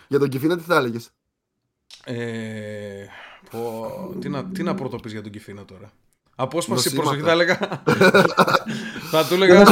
για 0.09 0.19
τον 0.19 0.29
Κιφίνα 0.29 0.57
τι 0.57 0.63
θα 0.63 0.77
έλεγες; 0.77 1.11
Ε, 2.05 3.07
πω, 3.51 3.87
τι, 4.21 4.29
να, 4.29 4.45
τι 4.45 4.63
να 4.63 4.75
πρωτοπείς 4.75 5.13
για 5.13 5.23
τον 5.23 5.31
Κιφίνα 5.31 5.65
τώρα. 5.65 5.91
Απόσπαση 6.41 6.95
προσοχή 6.95 7.21
θα 7.21 7.31
έλεγα. 7.31 7.59
θα 9.13 9.25
του 9.29 9.35
έλεγα. 9.35 9.65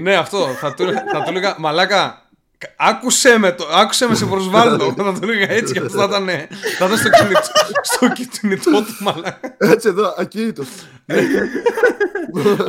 ναι, 0.00 0.16
αυτό. 0.16 0.46
Θα 0.60 0.74
του, 0.74 0.84
θα 1.12 1.22
του 1.22 1.28
έλεγα. 1.28 1.54
Μαλάκα, 1.58 2.28
Άκουσε 2.76 3.38
με, 3.38 3.52
το, 3.52 3.68
άκουσε 3.72 4.08
με 4.08 4.14
σε 4.14 4.26
προσβάλλω. 4.26 4.92
θα 4.96 5.18
το 5.20 5.26
λέγα 5.26 5.50
έτσι 5.50 5.72
και 5.72 5.78
αυτό 5.78 5.98
θα 5.98 6.04
ήταν, 6.04 6.26
θα 6.78 6.84
ήταν 6.84 6.98
στο, 6.98 7.10
κινητό, 7.10 7.40
στο 7.82 8.08
κινητό 8.08 8.70
του 8.70 8.96
μαλάκα. 9.00 9.56
Έτσι 9.58 9.88
εδώ, 9.88 10.14
ακίνητο. 10.18 10.64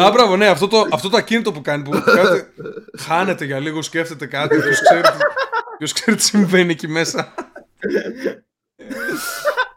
Α, 0.02 0.12
μπράβο, 0.12 0.36
ναι, 0.36 0.48
αυτό 0.48 0.68
το, 0.68 0.88
αυτό 0.92 1.10
το 1.10 1.18
ακίνητο 1.18 1.52
που 1.52 1.62
κάνει. 1.62 1.84
Που 1.84 2.04
κάτι, 2.06 2.46
χάνεται 3.00 3.46
για 3.46 3.60
λίγο, 3.60 3.82
σκέφτεται 3.82 4.26
κάτι. 4.26 4.56
Ποιος 4.56 4.82
ξέρει, 4.82 5.02
ποιος 5.78 5.94
ξέρει 5.94 6.18
τι 6.18 6.24
συμβαίνει 6.24 6.72
εκεί 6.72 6.88
μέσα. 6.88 7.34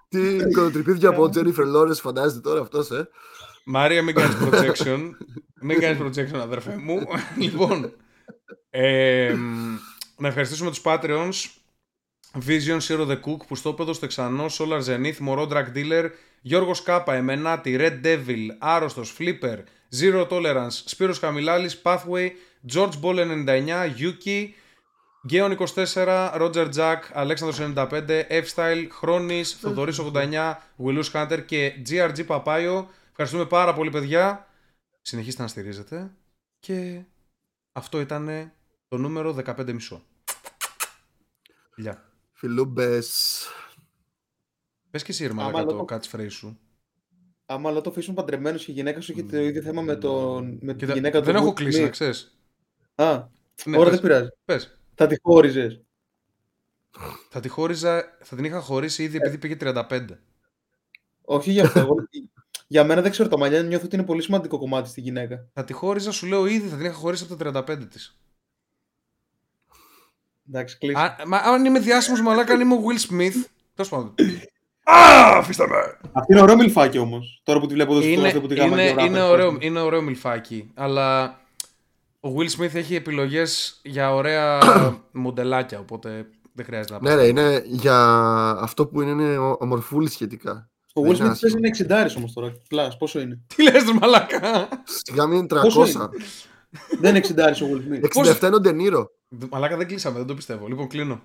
Τι 0.09 0.51
κολοτριπίδια 0.53 1.09
από 1.09 1.29
Τζένιφερ 1.29 1.66
Λόρες 1.66 2.01
φαντάζεται 2.01 2.40
τώρα 2.40 2.61
αυτός, 2.61 2.90
ε; 2.90 3.09
Μάρια, 3.64 4.03
μην 4.03 4.14
κάνεις 4.14 4.37
projection. 4.40 5.11
μην 5.61 5.81
κάνεις 5.81 6.01
projection, 6.03 6.38
αδερφέ 6.38 6.77
μου. 6.77 7.01
λοιπόν. 7.38 7.92
Ε, 8.71 9.35
να 10.16 10.29
ευχαριστήσουμε 10.29 10.71
τους 10.71 10.81
Patreons 10.85 11.47
Vision, 12.47 12.79
Zero 12.88 13.07
the 13.07 13.21
Cook, 13.21 13.47
που 13.47 13.55
στο 13.55 13.73
πέδο 13.73 13.92
στο 13.92 14.05
Εξανό, 14.05 14.47
Solar 14.59 14.83
Zenith, 14.85 15.16
Μωρό 15.18 15.49
Drag 15.51 15.77
Dealer, 15.77 16.11
Γιώργος 16.40 16.83
Κάπα, 16.83 17.14
Εμενάτη, 17.14 17.77
Red 17.79 18.07
Devil, 18.07 18.47
Άρρωστος, 18.59 19.16
Flipper, 19.18 19.59
Zero 20.01 20.29
Tolerance, 20.29 20.83
Σπύρος 20.85 21.18
Καμιλάλης, 21.18 21.81
Pathway, 21.85 22.29
George 22.73 22.92
Ball 23.03 23.14
99, 23.14 23.94
Yuki, 23.99 24.49
Γκέον 25.29 25.57
24, 25.75 25.95
Roger 26.41 26.73
Jack, 26.75 26.99
Αλέξανδρος 27.12 27.73
95, 27.77 28.27
F-Style, 28.29 28.87
Χρόνης, 28.91 29.53
Θοδωρής 29.53 29.99
89, 29.99 30.55
Willus 30.85 31.11
Hunter 31.12 31.43
και 31.47 31.73
GRG 31.88 32.27
Παπάιο. 32.27 32.88
Ευχαριστούμε 33.11 33.47
πάρα 33.47 33.75
πολύ 33.75 33.91
παιδιά. 33.91 34.47
Συνεχίστε 35.03 35.43
να 35.43 35.49
στηρίζετε. 35.49 36.11
Και 36.59 37.03
αυτό 37.73 38.01
ήταν 38.01 38.53
το 38.88 38.97
νούμερο 38.97 39.37
15,5. 39.45 40.01
Φιλιά. 41.71 42.05
Φιλούμπες. 42.33 43.47
Πες 44.91 45.03
και 45.03 45.12
εσύ 45.12 45.27
ρε 45.27 45.33
μαλάκα 45.33 45.64
το 45.64 45.85
catchphrase 45.88 46.31
σου. 46.31 46.59
Άμα 47.47 47.69
αλλά 47.69 47.81
το 47.81 47.91
αφήσουν 47.91 48.14
παντρεμένος 48.14 48.64
και 48.64 48.71
η 48.71 48.75
γυναίκα 48.75 49.01
σου 49.01 49.12
έχει 49.12 49.25
το 49.25 49.37
ίδιο 49.37 49.62
θέμα 49.62 49.83
με, 49.83 49.97
τον, 49.97 50.59
με 50.62 50.75
τη 50.75 50.93
γυναίκα 50.93 51.19
του. 51.19 51.25
Δεν 51.25 51.35
έχω 51.35 51.53
κλείσει 51.53 51.83
να 51.83 51.88
ξέρεις. 51.88 52.38
Α, 52.95 53.27
ναι, 53.64 53.79
ώρα 53.79 53.91
δεν 53.91 54.01
πειράζει. 54.01 54.29
Πες. 54.45 54.78
Θα 54.98 55.06
τη 55.06 55.16
χώριζες. 55.22 55.80
Θα 57.28 57.40
τη 57.40 57.48
χώριζα, 57.48 58.16
θα 58.22 58.37
την 58.37 58.44
είχα 58.44 58.61
χωρίσει 58.61 59.02
ήδη 59.02 59.16
επειδή 59.16 59.38
πήγε 59.38 59.56
35. 59.61 60.00
Όχι 61.22 61.50
γι' 61.50 61.61
αυτό. 61.61 61.94
για 62.66 62.84
μένα 62.84 63.02
δεν 63.02 63.11
ξέρω 63.11 63.28
τα 63.28 63.38
μαλλιά, 63.38 63.62
νιώθω 63.62 63.84
ότι 63.84 63.96
είναι 63.96 64.04
πολύ 64.04 64.22
σημαντικό 64.22 64.58
κομμάτι 64.58 64.88
στη 64.88 65.00
γυναίκα. 65.00 65.48
Θα 65.52 65.64
τη 65.64 65.72
χώριζα, 65.72 66.12
σου 66.12 66.26
λέω 66.26 66.46
ήδη, 66.46 66.68
θα 66.68 66.76
την 66.76 66.84
είχα 66.84 66.94
χωρίσει 66.94 67.26
από 67.30 67.44
τα 67.44 67.64
35 67.66 67.87
της. 67.90 68.18
Εντάξει, 70.48 70.78
κλείσει. 70.78 71.00
Μα 71.26 71.37
αν 71.37 71.64
είμαι 71.64 71.78
διάσημος 71.78 72.20
μαλάκα, 72.20 72.52
αν 72.52 72.61
είμαι 72.61 72.74
ο 72.74 72.80
Will 72.87 73.12
Smith, 73.12 73.44
τέλος 73.74 73.90
πάντων. 73.90 74.14
Α, 74.84 75.38
αφήστε 75.38 75.66
με! 75.66 76.11
Αυτή 76.12 76.32
είναι 76.32 76.42
ωραίο 76.42 76.56
μιλφάκι 76.56 76.98
όμως. 76.98 77.40
Τώρα 77.44 77.61
που 77.61 77.66
τη 77.66 77.74
βλέπω 77.74 77.92
εδώ 77.92 78.00
στο 78.00 78.11
είναι, 78.11 78.40
που 78.40 78.46
τη 78.46 78.54
γάμα 78.54 78.82
είναι, 78.82 79.02
είναι, 79.02 79.22
ωραίο, 79.22 79.56
είναι 79.61 79.80
ωραίο 79.80 80.02
μιλφάκι. 80.02 80.70
Αλλά 80.74 81.38
ο 82.20 82.35
Will 82.37 82.50
Smith 82.59 82.74
έχει 82.74 82.94
επιλογές 82.94 83.81
για 83.85 84.14
ωραία 84.14 84.59
μοντελάκια. 85.12 85.78
Οπότε 85.78 86.26
δεν 86.52 86.64
χρειάζεται 86.64 86.98
να 87.00 87.00
Ναι, 87.00 87.22
ναι, 87.22 87.26
είναι 87.26 87.62
για 87.66 87.96
αυτό 88.61 88.87
που 88.87 89.00
είναι, 89.00 89.11
είναι 89.11 89.37
ομορφούλης 89.38 90.12
σχετικά. 90.12 90.70
Ο 90.94 91.00
Will 91.04 91.16
Smith 91.16 91.37
παίζει 91.40 91.57
είναι 91.57 91.70
60 91.88 92.16
όμως 92.16 92.33
τώρα. 92.33 92.52
Πλάς, 92.68 92.96
πόσο 92.96 93.20
είναι; 93.20 93.40
Τι 93.46 93.62
λες, 93.62 93.85
μαλάκα; 94.00 94.68
Σιγά 94.85 95.26
μην 95.26 95.38
είναι 95.38 95.46
300. 95.46 96.09
δεν 97.00 97.14
είναι; 97.16 97.26
60 97.28 97.62
ο 97.62 97.66
Will 97.72 98.04
Smith. 98.04 98.24
67 98.37 98.42
είναι 98.42 98.54
ο 98.54 98.61
Ντενίρο. 98.61 99.11
Μαλάκα 99.50 99.76
δεν 99.76 99.87
κλείσαμε, 99.87 100.18
δεν 100.18 100.26
το 100.26 100.35
πιστεύω. 100.35 100.66
Λοιπόν, 100.66 100.88
κλείνω. 100.88 101.22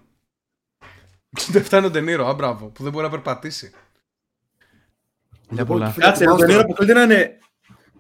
67 1.54 1.72
είναι 1.72 1.86
ο 1.86 1.90
Ντενίρο, 1.90 2.28
α 2.28 2.34
μπράβο, 2.34 2.68
που 2.68 2.84
δεν 2.84 2.92
μπορεί 2.92 3.04
να 3.04 3.12
περπατήσει. 3.12 3.72
Για 5.50 5.66
πολλά. 5.66 5.96
Κάτσε, 5.98 6.30
ο 6.30 6.36
Ντενίρο 6.36 6.64
που 6.64 6.76
θέλει 6.76 6.94
να 6.94 7.02
είναι 7.02 7.38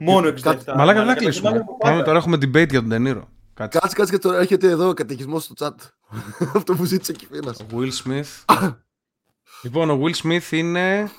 μόνο 0.03 0.33
67. 0.43 0.55
Μαλάκα 0.75 1.05
δεν 1.05 1.15
κλείσουμε. 1.15 1.65
Πάμε 1.79 2.03
τώρα 2.03 2.17
έχουμε 2.17 2.35
debate 2.35 2.69
για 2.69 2.79
τον 2.79 2.87
Ντενίρο. 2.87 3.29
Κάτσε, 3.53 3.79
κάτσε, 3.79 3.95
κάτσε 3.95 4.13
και 4.13 4.19
τώρα 4.19 4.37
έρχεται 4.37 4.69
εδώ 4.69 4.89
ο 4.89 4.93
καταιγισμός 4.93 5.43
στο 5.43 5.53
chat. 5.57 5.75
Αυτό 6.57 6.75
που 6.75 6.85
ζήτησε 6.85 7.11
εκεί 7.11 7.27
πέρα. 7.27 7.49
Ο 7.49 7.65
Will 7.71 7.91
Smith. 8.03 8.59
λοιπόν, 9.63 9.89
ο 9.89 10.01
Will 10.03 10.15
Smith 10.15 10.51
είναι. 10.51 11.11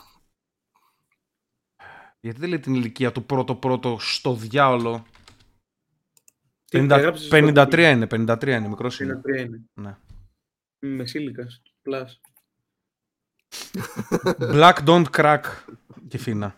Γιατί 2.21 2.41
δεν 2.41 2.49
λέει 2.49 2.61
την 2.61 2.75
ηλικία 2.75 3.13
του 3.13 3.25
πρώτο 3.25 3.55
πρώτο 3.55 3.97
στο 4.01 4.35
διάολο; 4.35 5.07
50, 6.73 7.15
53 7.31 7.79
είναι, 7.79 8.07
53 8.11 8.47
είναι, 8.47 8.69
μικρός 8.69 9.01
είναι. 9.01 9.21
53 9.27 9.45
είναι. 9.45 9.61
Ναι. 9.75 9.97
Μεσήλικας, 10.79 11.63
plus. 11.83 12.07
Black 14.39 14.75
don't 14.85 15.05
crack 15.11 15.43
και 16.09 16.19
φίνα. 16.19 16.57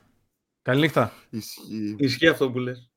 Καλή 0.66 0.80
νύχτα. 0.80 1.12
Ισχύει. 1.30 1.96
Ισχύει 1.98 2.28
αυτό 2.28 2.50
που 2.50 2.58
λες. 2.58 2.90